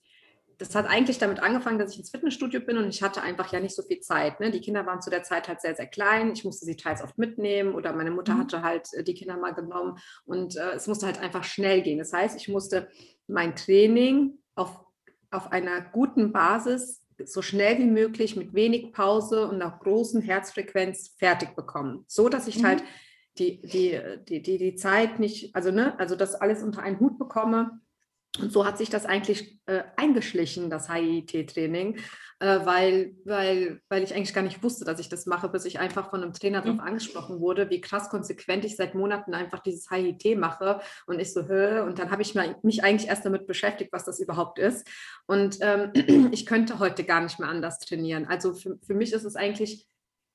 [0.59, 3.61] das hat eigentlich damit angefangen, dass ich ins Fitnessstudio bin und ich hatte einfach ja
[3.61, 4.41] nicht so viel Zeit.
[4.41, 4.51] Ne?
[4.51, 6.33] Die Kinder waren zu der Zeit halt sehr, sehr klein.
[6.33, 8.39] Ich musste sie teils oft mitnehmen oder meine Mutter mhm.
[8.39, 11.97] hatte halt äh, die Kinder mal genommen und äh, es musste halt einfach schnell gehen.
[11.97, 12.89] Das heißt, ich musste
[13.27, 14.85] mein Training auf,
[15.31, 21.15] auf einer guten Basis so schnell wie möglich mit wenig Pause und nach großen Herzfrequenz
[21.17, 22.03] fertig bekommen.
[22.07, 22.67] So dass ich Mhm.
[22.67, 22.83] halt
[23.37, 23.97] die, die,
[24.27, 27.79] die, die, die Zeit nicht, also ne, also das alles unter einen Hut bekomme.
[28.37, 31.97] Und so hat sich das eigentlich äh, eingeschlichen, das HIIT-Training,
[32.39, 35.79] äh, weil, weil, weil ich eigentlich gar nicht wusste, dass ich das mache, bis ich
[35.79, 36.87] einfach von einem Trainer darauf Mhm.
[36.87, 40.79] angesprochen wurde, wie krass konsequent ich seit Monaten einfach dieses HIIT mache.
[41.07, 44.05] Und ich so, hö, und dann habe ich mal- mich eigentlich erst damit beschäftigt, was
[44.05, 44.87] das überhaupt ist.
[45.25, 45.91] Und ähm,
[46.31, 48.25] ich könnte heute gar nicht mehr anders trainieren.
[48.27, 49.87] Also für, für mich ist es eigentlich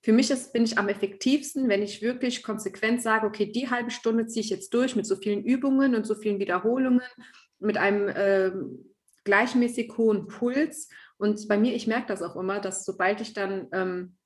[0.04, 3.90] für mich ist, bin ich am effektivsten, wenn ich wirklich konsequent sage, okay, die halbe
[3.90, 7.00] Stunde ziehe ich jetzt durch mit so vielen Übungen und so vielen Wiederholungen,
[7.64, 8.94] mit einem ähm,
[9.24, 10.88] gleichmäßig hohen Puls.
[11.16, 14.16] Und bei mir, ich merke das auch immer, dass sobald ich dann ähm,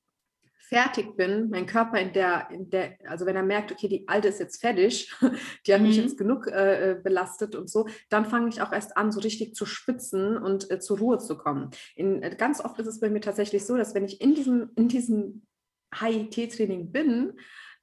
[0.69, 4.29] fertig bin, mein Körper in der, in der, also wenn er merkt, okay, die Alte
[4.29, 5.15] ist jetzt fertig,
[5.67, 6.03] die hat mich Mhm.
[6.03, 9.55] jetzt genug äh, äh, belastet und so, dann fange ich auch erst an, so richtig
[9.55, 11.71] zu schwitzen und äh, zur Ruhe zu kommen.
[11.95, 14.71] In, äh, ganz oft ist es bei mir tatsächlich so, dass wenn ich in diesem,
[14.77, 15.47] in diesem
[15.95, 17.33] HIT-Training bin,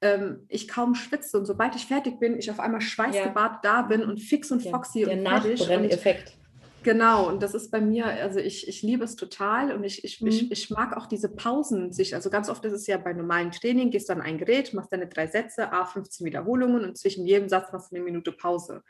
[0.00, 4.02] ähm, ich kaum schwitze und sobald ich fertig bin, ich auf einmal schweißgebadet da bin
[4.02, 6.36] und fix und foxy der und Nachbrenneffekt.
[6.82, 10.20] Genau, und das ist bei mir, also ich, ich liebe es total und ich, ich,
[10.20, 10.28] Mhm.
[10.28, 12.14] ich, ich mag auch diese Pausen sich.
[12.14, 14.92] Also ganz oft ist es ja bei normalen Training, gehst du an ein Gerät, machst
[14.92, 18.84] deine drei Sätze, A, 15 Wiederholungen und zwischen jedem Satz machst du eine Minute Pause.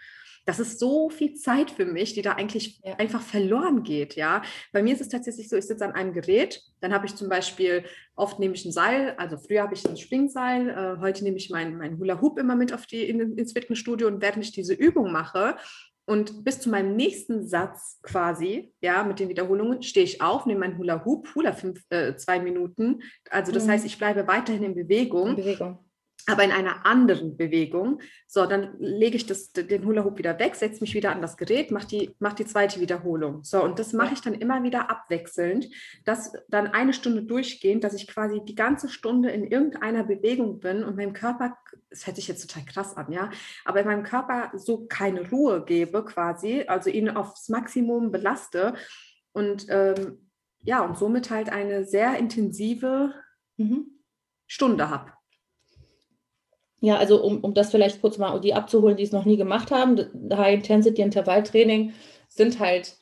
[0.47, 2.95] Das ist so viel Zeit für mich, die da eigentlich Ja.
[2.95, 4.43] einfach verloren geht, ja.
[4.73, 7.29] Bei mir ist es tatsächlich so, ich sitze an einem Gerät, dann habe ich zum
[7.29, 7.85] Beispiel,
[8.15, 11.51] oft nehme ich ein Seil, also früher habe ich ein Springseil, äh, heute nehme ich
[11.51, 14.73] meinen mein Hula Hoop immer mit auf die, in, ins Fitnessstudio und während ich diese
[14.73, 15.57] Übung mache,
[16.09, 20.61] und bis zu meinem nächsten Satz quasi, ja, mit den Wiederholungen, stehe ich auf, nehme
[20.61, 23.03] meinen Hula Hoop, Hula fünf, äh, zwei Minuten.
[23.29, 23.71] Also das Mhm.
[23.73, 25.85] heißt, ich bleibe weiterhin in Bewegung, Bewegung.
[26.29, 28.01] Aber in einer anderen Bewegung.
[28.27, 31.37] So, dann lege ich das, den Hula Hoop wieder weg, setze mich wieder an das
[31.37, 33.45] Gerät, mache die, mach die zweite Wiederholung.
[33.45, 35.69] So, und das mache ich dann immer wieder abwechselnd,
[36.05, 40.83] dass dann eine Stunde durchgehend, dass ich quasi die ganze Stunde in irgendeiner Bewegung bin
[40.83, 41.57] und meinem Körper,
[41.91, 43.31] das hört sich jetzt total krass an, ja,
[43.65, 48.75] aber meinem Körper so keine Ruhe gebe quasi, also ihn aufs Maximum belaste
[49.33, 50.31] und ähm,
[50.63, 53.15] ja, und somit halt eine sehr intensive
[53.57, 54.03] Mhm.
[54.47, 55.13] Stunde habe.
[56.87, 59.73] Ja, also um, um das vielleicht kurz mal die abzuholen, die es noch nie gemacht
[59.73, 59.97] haben,
[60.33, 61.93] High-Intensity-Intervalltraining
[62.29, 62.97] sind halt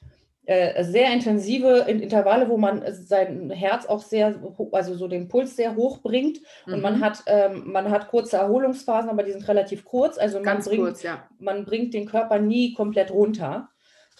[0.46, 4.34] äh, sehr intensive In- Intervalle, wo man sein Herz auch sehr,
[4.72, 6.38] also so den Puls sehr hoch bringt.
[6.66, 7.04] Und man Mhm.
[7.04, 10.16] hat, ähm, man hat kurze Erholungsphasen, aber die sind relativ kurz.
[10.16, 13.68] Also man ganz bringt, kurz, ja, man bringt den Körper nie komplett runter.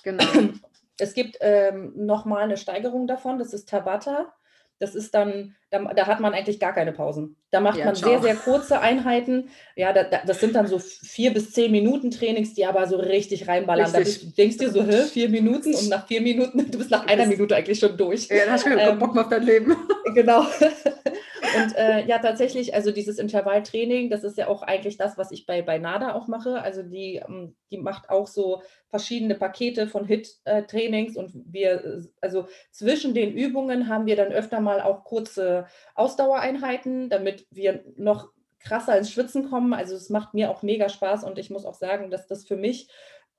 [0.03, 0.23] genau.
[0.99, 4.33] Es gibt ähm, nochmal eine Steigerung davon, das ist Tabata.
[4.81, 7.37] Das ist dann, da, da hat man eigentlich gar keine Pausen.
[7.51, 8.11] Da macht Ja, man ciao.
[8.11, 9.49] sehr, sehr kurze Einheiten.
[9.77, 12.97] Ja, da, da, das sind dann so vier bis zehn Minuten Trainings, die aber so
[12.97, 13.93] richtig reinballern.
[13.93, 14.23] Da Richtig.
[14.25, 17.13] bist, denkst dir so, hä, vier Minuten und nach vier Minuten, du bist nach Du
[17.13, 18.29] einer Minute eigentlich schon durch.
[18.29, 19.77] Ja, da hast du Ähm, Bock auf dein Leben.
[20.15, 20.45] Genau.
[21.57, 25.47] Und äh, ja, tatsächlich, also dieses Intervalltraining, das ist ja auch eigentlich das, was ich
[25.47, 26.61] bei, bei NADA auch mache.
[26.63, 32.47] Also die, ähm, die macht auch so verschiedene Pakete von HIT-Trainings und wir, äh, also
[32.71, 38.97] zwischen den Übungen haben wir dann öfter mal auch kurze Ausdauereinheiten, damit wir noch krasser
[38.97, 39.75] ins Schwitzen kommen.
[39.75, 42.57] Also es macht mir auch mega Spaß und ich muss auch sagen, dass das für
[42.57, 42.89] mich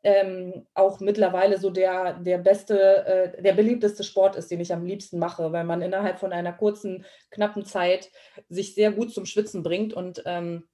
[0.06, 4.86] ähm, auch mittlerweile so der, der beste, äh, der beliebteste Sport ist, den ich am
[4.86, 8.12] liebsten mache, weil man innerhalb von einer kurzen, knappen Zeit
[8.48, 10.66] sich sehr gut zum Schwitzen bringt und ähm,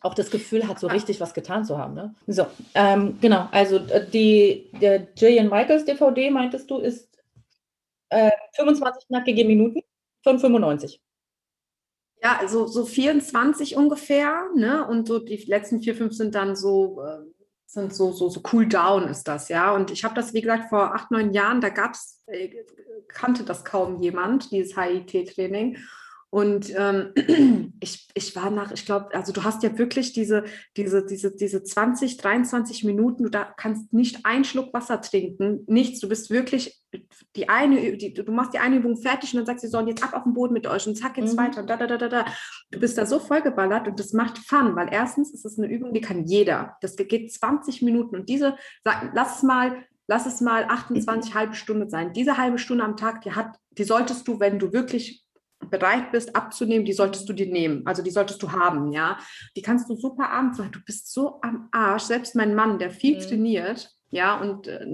[0.00, 1.94] auch das Gefühl hat, so richtig was getan zu haben.
[1.94, 2.14] Ne?
[2.26, 7.08] So, ähm, genau, also äh, die, der Jillian Michaels DVD, meintest du, ist
[8.08, 9.82] äh, 25 nackige Minuten
[10.24, 11.00] von 95.
[12.24, 14.84] Ja, also so 24 ungefähr, ne?
[14.88, 17.20] Und so die letzten vier, fünf sind dann so, äh,
[17.74, 19.72] sind so, so, so cool down ist das, ja.
[19.72, 22.50] Und ich habe das, wie gesagt, vor acht, neun Jahren, da gab's, äh,
[23.08, 25.76] kannte das kaum jemand, dieses HIT-Training.
[26.34, 27.12] Und ähm,
[27.80, 30.42] ich, ich war nach, ich glaube, also du hast ja wirklich diese,
[30.76, 36.00] diese, diese, diese 20, 23 Minuten, du da kannst nicht einen Schluck Wasser trinken, nichts.
[36.00, 36.82] Du bist wirklich
[37.36, 39.86] die eine, die, du machst die eine Übung fertig und dann sagst du, so, und
[39.86, 41.38] jetzt ab auf den Boden mit euch und zack, jetzt Mhm.
[41.38, 41.62] weiter.
[41.62, 42.24] Da, da, da, da, da.
[42.72, 45.92] Du bist da so vollgeballert und das macht Fun, weil erstens ist es eine Übung,
[45.92, 46.76] die kann jeder.
[46.80, 51.54] Das geht 20 Minuten und diese, sag, lass es mal, lass es mal 28 halbe
[51.54, 52.12] Stunde sein.
[52.12, 55.23] Diese halbe Stunde am Tag, die hat, die solltest du, wenn du wirklich
[55.70, 57.82] bereit bist abzunehmen, die solltest du dir nehmen.
[57.86, 59.18] Also die solltest du haben, ja.
[59.56, 60.72] Die kannst du super abends machen.
[60.72, 62.04] Du bist so am Arsch.
[62.04, 63.20] Selbst mein Mann, der viel Mhm.
[63.20, 64.84] trainiert, ja, und äh,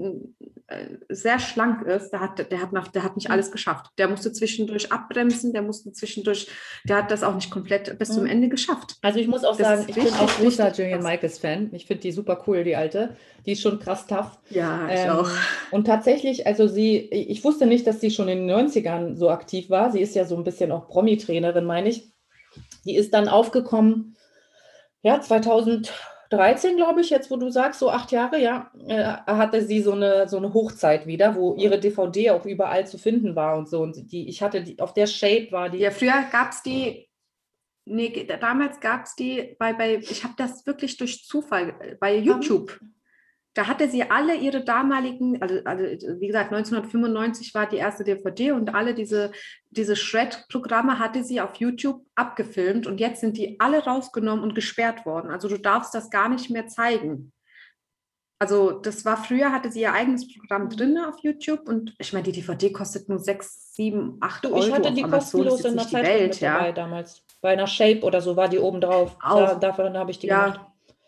[0.67, 3.33] äh, sehr schlank ist, der hat, der, hat, noch- der hat nicht Mhm.
[3.33, 3.87] alles geschafft.
[3.99, 6.47] Der musste zwischendurch abbremsen, der musste zwischendurch,
[6.85, 8.29] der hat das auch nicht komplett bis zum Mhm.
[8.29, 8.95] Ende geschafft.
[9.03, 11.03] Also ich muss auch Das sagen, ich bin auch großer Julian.
[11.03, 11.69] Michaels Fan.
[11.73, 13.15] Ich finde die super cool, die alte.
[13.45, 14.39] Die ist schon krass tough.
[14.49, 15.29] Ja, ich Ähm, auch.
[15.71, 19.69] Und tatsächlich, also sie, ich wusste nicht, dass sie schon in den 90ern so aktiv
[19.69, 19.91] war.
[19.91, 22.11] Sie ist ja so ein bisschen auch Promi-Trainerin, meine ich.
[22.85, 24.15] Die ist dann aufgekommen,
[25.03, 25.19] ja,
[26.31, 29.91] 2013, glaube ich, jetzt, wo du sagst, so acht Jahre, ja, äh, hatte sie so
[29.91, 33.81] eine, so eine Hochzeit wieder, wo ihre DVD auch überall zu finden war und so.
[33.81, 35.79] Und die, ich hatte die, auf der Shape war die.
[35.79, 37.09] Ja, früher gab es die,
[37.85, 42.15] nee, damals gab es die bei, bei, ich habe das wirklich durch Zufall äh, bei
[42.15, 42.79] YouTube.
[43.53, 48.53] Da hatte sie alle ihre damaligen, also, also wie gesagt, 1995 war die erste DVD
[48.53, 49.33] und alle diese,
[49.69, 55.05] diese Shred-Programme hatte sie auf YouTube abgefilmt und jetzt sind die alle rausgenommen und gesperrt
[55.05, 55.31] worden.
[55.31, 57.33] Also du darfst das gar nicht mehr zeigen.
[58.39, 62.23] Also das war früher, hatte sie ihr eigenes Programm drin auf YouTube und ich meine,
[62.23, 65.75] die DVD kostet nur 6, 7, 8 Du, Euro ich hatte die Amazon, kostenlos in
[65.75, 66.71] der Zeitung Welt, mit dabei ja.
[66.71, 67.23] damals.
[67.41, 69.15] Bei einer Shape oder so war die oben drauf.
[69.21, 70.61] Da, davon habe ich die gemacht.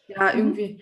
[0.07, 0.79] Ja, ja, Mhm.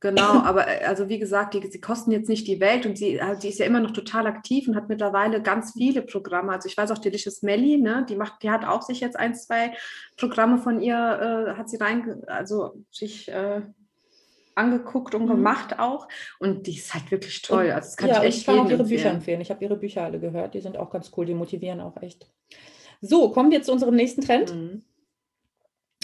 [0.00, 3.20] Genau, aber äh, also wie gesagt, die, sie kosten jetzt nicht die Welt und sie,
[3.20, 6.52] also sie ist ja immer noch total aktiv und hat mittlerweile ganz viele Programme.
[6.52, 9.34] Also ich weiß auch, Delicious Melly, ne, die macht, die hat auch sich jetzt ein,
[9.34, 9.72] zwei
[10.16, 13.60] Programme von ihr, äh, hat sie rein, also sich äh,
[14.54, 15.28] angeguckt und Mhm.
[15.28, 16.08] gemacht auch.
[16.38, 17.66] Und die ist halt wirklich toll.
[17.66, 19.14] Und- Also das kann ja, ich echt ich kann auch ihre Bücher empfehlen.
[19.16, 19.40] empfehlen.
[19.42, 20.54] Ich habe ihre Bücher alle gehört.
[20.54, 21.24] Die sind auch ganz cool.
[21.26, 22.26] Die motivieren auch echt.
[23.00, 24.54] So, kommen wir zu unserem nächsten Trend.
[24.54, 24.82] Mhm.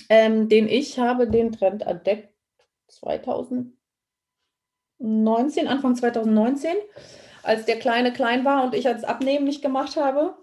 [0.09, 2.29] ähm, den ich habe, den Trend entdeckt
[4.99, 6.75] 2019, Anfang 2019,
[7.43, 10.37] als der Kleine klein war und ich das Abnehmen nicht gemacht habe,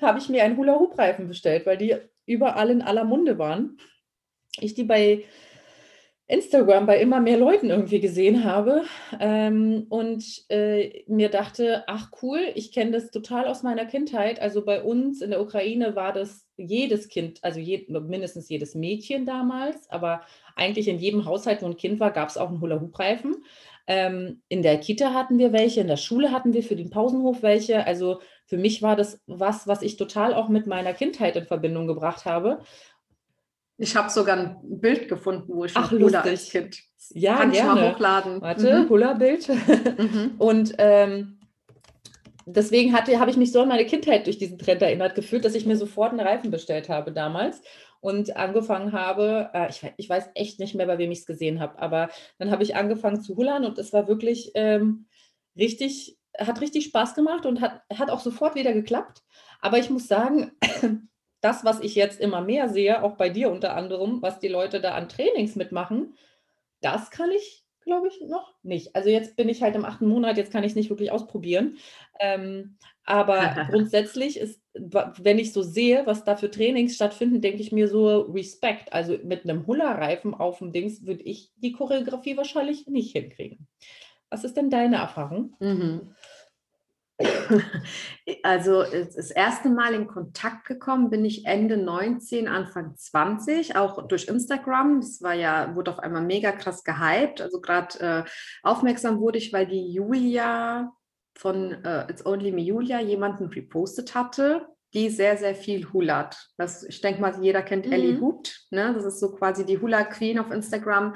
[0.00, 1.96] habe ich mir einen Hula-Hoop-Reifen bestellt, weil die
[2.26, 3.76] überall in aller Munde waren.
[4.58, 5.24] Ich die bei
[6.30, 8.84] Instagram bei immer mehr Leuten irgendwie gesehen habe
[9.18, 14.40] ähm, und äh, mir dachte, ach cool, ich kenne das total aus meiner Kindheit.
[14.40, 19.26] Also bei uns in der Ukraine war das jedes Kind, also je, mindestens jedes Mädchen
[19.26, 20.22] damals, aber
[20.56, 23.36] eigentlich in jedem Haushalt, wo ein Kind war, gab es auch einen Hula-Hoop-Reifen.
[23.86, 27.42] Ähm, in der Kita hatten wir welche, in der Schule hatten wir für den Pausenhof
[27.42, 27.86] welche.
[27.86, 31.88] Also für mich war das was, was ich total auch mit meiner Kindheit in Verbindung
[31.88, 32.60] gebracht habe.
[33.80, 36.78] Ich habe sogar ein Bild gefunden, wo ich Ach, noch Hula als Kind.
[37.12, 37.92] Ja, Kann ich mal gerne.
[37.94, 38.40] hochladen.
[38.42, 38.88] Warte, Mhm.
[38.90, 39.48] Hula-Bild.
[39.48, 40.34] Mhm.
[40.38, 41.40] Und ähm,
[42.44, 45.54] deswegen hatte, habe ich mich so an meine Kindheit durch diesen Trend erinnert gefühlt, dass
[45.54, 47.62] ich mir sofort einen Reifen bestellt habe damals
[48.00, 51.58] und angefangen habe, äh, ich, ich weiß echt nicht mehr, bei wem ich es gesehen
[51.60, 55.06] habe, aber dann habe ich angefangen zu hullern und es war wirklich ähm,
[55.56, 59.22] richtig, hat richtig Spaß gemacht und hat, hat auch sofort wieder geklappt.
[59.60, 60.52] Aber ich muss sagen,
[61.40, 64.80] das, was ich jetzt immer mehr sehe, auch bei dir unter anderem, was die Leute
[64.80, 66.14] da an Trainings mitmachen,
[66.80, 68.94] das kann ich, glaube ich, noch nicht.
[68.94, 71.78] Also jetzt bin ich halt im achten Monat, jetzt kann ich es nicht wirklich ausprobieren.
[72.18, 77.72] Ähm, aber grundsätzlich ist, wenn ich so sehe, was da für Trainings stattfinden, denke ich
[77.72, 78.92] mir so Respekt.
[78.92, 83.66] Also mit einem Hula-Reifen auf dem Dings würde ich die Choreografie wahrscheinlich nicht hinkriegen.
[84.28, 85.56] Was ist denn deine Erfahrung?
[85.58, 86.14] Mhm.
[88.44, 94.28] Also das erste Mal in Kontakt gekommen bin ich Ende 19, Anfang 20, auch durch
[94.28, 95.00] Instagram.
[95.00, 97.40] Das war ja, wurde auf einmal mega krass gehypt.
[97.40, 98.30] Also gerade äh,
[98.62, 100.92] aufmerksam wurde ich, weil die Julia
[101.36, 106.36] von äh, It's Only Me Julia jemanden repostet hatte, die sehr, sehr viel hulat.
[106.56, 108.20] Das, ich denke mal, jeder kennt Ellie Mhm.
[108.20, 108.66] Hoopt.
[108.70, 108.92] Ne?
[108.94, 111.14] Das ist so quasi die Hula Queen auf Instagram.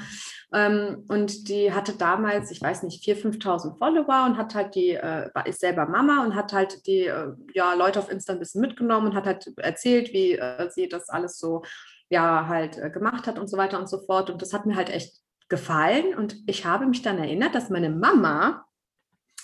[0.52, 4.90] Ähm, und die hatte damals, ich weiß nicht, 4.000, 5.000 Follower und hat halt die,
[4.90, 8.60] äh, ist selber Mama und hat halt die äh, ja, Leute auf Insta ein bisschen
[8.60, 11.62] mitgenommen und hat halt erzählt, wie äh, sie das alles so
[12.10, 14.30] ja halt äh, gemacht hat und so weiter und so fort.
[14.30, 15.16] Und das hat mir halt echt
[15.48, 16.14] gefallen.
[16.14, 18.64] Und ich habe mich dann erinnert, dass meine Mama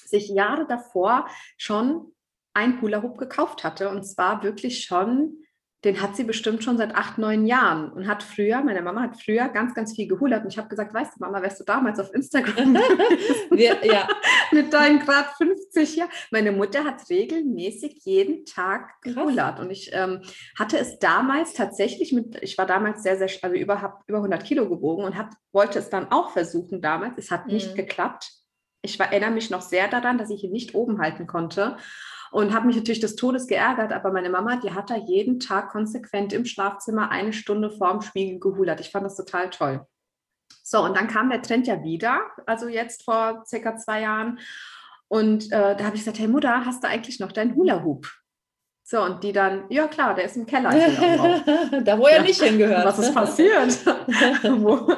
[0.07, 1.27] sich Jahre davor
[1.57, 2.13] schon
[2.55, 3.89] ein Hula Hoop gekauft hatte.
[3.89, 5.37] Und zwar wirklich schon,
[5.85, 9.23] den hat sie bestimmt schon seit acht, neun Jahren und hat früher, meine Mama hat
[9.23, 10.45] früher ganz, ganz viel gehulert.
[10.45, 12.75] Und ich habe gesagt, weißt du, Mama, wärst du damals auf Instagram
[13.51, 14.07] Wir, ja,
[14.53, 16.11] mit deinen Grad 50 Jahren.
[16.31, 19.59] Meine Mutter hat regelmäßig jeden Tag gehulert.
[19.59, 20.21] Und ich ähm,
[20.59, 24.45] hatte es damals tatsächlich mit, ich war damals sehr, sehr, also über, hab über 100
[24.45, 27.15] Kilo gewogen und hat, wollte es dann auch versuchen damals.
[27.17, 27.77] Es hat nicht Mhm.
[27.77, 28.31] geklappt.
[28.83, 31.77] Ich war, erinnere mich noch sehr daran, dass ich ihn nicht oben halten konnte.
[32.33, 35.71] Und habe mich natürlich des Todes geärgert, aber meine Mama, die hat da jeden Tag
[35.71, 38.81] konsequent im Schlafzimmer eine Stunde vorm Spiegel gehulert.
[38.81, 39.85] Ich fand das total toll.
[40.63, 44.39] So, und dann kam der Trend ja wieder, also jetzt vor circa zwei Jahren.
[45.09, 48.07] Und äh, da habe ich gesagt, hey Mutter, hast du eigentlich noch deinen Hula-Hoop?
[48.85, 50.71] So, und die dann, ja klar, der ist im Keller.
[51.85, 52.23] Da wo er Ja.
[52.23, 52.85] nicht hingehört.
[52.85, 53.79] Was ist passiert?
[54.43, 54.93] Wo?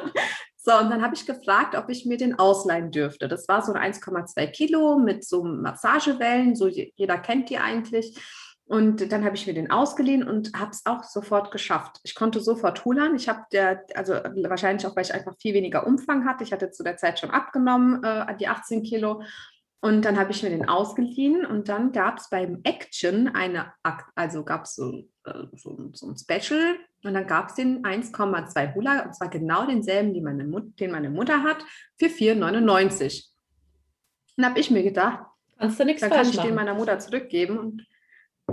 [0.65, 3.27] So, und dann habe ich gefragt, ob ich mir den ausleihen dürfte.
[3.27, 8.17] Das war so ein 1,2 Kilo mit so Massagewellen, so jeder kennt die eigentlich.
[8.65, 11.99] Und dann habe ich mir den ausgeliehen und habe es auch sofort geschafft.
[12.03, 13.13] Ich konnte sofort hulern.
[13.13, 16.45] Ich habe der, also wahrscheinlich auch, weil ich einfach viel weniger Umfang hatte.
[16.45, 19.21] Ich hatte zu der Zeit schon abgenommen, äh, die 18 Kilo.
[19.83, 23.73] Und dann habe ich mir den ausgeliehen und dann gab es beim Action eine,
[24.15, 28.75] also gab es so, äh, so, so, ein Special und dann gab es den 1,2
[28.75, 31.65] Hula und zwar genau denselben, meine den meine Mutter hat,
[31.99, 33.25] für 4,99.
[34.37, 35.25] Dann habe ich mir gedacht,
[35.59, 36.47] Kannst du nichts dann kann ich machen.
[36.47, 37.85] den meiner Mutter zurückgeben und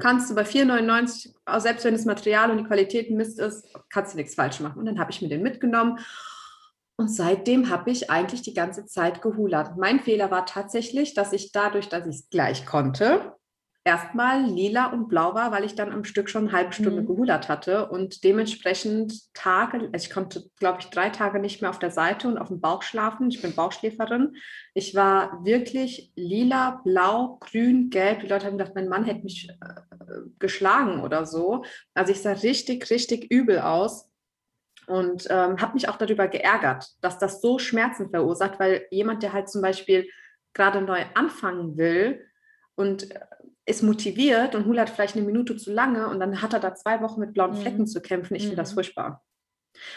[0.01, 4.17] kannst du bei 4,99, selbst wenn das Material und die Qualität Mist ist, kannst du
[4.17, 4.81] nichts falsch machen.
[4.81, 6.01] Und dann habe ich mir den mitgenommen
[7.01, 9.79] und seitdem habe ich eigentlich die ganze Zeit gehulert.
[9.79, 13.33] Mein Fehler war tatsächlich, dass ich dadurch, dass ich es gleich konnte,
[13.85, 17.07] erstmal lila und blau war, weil ich dann am Stück schon eine halbe Stunde mhm.
[17.07, 21.79] gehulert hatte und dementsprechend Tage, also ich konnte, glaube ich, drei Tage nicht mehr auf
[21.79, 23.31] der Seite und auf dem Bauch schlafen.
[23.31, 24.37] Ich bin Bauchschläferin.
[24.75, 28.21] Ich war wirklich lila, blau, grün, gelb.
[28.21, 31.65] Die Leute haben gedacht, mein Mann hätte mich äh, geschlagen oder so.
[31.95, 34.10] Also ich sah richtig, richtig übel aus
[34.87, 39.33] und ähm, habe mich auch darüber geärgert, dass das so Schmerzen verursacht, weil jemand, der
[39.33, 40.09] halt zum Beispiel
[40.53, 42.25] gerade neu anfangen will
[42.75, 43.21] und äh,
[43.67, 46.75] ist motiviert und Hula hat vielleicht eine Minute zu lange und dann hat er da
[46.75, 47.57] zwei Wochen mit blauen mhm.
[47.57, 47.87] Flecken mhm.
[47.87, 48.35] zu kämpfen.
[48.35, 48.75] Ich finde das mhm.
[48.75, 49.23] furchtbar.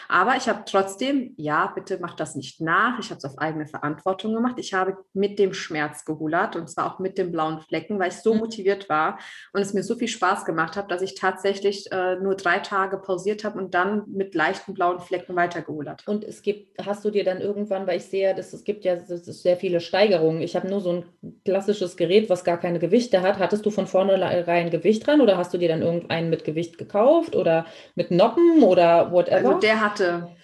[0.08, 2.98] Aber ich habe trotzdem, ja, bitte macht das nicht nach.
[2.98, 4.56] Ich habe es auf eigene Verantwortung gemacht.
[4.58, 8.16] Ich habe mit dem Schmerz gehulert und zwar auch mit den blauen Flecken, weil ich
[8.16, 8.40] so mhm.
[8.40, 9.18] motiviert war
[9.52, 12.98] und es mir so viel Spaß gemacht hat, dass ich tatsächlich äh, nur drei Tage
[12.98, 16.06] pausiert habe und dann mit leichten blauen Flecken weitergehulert.
[16.06, 18.96] Und es gibt, hast du dir dann irgendwann, weil ich sehe, dass es gibt ja
[19.00, 20.42] sehr viele Steigerungen.
[20.42, 21.04] Ich habe nur so ein
[21.44, 23.38] klassisches Gerät, was gar keine Gewichte hat.
[23.38, 27.36] Hattest du von vornherein Gewicht dran oder hast du dir dann irgendeinen mit Gewicht gekauft
[27.36, 29.48] oder mit Noppen oder whatever?
[29.48, 30.36] Also der hatte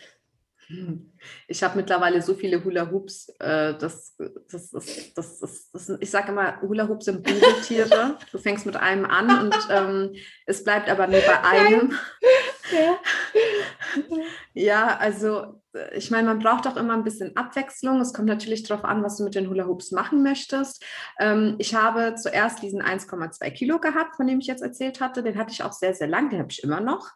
[1.46, 4.16] ich habe mittlerweile so viele Hula Hoops, äh, das,
[4.50, 8.18] das, das, das, das, ich sage immer, Hula Hoops sind Budeltiere.
[8.30, 10.14] Du fängst mit einem an und ähm,
[10.46, 11.92] es bleibt aber nur bei einem.
[12.72, 12.98] Ja,
[14.54, 15.59] ja also
[15.92, 18.00] ich meine, man braucht auch immer ein bisschen Abwechslung.
[18.00, 20.84] Es kommt natürlich darauf an, was du mit den Hula Hoops machen möchtest.
[21.18, 25.22] Ähm, ich habe zuerst diesen 1,2 Kilo gehabt, von dem ich jetzt erzählt hatte.
[25.22, 27.10] Den hatte ich auch sehr, sehr lang, den habe ich immer noch.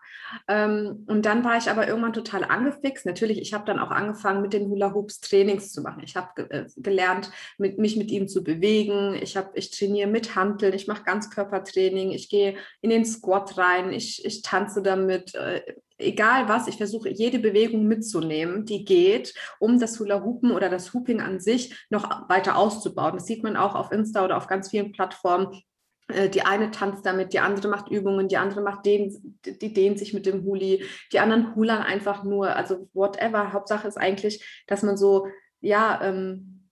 [0.48, 3.06] Ähm, und dann war ich aber irgendwann total angefixt.
[3.06, 6.02] Natürlich, ich habe dann auch angefangen, mit den Hula Hoops Trainings zu machen.
[6.04, 9.14] Ich habe ge äh, gelernt, mit, mich mit ihnen zu bewegen.
[9.14, 14.24] Ich, ich trainiere mit Hanteln, ich mache Ganzkörpertraining, ich gehe in den Squat rein, ich,
[14.24, 15.34] ich tanze damit.
[15.34, 15.62] Äh,
[15.98, 20.92] egal was, ich versuche jede Bewegung mitzunehmen, die geht, um das Hula Hoopen oder das
[20.92, 23.14] Hooping an sich noch weiter auszubauen.
[23.14, 25.62] Das sieht man auch auf Insta oder auf ganz vielen Plattformen.
[26.08, 29.98] Äh, die eine tanzt damit, die andere macht Übungen, die andere macht den, die dehnt
[29.98, 33.52] sich mit dem Huli, die anderen hulern einfach nur, also whatever.
[33.52, 35.28] Hauptsache ist eigentlich, dass man so,
[35.60, 36.68] ja, ähm,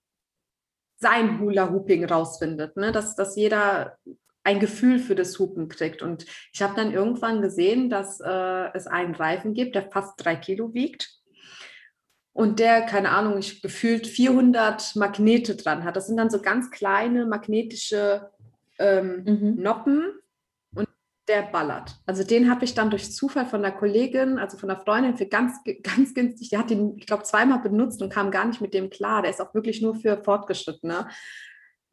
[0.97, 2.91] sein Hula-Hooping rausfindet, ne?
[2.91, 3.97] dass, dass jeder
[4.43, 6.01] ein Gefühl für das Hupen kriegt.
[6.01, 10.35] Und ich habe dann irgendwann gesehen, dass äh, es einen Reifen gibt, der fast drei
[10.35, 11.23] Kilo wiegt
[12.33, 15.95] und der, keine Ahnung, ich gefühlt 400 Magnete dran hat.
[15.95, 18.31] Das sind dann so ganz kleine magnetische
[18.79, 19.61] ähm, mhm.
[19.61, 20.13] Noppen
[20.73, 20.89] und
[21.27, 21.95] der ballert.
[22.07, 25.27] Also den habe ich dann durch Zufall von einer Kollegin, also von einer Freundin für
[25.27, 28.73] ganz, ganz günstig, die hat den, ich glaube, zweimal benutzt und kam gar nicht mit
[28.73, 29.21] dem klar.
[29.21, 31.07] Der ist auch wirklich nur für Fortgeschrittene.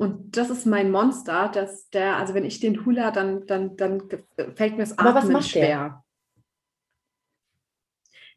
[0.01, 4.09] Und das ist mein Monster, dass der, also wenn ich den Hula, dann, dann, dann
[4.55, 5.63] fällt mir das Aber Atmen was macht schwer.
[5.63, 6.05] Der?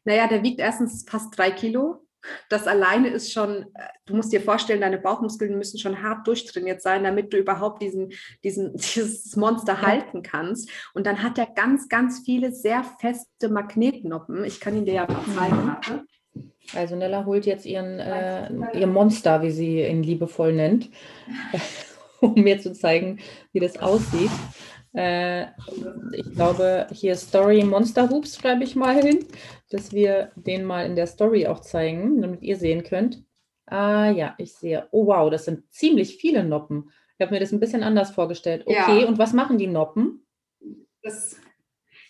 [0.04, 2.06] Naja, der wiegt erstens fast drei Kilo.
[2.50, 6.82] Das alleine ist schon, äh, du musst dir vorstellen, deine Bauchmuskeln müssen schon hart durchtrainiert
[6.82, 8.12] sein, damit du überhaupt diesen,
[8.42, 9.82] diesen, dieses Monster ja.
[9.86, 10.68] halten kannst.
[10.92, 14.44] Und dann hat er ganz, ganz viele sehr feste Magnetnoppen.
[14.44, 16.06] Ich kann ihn dir ja mal zeigen.
[16.74, 18.48] Also Nella holt jetzt ihren, äh,
[18.78, 20.90] ihr Monster, wie sie ihn liebevoll nennt,
[22.20, 23.18] um mir zu zeigen,
[23.52, 24.30] wie das aussieht.
[24.94, 25.46] Äh,
[26.12, 29.26] ich glaube, hier Story Monster Hoops schreibe ich mal hin,
[29.70, 33.24] dass wir den mal in der Story auch zeigen, damit ihr sehen könnt.
[33.66, 34.88] Ah ja, ich sehe.
[34.92, 36.90] Oh wow, das sind ziemlich viele Noppen.
[37.18, 38.62] Ich habe mir das ein bisschen anders vorgestellt.
[38.66, 39.08] Okay, ja.
[39.08, 40.26] und was machen die Noppen?
[41.02, 41.36] Das,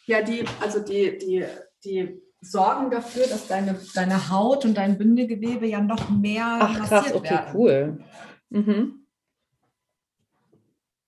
[0.07, 1.44] ja, die, also die, die,
[1.84, 7.14] die sorgen dafür, dass deine, deine Haut und dein Bindegewebe ja noch mehr Ach krass,
[7.14, 7.55] okay, werden.
[7.55, 7.99] cool.
[8.51, 9.07] Mhm.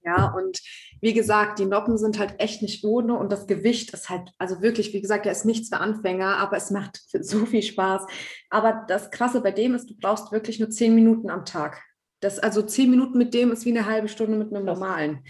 [0.05, 0.61] Ja, und
[1.01, 4.63] wie gesagt, die Noppen sind halt echt nicht ohne und das Gewicht ist halt, also
[4.63, 8.07] wirklich, wie gesagt, der ist nichts für Anfänger, aber es macht so viel Spaß.
[8.49, 11.83] Aber das Krasse bei dem ist, du brauchst wirklich nur zehn Minuten am Tag.
[12.21, 15.25] Das, also zehn Minuten mit dem ist wie eine halbe Stunde mit einem normalen.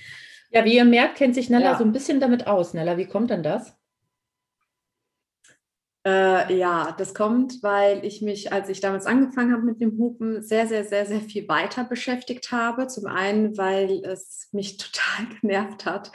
[0.51, 1.79] Ja, wie ihr merkt, kennt sich Nella ja.
[1.79, 2.75] so ein bisschen damit aus.
[2.75, 3.75] Nella, wie kommt denn das?
[6.07, 10.41] Äh, ja, das kommt, weil ich mich, als ich damals angefangen habe mit dem Hupen,
[10.41, 12.87] sehr, sehr, sehr, sehr viel weiter beschäftigt habe.
[12.87, 16.13] Zum einen, weil es mich total genervt hat,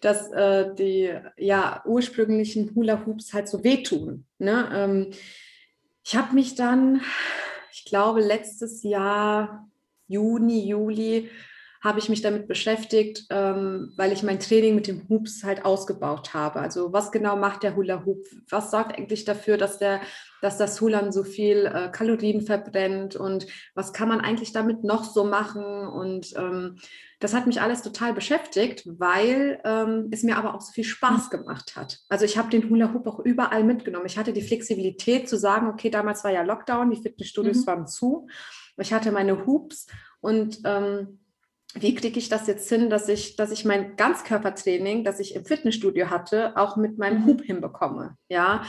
[0.00, 4.24] dass äh, die ja, ursprünglichen Hula-Hoops halt so wehtun.
[4.38, 4.70] Ne?
[4.72, 5.10] Ähm,
[6.02, 7.02] ich habe mich dann,
[7.70, 9.68] ich glaube, letztes Jahr,
[10.08, 11.28] Juni, Juli,
[11.84, 16.32] habe ich mich damit beschäftigt, ähm, weil ich mein Training mit dem Hoops halt ausgebaut
[16.32, 16.60] habe.
[16.60, 18.24] Also was genau macht der Hula Hoop?
[18.48, 20.00] Was sorgt eigentlich dafür, dass der,
[20.40, 25.04] dass das Hulan so viel äh, Kalorien verbrennt und was kann man eigentlich damit noch
[25.04, 25.62] so machen?
[25.62, 26.78] Und ähm,
[27.20, 31.28] das hat mich alles total beschäftigt, weil ähm, es mir aber auch so viel Spaß
[31.28, 31.98] gemacht hat.
[32.08, 34.06] Also ich habe den Hula Hoop auch überall mitgenommen.
[34.06, 37.66] Ich hatte die Flexibilität zu sagen, okay, damals war ja Lockdown, die Fitnessstudios mhm.
[37.66, 38.26] waren zu.
[38.78, 39.86] Ich hatte meine Hoops
[40.20, 41.18] und ähm,
[41.74, 45.44] wie kriege ich das jetzt hin, dass ich, dass ich mein Ganzkörpertraining, das ich im
[45.44, 47.26] Fitnessstudio hatte, auch mit meinem mhm.
[47.26, 48.16] Hub hinbekomme.
[48.28, 48.62] Ja,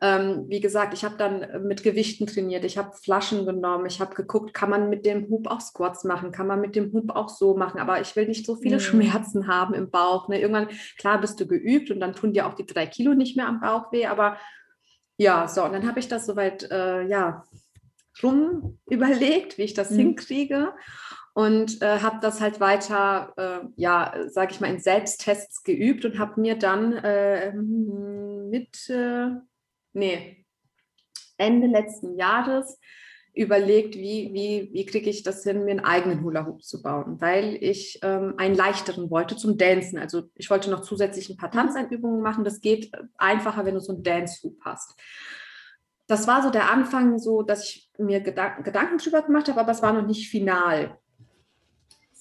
[0.00, 4.14] ähm, wie gesagt, ich habe dann mit Gewichten trainiert, ich habe Flaschen genommen, ich habe
[4.14, 7.28] geguckt, kann man mit dem Hub auch Squats machen, kann man mit dem Hub auch
[7.28, 8.80] so machen, aber ich will nicht so viele mhm.
[8.80, 10.28] Schmerzen haben im Bauch.
[10.28, 10.40] Ne?
[10.40, 13.48] Irgendwann, klar, bist du geübt und dann tun dir auch die drei Kilo nicht mehr
[13.48, 14.36] am Bauch weh, aber
[15.16, 17.44] ja, so, und dann habe ich das soweit, äh, ja,
[18.22, 19.96] rum überlegt, wie ich das mhm.
[19.96, 20.72] hinkriege
[21.34, 26.18] und äh, habe das halt weiter, äh, ja, sage ich mal, in Selbsttests geübt und
[26.18, 28.92] habe mir dann äh, mit,
[29.92, 30.44] nee,
[31.38, 32.78] Ende letzten Jahres
[33.34, 37.56] überlegt, wie, wie, wie kriege ich das hin, mir einen eigenen Hula-Hoop zu bauen, weil
[37.60, 39.98] ich ähm, einen leichteren wollte zum Dancen.
[39.98, 41.50] Also ich wollte noch zusätzlich ein paar.
[41.50, 42.44] Tanzeinübungen machen.
[42.44, 44.94] Das geht einfacher, wenn du so einen Dance-Hoop hast.
[46.06, 49.72] Das war so der Anfang, so dass ich mir Gedank Gedanken drüber gemacht habe, aber
[49.72, 50.98] es war noch nicht final.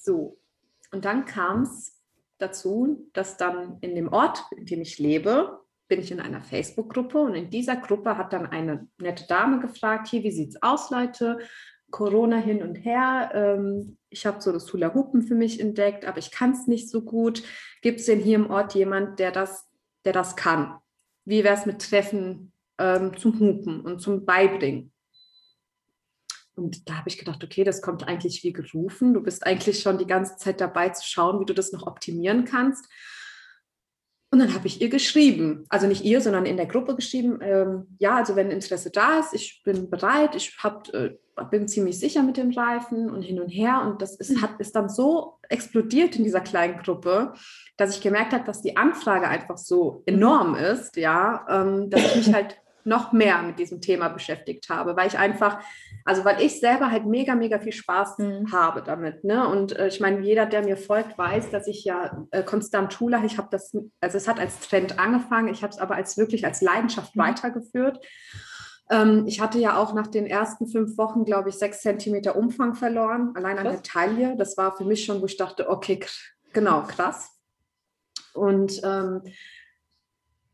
[0.04, 0.40] So,
[0.92, 2.02] und dann kam es
[2.40, 7.20] dazu, dass dann in dem Ort, in dem ich lebe, bin ich in einer Facebook-Gruppe
[7.20, 10.90] und in dieser Gruppe hat dann eine nette Dame gefragt, hier, wie sieht es aus,
[10.90, 11.40] Leute?
[11.92, 13.32] Corona hin und her.
[13.34, 16.90] Ähm, ich habe so das Hula Hoopen für mich entdeckt, aber ich kann es nicht
[16.90, 17.44] so gut.
[17.82, 19.70] Gibt es denn hier im Ort jemand, der das,
[20.06, 20.78] der das kann?
[21.26, 24.94] Wie wäre es mit Treffen ähm, zum Hupen und zum Beibringen?
[26.62, 29.14] Und da habe ich gedacht, okay, das kommt eigentlich wie gerufen.
[29.14, 32.46] Du bist eigentlich schon die ganze Zeit dabei zu schauen, wie du das noch optimieren
[32.46, 32.86] kannst.
[34.34, 37.88] Und dann habe ich ihr geschrieben, also nicht ihr, sondern in der Gruppe geschrieben, ähm,
[38.00, 41.18] ja, also wenn Interesse da ist, ich bin bereit, ich hab, äh,
[41.50, 43.82] bin ziemlich sicher mit dem Reifen und hin und her.
[43.86, 47.34] Und das ist, hat, ist dann so explodiert in dieser kleinen Gruppe,
[47.76, 52.16] dass ich gemerkt habe, dass die Anfrage einfach so enorm ist, ja, ähm, dass ich
[52.16, 55.60] mich halt noch mehr mit diesem Thema beschäftigt habe, weil ich einfach,
[56.06, 58.52] also weil ich selber halt mega, mega viel Spaß mhm.
[58.52, 59.24] habe damit.
[59.24, 59.48] Ne?
[59.48, 63.22] Und äh, ich meine, jeder, der mir folgt, weiß, dass ich ja äh, konstant Schule,
[63.26, 66.46] ich habe das, also es hat als Trend angefangen, ich habe es aber als wirklich
[66.46, 67.22] als Leidenschaft mhm.
[67.22, 68.00] weitergeführt.
[68.90, 72.76] Ähm, ich hatte ja auch nach den ersten fünf Wochen, glaube ich, sechs Zentimeter Umfang
[72.76, 74.36] verloren, allein an der Taille.
[74.38, 76.00] Das war für mich schon, wo ich dachte, okay,
[76.54, 77.32] genau, krass.
[78.34, 79.22] Und ähm,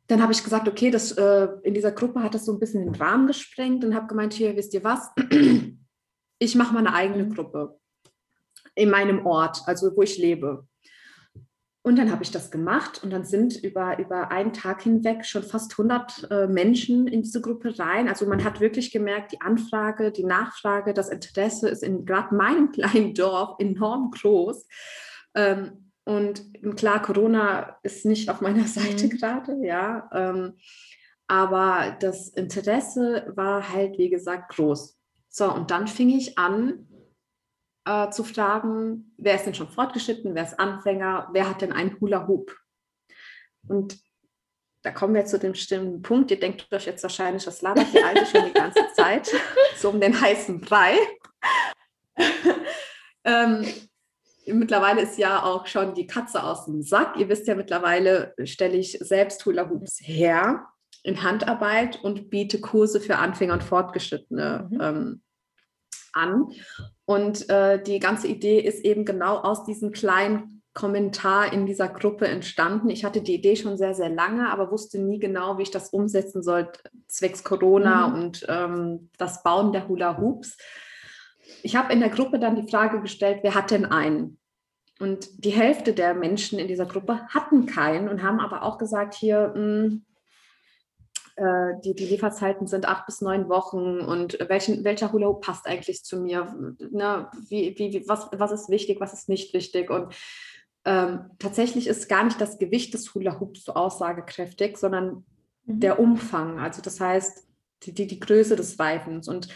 [0.07, 2.85] dann habe ich gesagt, okay, das, äh, in dieser Gruppe hat das so ein bisschen
[2.85, 5.11] den Rahmen gesprengt und habe gemeint, hier, wisst ihr was,
[6.39, 7.33] ich mache mal eine eigene mhm.
[7.33, 7.79] Gruppe
[8.75, 10.65] in meinem Ort, also wo ich lebe.
[11.87, 15.43] Und dann habe ich das gemacht und dann sind über, über einen Tag hinweg schon
[15.43, 18.09] fast 100 äh, Menschen in diese Gruppe rein.
[18.09, 22.71] Also man hat wirklich gemerkt, die Anfrage, die Nachfrage, das Interesse ist in gerade meinem
[22.73, 24.67] kleinen Dorf enorm groß.
[25.33, 29.09] Ähm, und klar, Corona ist nicht auf meiner Seite mhm.
[29.09, 30.09] gerade, ja.
[30.13, 30.57] Ähm,
[31.27, 34.97] aber das Interesse war halt, wie gesagt, groß.
[35.27, 36.87] So, und dann fing ich an
[37.83, 41.99] äh, zu fragen, wer ist denn schon fortgeschritten, wer ist Anfänger, wer hat denn einen
[41.99, 42.55] Hula Hoop?
[43.67, 43.99] Und
[44.83, 46.31] da kommen wir zu dem bestimmten Punkt.
[46.31, 49.29] Ihr denkt euch jetzt wahrscheinlich, was labert die Alte schon die ganze Zeit?
[49.75, 50.95] so um den heißen Brei.
[53.25, 53.65] ähm,
[54.47, 57.17] mittlerweile ist ja auch schon die Katze aus dem Sack.
[57.17, 60.67] Ihr wisst ja, mittlerweile stelle ich selbst Hula Hoops her
[61.03, 64.81] in Handarbeit und biete Kurse für Anfänger und Fortgeschrittene mhm.
[64.81, 65.21] ähm,
[66.13, 66.47] an.
[67.05, 72.27] Und äh, die ganze Idee ist eben genau aus diesem kleinen Kommentar in dieser Gruppe
[72.27, 72.89] entstanden.
[72.89, 75.89] Ich hatte die Idee schon sehr, sehr lange, aber wusste nie genau, wie ich das
[75.89, 76.69] umsetzen soll,
[77.07, 78.13] zwecks Corona mhm.
[78.13, 80.57] und ähm, das Bauen der Hula Hoops
[81.63, 84.39] ich habe in der Gruppe dann die Frage gestellt, wer hat denn einen?
[84.99, 89.13] Und die Hälfte der Menschen in dieser Gruppe hatten keinen und haben aber auch gesagt,
[89.13, 90.05] hier, mh, hm,
[91.37, 95.67] äh, die, die Lieferzeiten sind acht bis neun Wochen und welchen, welcher Hula Hoop passt
[95.67, 96.75] eigentlich zu mir?
[96.79, 97.29] Ne?
[97.47, 99.91] Wie, wie, was, was ist wichtig, was ist nicht wichtig?
[99.91, 100.15] Und
[100.83, 105.25] ähm, tatsächlich ist gar nicht das Gewicht des Hula Hoops so aussagekräftig, sondern
[105.65, 105.79] mhm.
[105.79, 106.59] der Umfang.
[106.59, 107.45] Also das heißt,
[107.83, 109.27] die, die, die Größe des Reifens.
[109.27, 109.47] Und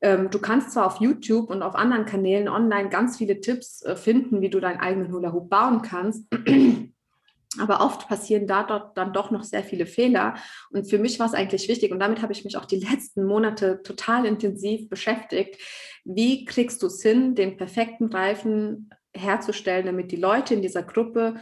[0.00, 3.96] ähm, du kannst zwar auf YouTube und auf anderen Kanälen online ganz viele Tipps äh,
[3.96, 6.24] finden, wie du deinen eigenen Hula Hoop bauen kannst.
[7.58, 10.34] Aber oft passieren da dort dann doch noch sehr viele Fehler.
[10.70, 13.24] Und für mich war es eigentlich wichtig, und damit habe ich mich auch die letzten
[13.24, 15.56] Monate total intensiv beschäftigt.
[16.04, 21.36] Wie kriegst du es hin, den perfekten Reifen herzustellen, damit die Leute in dieser Gruppe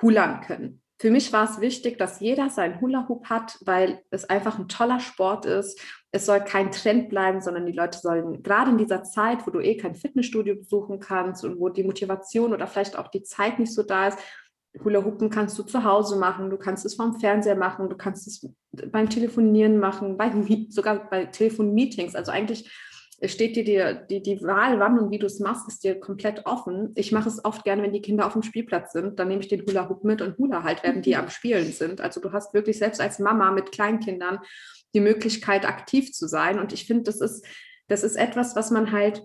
[0.00, 0.80] hulan können?
[1.00, 4.98] Für mich war es wichtig, dass jeder seinen Hula-Hoop hat, weil es einfach ein toller
[4.98, 5.80] Sport ist.
[6.10, 9.60] Es soll kein Trend bleiben, sondern die Leute sollen gerade in dieser Zeit, wo du
[9.60, 13.72] eh kein Fitnessstudio besuchen kannst und wo die Motivation oder vielleicht auch die Zeit nicht
[13.72, 14.18] so da ist,
[14.84, 18.26] Hula Hoopen kannst du zu Hause machen, du kannst es vom Fernseher machen, du kannst
[18.26, 18.48] es
[18.92, 20.30] beim Telefonieren machen, bei,
[20.68, 22.14] sogar bei Telefonmeetings.
[22.14, 22.70] Also eigentlich
[23.24, 26.46] steht dir die, die, die Wahl, wann und wie du es machst, ist dir komplett
[26.46, 26.92] offen.
[26.94, 29.18] Ich mache es oft gerne, wenn die Kinder auf dem Spielplatz sind.
[29.18, 31.22] Dann nehme ich den Hula Hoop mit und Hula halt, während die mhm.
[31.22, 32.00] am Spielen sind.
[32.00, 34.38] Also du hast wirklich selbst als Mama mit Kleinkindern
[34.94, 36.60] die Möglichkeit, aktiv zu sein.
[36.60, 37.44] Und ich finde, das ist,
[37.88, 39.22] das ist etwas, was man halt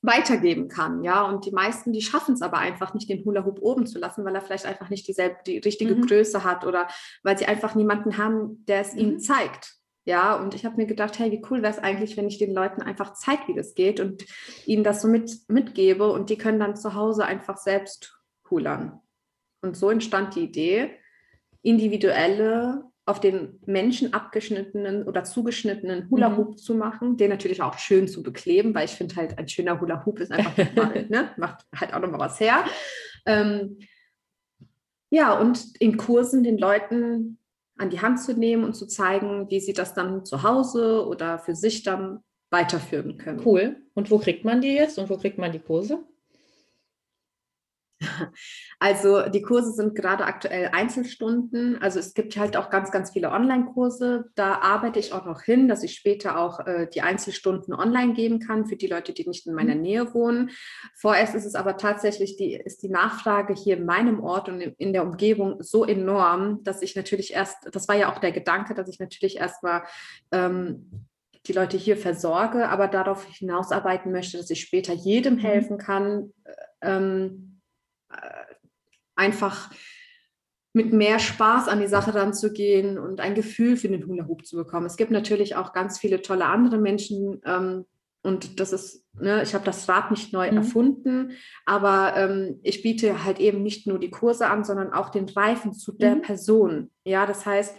[0.00, 1.22] weitergeben kann, ja.
[1.22, 4.24] Und die meisten, die schaffen es aber einfach nicht, den Hula Hoop oben zu lassen,
[4.24, 6.06] weil er vielleicht einfach nicht dieselbe, die richtige mhm.
[6.06, 6.88] Größe hat oder
[7.22, 8.98] weil sie einfach niemanden haben, der es mhm.
[8.98, 9.76] ihnen zeigt.
[10.06, 12.52] Ja, und ich habe mir gedacht, hey, wie cool wäre es eigentlich, wenn ich den
[12.52, 14.24] Leuten einfach zeige, wie das geht und
[14.66, 19.00] ihnen das so mit, mitgebe und die können dann zu Hause einfach selbst hulern.
[19.62, 20.90] Und so entstand die Idee,
[21.62, 26.36] individuelle auf den Menschen abgeschnittenen oder zugeschnittenen Hula.
[26.36, 26.56] Hoop mhm.
[26.56, 30.04] zu machen, den natürlich auch schön zu bekleben, weil ich finde halt, ein schöner Hula
[30.04, 31.30] Hoop ist einfach mal, ne?
[31.36, 32.64] macht halt auch nochmal was her.
[33.26, 33.78] Ähm,
[35.10, 37.38] ja, und in Kursen den Leuten
[37.76, 41.38] an die Hand zu nehmen und zu zeigen, wie sie das dann zu Hause oder
[41.38, 42.20] für sich dann
[42.50, 43.42] weiterführen können.
[43.44, 43.76] Cool.
[43.94, 46.04] Und wo kriegt man die jetzt und wo kriegt man die Kurse?
[48.80, 51.80] Also die Kurse sind gerade aktuell Einzelstunden.
[51.80, 54.26] Also es gibt halt auch ganz, ganz viele Online-Kurse.
[54.34, 58.40] Da arbeite ich auch noch hin, dass ich später auch äh, die Einzelstunden online geben
[58.40, 59.80] kann für die Leute, die nicht in meiner mhm.
[59.80, 60.50] Nähe wohnen.
[60.96, 64.92] Vorerst ist es aber tatsächlich die, ist die Nachfrage hier in meinem Ort und in
[64.92, 68.88] der Umgebung so enorm, dass ich natürlich erst, das war ja auch der Gedanke, dass
[68.88, 69.84] ich natürlich erstmal
[70.30, 71.08] ähm,
[71.46, 75.38] die Leute hier versorge, aber darauf hinausarbeiten möchte, dass ich später jedem mhm.
[75.38, 76.32] helfen kann.
[76.80, 77.53] Ähm,
[79.16, 79.70] einfach
[80.72, 84.56] mit mehr Spaß an die Sache ranzugehen und ein Gefühl für den Hula Hoop zu
[84.56, 84.86] bekommen.
[84.86, 87.84] Es gibt natürlich auch ganz viele tolle andere Menschen ähm,
[88.24, 90.56] und das ist, ne, ich habe das Rad nicht neu mhm.
[90.56, 91.32] erfunden,
[91.66, 95.74] aber ähm, ich biete halt eben nicht nur die Kurse an, sondern auch den Reifen
[95.74, 96.22] zu der mhm.
[96.22, 96.90] Person.
[97.04, 97.76] Ja, das heißt,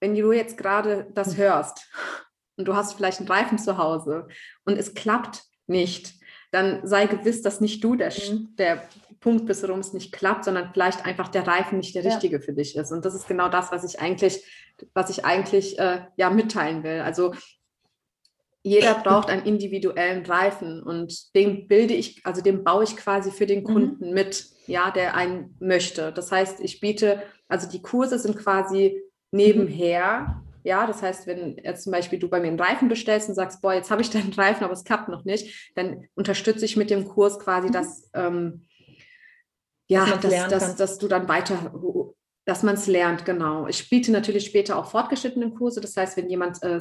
[0.00, 1.42] wenn du jetzt gerade das mhm.
[1.42, 1.88] hörst
[2.56, 4.26] und du hast vielleicht einen Reifen zu Hause
[4.64, 6.14] und es klappt nicht,
[6.52, 8.54] dann sei gewiss, dass nicht du der, mhm.
[8.56, 8.82] der
[9.20, 12.42] Punkt bist, warum es nicht klappt, sondern vielleicht einfach der Reifen nicht der richtige ja.
[12.42, 12.92] für dich ist.
[12.92, 14.44] Und das ist genau das, was ich eigentlich,
[14.94, 17.00] was ich eigentlich äh, ja mitteilen will.
[17.00, 17.32] Also
[18.62, 23.46] jeder braucht einen individuellen Reifen und den bilde ich, also den baue ich quasi für
[23.46, 23.64] den mhm.
[23.64, 24.14] Kunden mhm.
[24.14, 26.12] mit, ja, der einen möchte.
[26.12, 30.42] Das heißt, ich biete, also die Kurse sind quasi nebenher.
[30.64, 33.60] Ja, das heißt, wenn jetzt zum Beispiel du bei mir einen Reifen bestellst und sagst,
[33.62, 36.90] boah, jetzt habe ich deinen Reifen, aber es klappt noch nicht, dann unterstütze ich mit
[36.90, 37.72] dem Kurs quasi mhm.
[37.72, 38.62] das, ähm,
[39.88, 41.72] ja, dass, dass, dass, dass, du dann weiter,
[42.44, 43.66] dass man es lernt, genau.
[43.66, 45.80] Ich biete natürlich später auch fortgeschrittene Kurse.
[45.80, 46.80] Das heißt, wenn jemand äh,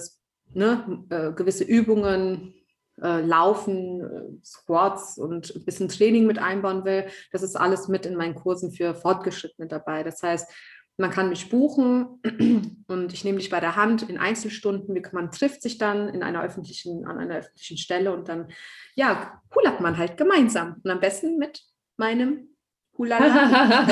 [0.54, 2.54] ne, äh, gewisse Übungen
[3.02, 8.06] äh, laufen, äh, Squats und ein bisschen Training mit einbauen will, das ist alles mit
[8.06, 10.04] in meinen Kursen für Fortgeschrittene dabei.
[10.04, 10.50] Das heißt,
[10.98, 12.20] man kann mich buchen
[12.88, 15.02] und ich nehme dich bei der Hand in Einzelstunden.
[15.12, 18.52] Man trifft sich dann in einer öffentlichen, an einer öffentlichen Stelle und dann,
[18.96, 20.80] ja, hulat man halt gemeinsam.
[20.84, 21.64] Und am besten mit
[21.98, 22.50] meinem
[22.98, 23.88] Hulala.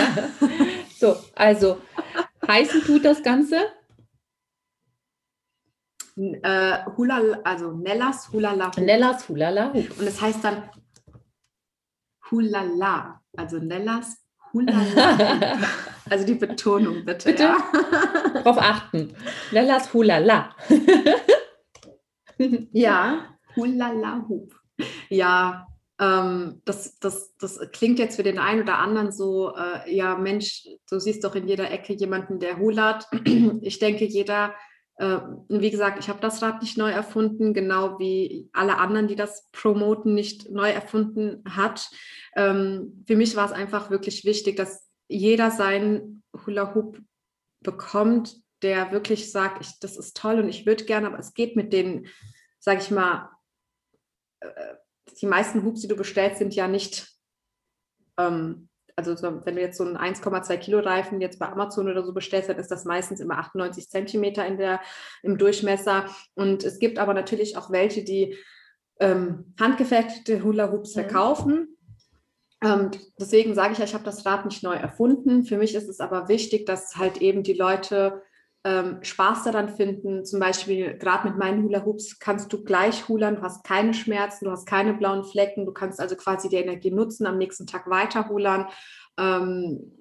[0.97, 1.81] so, also
[2.47, 3.57] heißen tut das Ganze?
[6.17, 8.71] Äh, Hulala, also Nellas Hulala.
[8.77, 9.71] Nellas Hulala.
[9.71, 10.69] Und es heißt dann
[12.29, 14.17] Hulala, also Nellas
[14.53, 15.59] Hulala.
[16.09, 17.29] also die Betonung bitte.
[17.29, 17.57] Bitte ja.
[18.33, 19.15] darauf achten.
[19.51, 20.55] Nellas Hulala.
[22.71, 23.25] ja,
[23.55, 24.55] Hulala Hub.
[25.09, 25.67] Ja,
[25.99, 30.67] ähm, das, das, das klingt jetzt für den einen oder anderen so, äh, ja Mensch,
[30.89, 33.07] du siehst doch in jeder Ecke jemanden, der hulat.
[33.61, 34.55] Ich denke, jeder,
[34.99, 39.49] wie gesagt, ich habe das Rad nicht neu erfunden, genau wie alle anderen, die das
[39.51, 41.89] promoten, nicht neu erfunden hat.
[42.35, 47.01] Ähm, für mich war es einfach wirklich wichtig, dass jeder seinen Hula Hoop
[47.61, 51.55] bekommt, der wirklich sagt, ich, das ist toll und ich würde gerne, aber es geht
[51.55, 52.07] mit den,
[52.59, 53.29] sage ich mal,
[54.41, 54.75] äh,
[55.21, 57.09] die meisten Hoops, die du bestellst, sind ja nicht,
[58.17, 58.68] ähm,
[58.99, 62.13] also so, wenn du jetzt so einen 1,2 Kilo Reifen jetzt bei Amazon oder so
[62.13, 64.81] bestellst, dann ist das meistens immer 98 Zentimeter in der,
[65.23, 66.05] im Durchmesser.
[66.35, 68.35] Und es gibt aber natürlich auch welche, die
[68.99, 70.99] ähm, handgefertigte Hula Hoops Mhm.
[70.99, 71.77] verkaufen.
[72.61, 75.45] Ähm, deswegen sage ich ja, ich habe das Rad nicht neu erfunden.
[75.45, 78.21] Für mich ist es aber wichtig, dass halt eben die Leute
[78.69, 80.25] ähm, Spaß daran finden.
[80.25, 84.45] Zum Beispiel gerade mit meinen Hula Hoops kannst du gleich hulern, du hast keine Schmerzen,
[84.45, 87.89] du hast keine blauen Flecken, du kannst also quasi die Energie nutzen, am nächsten Tag
[87.89, 88.67] weiter hulern.
[89.17, 89.91] Ähm,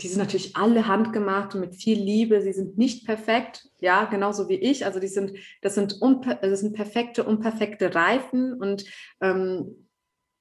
[0.00, 2.40] die sind natürlich alle handgemacht und mit viel Liebe.
[2.42, 4.86] Sie sind nicht perfekt, ja, genauso wie ich.
[4.86, 8.84] Also die sind, das sind, unper das sind perfekte, unperfekte Reifen und
[9.20, 9.88] ähm,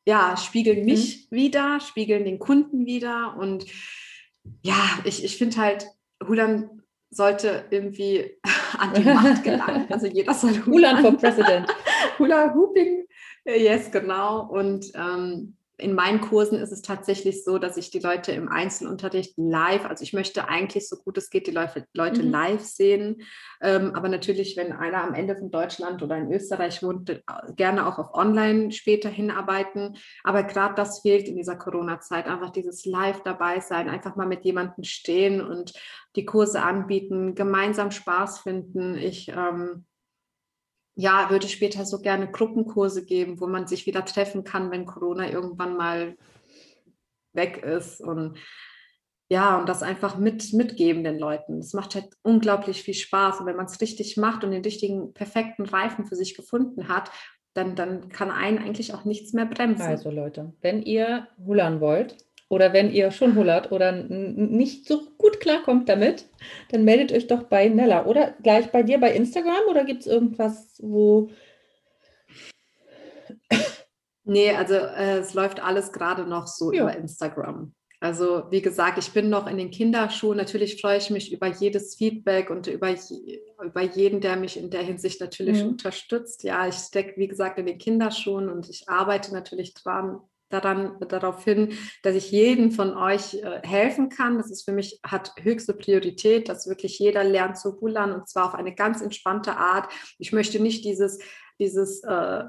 [0.06, 3.36] ja, spiegeln mich wieder, spiegeln den Kunden wieder.
[3.40, 3.66] Und
[4.62, 5.88] ja, ich, ich finde halt,
[6.28, 6.81] Hulan
[7.12, 8.38] sollte irgendwie
[8.78, 9.86] an die Macht gelangen.
[9.90, 11.68] Also jeder soll Hulan for President.
[12.18, 13.06] Hula Hooping,
[13.46, 14.48] yes, genau.
[14.48, 19.34] Und ähm, in meinen Kursen ist es tatsächlich so, dass ich die Leute im Einzelunterricht
[19.38, 22.32] live, also ich möchte eigentlich so gut es geht die Leute, Leute Mhm.
[22.32, 23.24] live sehen.
[23.62, 27.20] Ähm, aber natürlich, wenn einer am Ende von Deutschland oder in Österreich wohnt, äh,
[27.56, 29.98] gerne auch auf Online später hinarbeiten.
[30.24, 34.46] Aber gerade das fehlt in dieser Corona-Zeit, einfach dieses Live dabei sein, einfach mal mit
[34.46, 35.74] jemandem stehen und
[36.16, 38.96] die Kurse anbieten, gemeinsam Spaß finden.
[38.98, 39.86] Ich ähm,
[40.96, 45.30] ja, würde später so gerne Gruppenkurse geben, wo man sich wieder treffen kann, wenn Corona
[45.30, 46.16] irgendwann mal
[47.34, 48.02] weg ist.
[48.02, 48.38] Und
[49.30, 51.62] ja, und das einfach mit, mitgeben den Leuten.
[51.62, 53.40] Das macht halt unglaublich viel Spaß.
[53.40, 57.10] Und wenn man es richtig macht und den richtigen, perfekten Reifen für sich gefunden hat,
[57.54, 59.84] dann, dann kann einen eigentlich auch nichts mehr bremsen.
[59.84, 62.18] Also Leute, wenn ihr hullern wollt
[62.52, 66.26] oder wenn ihr schon hullert oder nicht so gut klarkommt damit,
[66.70, 70.08] dann meldet euch doch bei Nella oder gleich bei dir bei Instagram oder gibt es
[70.08, 71.30] irgendwas, wo
[74.26, 76.84] Nee, also äh, es läuft alles gerade noch so Ja.
[76.84, 77.74] über Instagram.
[78.02, 80.36] Also wie gesagt, ich bin noch in den Kinderschuhen.
[80.38, 84.70] Natürlich freue ich mich über jedes Feedback und über, je, über jeden, der mich in
[84.70, 85.70] der Hinsicht natürlich Mhm.
[85.70, 86.44] unterstützt.
[86.44, 90.20] Ja, ich stecke, wie gesagt, in den Kinderschuhen und ich arbeite natürlich dran,
[90.52, 91.74] daran, darauf hin,
[92.04, 94.38] dass ich jedem von euch äh, helfen kann.
[94.38, 98.46] Das ist für mich, hat höchste Priorität, dass wirklich jeder lernt zu hullern und zwar
[98.48, 99.92] auf eine ganz entspannte Art.
[100.20, 101.20] Ich möchte nicht dieses,
[101.60, 102.44] dieses äh,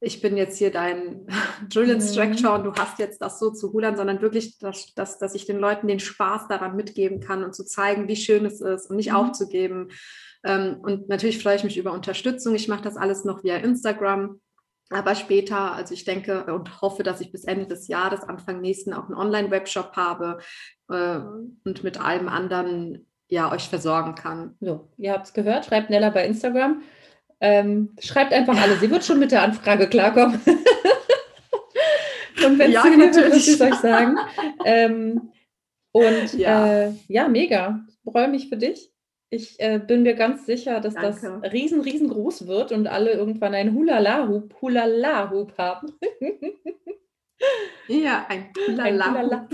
[0.00, 1.26] ich bin jetzt hier dein
[1.70, 1.92] Drill Mhm.
[1.92, 5.46] Instructor und du hast jetzt das so zu hulern, sondern wirklich, dass, dass, dass ich
[5.46, 8.96] den Leuten den Spaß daran mitgeben kann und zu zeigen, wie schön es ist und
[8.96, 9.16] nicht Mhm.
[9.16, 9.88] aufzugeben.
[10.44, 12.54] Ähm, und natürlich freue ich mich über Unterstützung.
[12.54, 14.40] Ich mache das alles noch via Instagram.
[14.90, 18.92] Aber später, also ich denke und hoffe, dass ich bis Ende des Jahres, Anfang nächsten
[18.92, 20.38] auch einen Online-Webshop habe
[20.88, 21.18] äh,
[21.64, 24.54] und mit allem anderen ja euch versorgen kann.
[24.60, 26.82] So, ihr habt es gehört, schreibt Nella bei Instagram.
[27.40, 30.40] Ähm, schreibt einfach alle, sie wird schon mit der Anfrage klarkommen.
[32.44, 33.48] Und wenn Ja, sie natürlich.
[33.48, 34.16] es euch sagen.
[34.64, 35.32] Ähm,
[35.92, 36.66] und Ja.
[36.66, 37.80] Äh, ja, mega.
[37.88, 38.92] Ich freue mich für dich.
[39.28, 41.52] Ich äh, bin mir ganz sicher, dass das Danke.
[41.52, 45.92] riesen, riesengroß wird und alle irgendwann einen Hulala-Hub, Hulala-Hub haben.
[47.88, 49.22] Ja, ein Ein Hulala.
[49.22, 49.48] Hulala.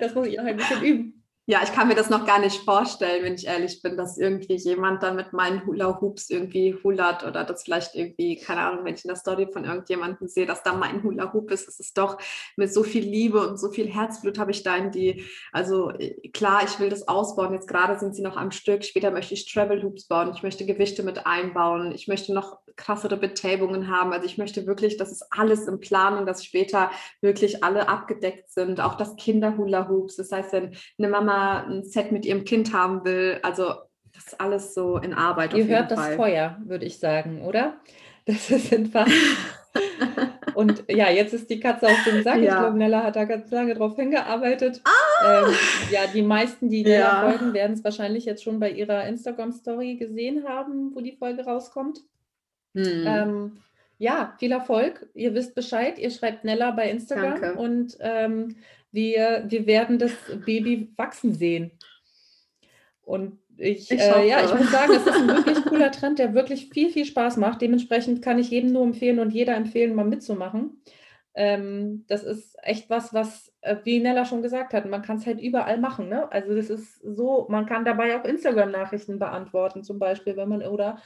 [0.00, 1.23] Das muss ich noch ein bisschen üben.
[1.46, 4.54] Ja, ich kann mir das noch gar nicht vorstellen, wenn ich ehrlich bin, dass irgendwie
[4.54, 8.94] jemand da mit meinen Hula Hoops irgendwie hulert oder das vielleicht irgendwie, keine Ahnung, wenn
[8.94, 11.68] ich in der Story von irgendjemandem sehe, dass da mein Hula Hoop ist.
[11.68, 12.16] Es ist doch
[12.56, 15.22] mit so viel Liebe und so viel Herzblut habe ich da in die,
[15.52, 17.52] also äh, klar, ich will das ausbauen.
[17.52, 18.82] Jetzt gerade sind sie noch am Stück.
[18.82, 20.32] Später möchte ich Travel Hoops bauen.
[20.34, 21.92] Ich möchte Gewichte mit einbauen.
[21.92, 24.12] Ich möchte noch krassere Betäbungen haben.
[24.14, 26.90] Also ich möchte wirklich, das ist alles in Planung, dass später
[27.20, 28.80] wirklich alle abgedeckt sind.
[28.80, 30.16] Auch das Kinder Hula Hoops.
[30.16, 31.33] Das heißt, wenn eine Mama
[31.66, 33.38] ein Set mit ihrem Kind haben will.
[33.42, 33.74] Also
[34.14, 35.54] das ist alles so in Arbeit.
[35.54, 36.16] Ihr hört das Fall.
[36.16, 37.74] Feuer, würde ich sagen, oder?
[38.26, 39.06] Das ist einfach.
[40.54, 42.38] Und ja, jetzt ist die Katze auf dem Sack.
[42.38, 42.60] Ich Ja.
[42.60, 44.80] glaube, Nella hat da ganz lange drauf hingearbeitet.
[45.26, 45.52] Ähm,
[45.90, 47.28] ja, die meisten, die Nella Ja.
[47.28, 51.98] folgen, werden es wahrscheinlich jetzt schon bei ihrer Instagram-Story gesehen haben, wo die Folge rauskommt.
[52.74, 53.04] Hm.
[53.06, 53.52] Ähm,
[53.98, 55.06] ja, viel Erfolg.
[55.14, 55.98] Ihr wisst Bescheid.
[55.98, 57.54] Ihr schreibt Nella bei Instagram Danke.
[57.58, 58.56] und ähm,
[58.94, 60.12] wir, wir werden das
[60.46, 61.72] Baby wachsen sehen.
[63.02, 66.34] Und ich, Ich äh, ja, ich muss sagen, es ist ein wirklich cooler Trend, der
[66.34, 67.60] wirklich viel, viel Spaß macht.
[67.60, 70.80] Dementsprechend kann ich jedem nur empfehlen und jeder empfehlen, mal mitzumachen.
[71.34, 75.26] Ähm, das ist echt was, was, äh, wie Nella schon gesagt hat, man kann es
[75.26, 76.08] halt überall machen.
[76.08, 76.30] Ne?
[76.30, 80.98] Also das ist so, man kann dabei auch Instagram-Nachrichten beantworten, zum Beispiel, wenn man oder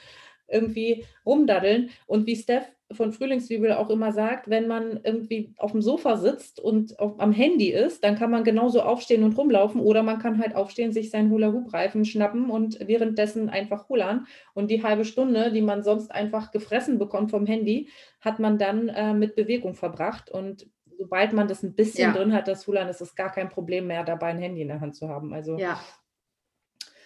[0.46, 1.90] irgendwie rumdaddeln.
[2.06, 6.58] Und wie Steph von Frühlingszwiebel auch immer sagt, wenn man irgendwie auf dem Sofa sitzt
[6.58, 10.38] und auf, am Handy ist, dann kann man genauso aufstehen und rumlaufen oder man kann
[10.38, 14.26] halt aufstehen, sich seinen Hula-Hoop-Reifen schnappen und währenddessen einfach hullern.
[14.54, 17.88] Und die halbe Stunde, die man sonst einfach gefressen bekommt vom Handy,
[18.20, 20.30] hat man dann äh, mit Bewegung verbracht.
[20.30, 20.66] Und
[20.98, 22.12] sobald man das ein bisschen Ja.
[22.12, 24.80] drin hat, das Hulan, ist es gar kein Problem mehr, dabei ein Handy in der
[24.80, 25.32] Hand zu haben.
[25.34, 25.78] Also Ja.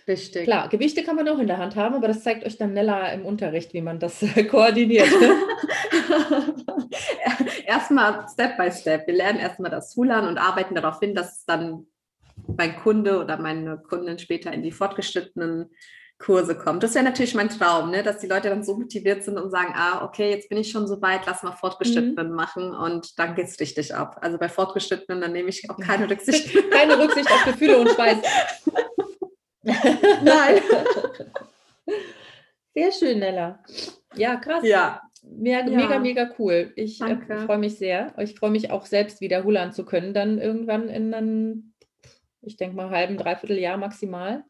[0.07, 0.45] Richtig.
[0.45, 3.13] klar, Gewichte kann man auch in der Hand haben, aber das zeigt euch dann Nella
[3.13, 5.09] im Unterricht, wie man das äh, koordiniert.
[7.67, 9.07] erstmal Step by Step.
[9.07, 11.87] Wir lernen erstmal das Hulan und arbeiten darauf hin, dass es dann
[12.57, 15.71] mein Kunde oder meine Kunden später in die fortgeschrittenen
[16.19, 16.83] Kurse kommt.
[16.83, 18.03] Das wäre natürlich mein Traum, ne?
[18.03, 20.87] dass die Leute dann so motiviert sind und sagen, ah, okay, jetzt bin ich schon
[20.87, 24.19] so weit, lass mal Fortgeschrittenen machen und dann geht es richtig ab.
[24.21, 26.53] Also bei Fortgeschrittenen, dann nehme ich auch keine Rücksicht.
[26.71, 28.19] Keine Rücksicht auf Gefühle und Schweiß.
[29.63, 30.61] Nein.
[32.75, 33.63] Sehr schön, Nella.
[34.17, 34.65] Ja, krass.
[34.65, 35.77] Ja, Mega, Ja.
[35.77, 36.73] mega, mega cool.
[36.75, 37.17] Ich äh,
[37.47, 38.13] freue mich sehr.
[38.19, 41.75] Ich freue mich auch selbst wieder Hulan zu können, dann irgendwann in einem,
[42.41, 44.45] ich denke mal, halben, dreiviertel Jahr maximal.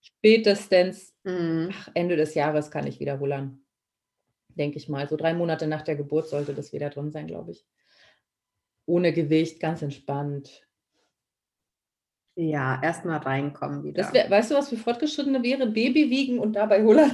[0.00, 1.68] Spätestens Mhm.
[1.72, 3.62] ach, Ende des Jahres kann ich wieder Hulan.
[4.48, 5.08] Denke ich mal.
[5.08, 7.64] So drei Monate nach der Geburt sollte das wieder drin sein, glaube ich.
[8.86, 10.66] Ohne Gewicht, ganz entspannt.
[12.36, 14.02] Ja erstmal reinkommen wieder.
[14.02, 15.66] Das wär, weißt du, was für Fortgeschrittene wäre?
[15.66, 17.10] Baby wiegen und dabei Hulan.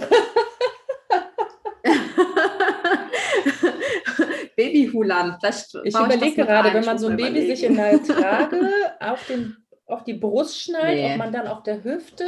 [4.56, 5.38] Babyhulan.
[5.84, 8.70] Ich überlege gerade, wenn man so ein Baby sich in der Trage
[9.00, 9.56] auf, den,
[9.86, 11.12] auf die Brust schneidet, Nee.
[11.12, 12.24] ob man dann auf der Hüfte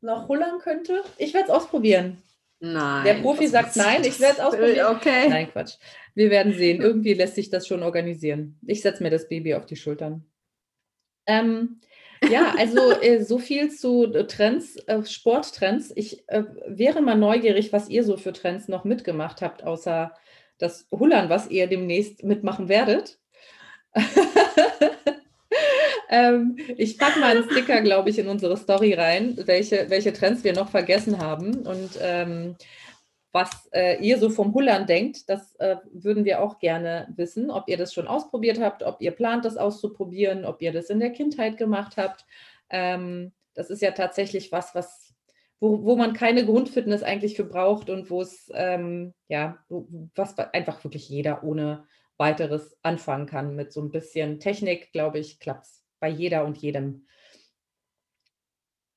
[0.00, 1.02] noch hullern könnte.
[1.18, 2.18] Ich werde es ausprobieren.
[2.60, 3.04] Nein.
[3.04, 4.96] Der Profi sagt nein, ich werd's das- ausprobieren.
[4.96, 5.28] Okay.
[5.28, 5.74] Nein, Quatsch.
[6.14, 6.80] Wir werden sehen.
[6.80, 8.58] Irgendwie lässt sich das schon organisieren.
[8.66, 10.24] Ich setze mir das Baby auf die Schultern.
[11.26, 11.80] Ähm,
[12.30, 15.92] ja, also äh, so viel zu äh, Trends, äh, Sporttrends.
[15.94, 20.12] Ich äh, wäre mal neugierig, was ihr so für Trends noch mitgemacht habt, außer
[20.58, 23.18] das Hullern, was ihr demnächst mitmachen werdet.
[26.10, 30.44] ähm, ich packe mal einen Sticker, glaube ich, in unsere Story rein, welche, welche Trends
[30.44, 32.56] wir noch vergessen haben und ähm,
[33.32, 35.28] was äh, ihr so vom Hullern denkt.
[35.28, 39.10] Das äh, würden wir auch gerne wissen, ob ihr das schon ausprobiert habt, ob ihr
[39.10, 42.26] plant, das auszuprobieren, ob ihr das in der Kindheit gemacht habt.
[42.70, 45.12] Ähm, das ist ja tatsächlich was, was
[45.62, 49.64] wo, wo man keine Grundfitness eigentlich für braucht und wo es ähm, ja,
[50.16, 51.86] was einfach wirklich jeder ohne
[52.16, 53.54] weiteres anfangen kann.
[53.54, 57.06] Mit so ein bisschen Technik, glaube ich, klappt es bei jeder und jedem.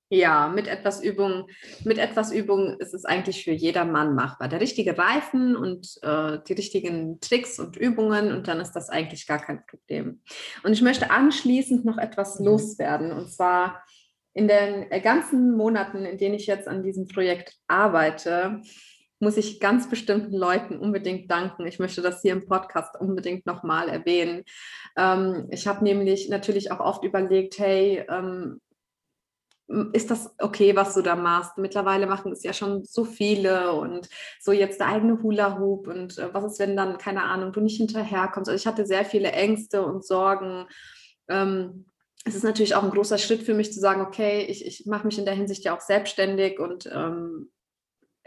[0.10, 1.48] Ja, mit etwas Übung,
[1.84, 4.48] mit etwas Übung ist es eigentlich für jedermann machbar.
[4.48, 9.26] Der richtige Reifen und äh, die richtigen Tricks und Übungen und dann ist das eigentlich
[9.26, 10.22] gar kein Problem.
[10.64, 12.46] Und ich möchte anschließend noch etwas Mhm.
[12.46, 13.84] loswerden und zwar
[14.34, 18.62] in den äh, ganzen Monaten, in denen ich jetzt an diesem Projekt arbeite,
[19.20, 21.66] muss ich ganz bestimmten Leuten unbedingt danken.
[21.66, 24.44] Ich möchte das hier im Podcast unbedingt nochmal erwähnen.
[24.98, 28.60] Ähm, ich habe nämlich natürlich auch oft überlegt, hey, ähm,
[29.94, 31.58] ist das okay, was du da machst?
[31.58, 34.08] Mittlerweile machen es ja schon so viele und
[34.40, 37.78] so jetzt der eigene Hula-Hoop und äh, was ist, wenn dann, keine Ahnung, du nicht
[37.78, 38.50] hinterherkommst?
[38.50, 40.68] Also ich hatte sehr viele Ängste und Sorgen.
[41.28, 41.86] Ähm,
[42.26, 45.08] es ist natürlich auch ein großer Schritt für mich zu sagen, okay, ich, ich mache
[45.08, 47.52] mich in der Hinsicht ja auch selbstständig und ähm,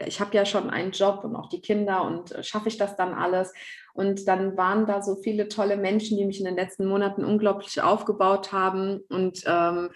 [0.05, 2.95] ich habe ja schon einen Job und auch die Kinder und äh, schaffe ich das
[2.95, 3.53] dann alles?
[3.93, 7.81] Und dann waren da so viele tolle Menschen, die mich in den letzten Monaten unglaublich
[7.81, 9.89] aufgebaut haben und ähm,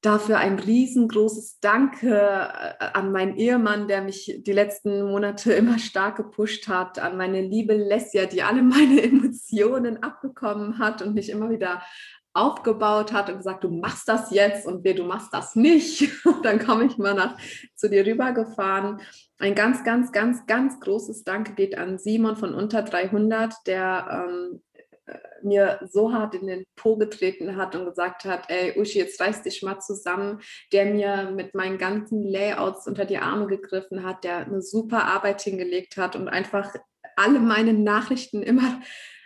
[0.00, 6.16] dafür ein riesengroßes Danke äh, an meinen Ehemann, der mich die letzten Monate immer stark
[6.16, 11.50] gepusht hat, an meine liebe Lesja, die alle meine Emotionen abbekommen hat und mich immer
[11.50, 11.82] wieder
[12.34, 16.08] aufgebaut hat und gesagt, du machst das jetzt und wir, du machst das nicht.
[16.42, 17.36] Dann komme ich mal nach
[17.74, 19.00] zu dir rübergefahren.
[19.38, 24.62] Ein ganz, ganz, ganz, ganz großes Danke geht an Simon von unter 300, der ähm,
[25.42, 29.42] mir so hart in den Po getreten hat und gesagt hat, ey Uschi, jetzt reiß
[29.42, 30.40] dich mal zusammen,
[30.72, 35.40] der mir mit meinen ganzen Layouts unter die Arme gegriffen hat, der eine super Arbeit
[35.42, 36.74] hingelegt hat und einfach
[37.16, 38.80] alle meine Nachrichten immer,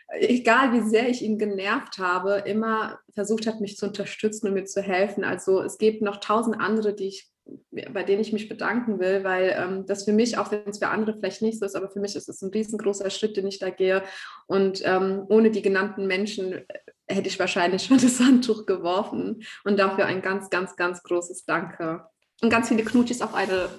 [0.08, 4.64] egal wie sehr ich ihn genervt habe, immer versucht hat, mich zu unterstützen und mir
[4.64, 5.24] zu helfen.
[5.24, 7.31] Also es gibt noch tausend andere, die ich
[7.70, 10.88] bei denen ich mich bedanken will, weil ähm, das für mich, auch wenn es für
[10.88, 13.58] andere vielleicht nicht so ist, aber für mich ist es ein riesengroßer Schritt, den ich
[13.58, 14.02] da gehe.
[14.46, 16.64] Und ähm, ohne die genannten Menschen äh,
[17.08, 19.42] hätte ich wahrscheinlich schon das Handtuch geworfen.
[19.64, 22.04] Und dafür ein ganz, ganz, ganz großes Danke.
[22.42, 23.70] Und ganz viele Knutschis auf eure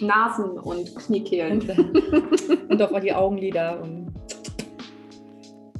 [0.00, 1.60] Nasen und Kniekehlen.
[1.70, 3.80] Und, und auf die Augenlider.
[3.80, 4.12] Und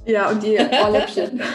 [0.06, 1.43] Ja, und die Ohrläppchen.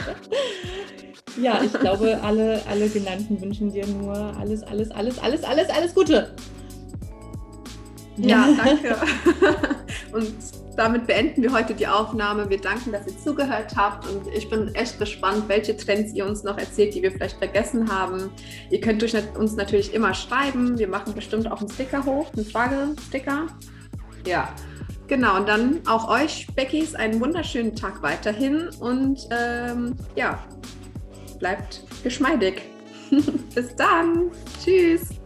[1.42, 5.94] ja, ich glaube, alle, alle genannten wünschen dir nur alles, alles, alles, alles, alles, alles
[5.96, 6.36] Gute.
[8.18, 8.96] Ja, danke.
[10.12, 10.34] Und
[10.78, 12.50] damit beenden wir heute die Aufnahme.
[12.50, 16.44] Wir danken, dass ihr zugehört habt und ich bin echt gespannt, welche Trends ihr uns
[16.44, 18.30] noch erzählt, die wir vielleicht vergessen haben.
[18.70, 20.78] Ihr könnt uns natürlich immer schreiben.
[20.78, 23.48] Wir machen bestimmt auch einen Sticker hoch, einen Fragesticker.
[24.26, 24.54] Ja.
[25.08, 30.44] Genau, und dann auch euch, Beckys, einen wunderschönen Tag weiterhin und ähm, ja,
[31.40, 32.62] bleibt geschmeidig.
[33.56, 34.32] Bis dann.
[34.64, 35.17] Tschüss.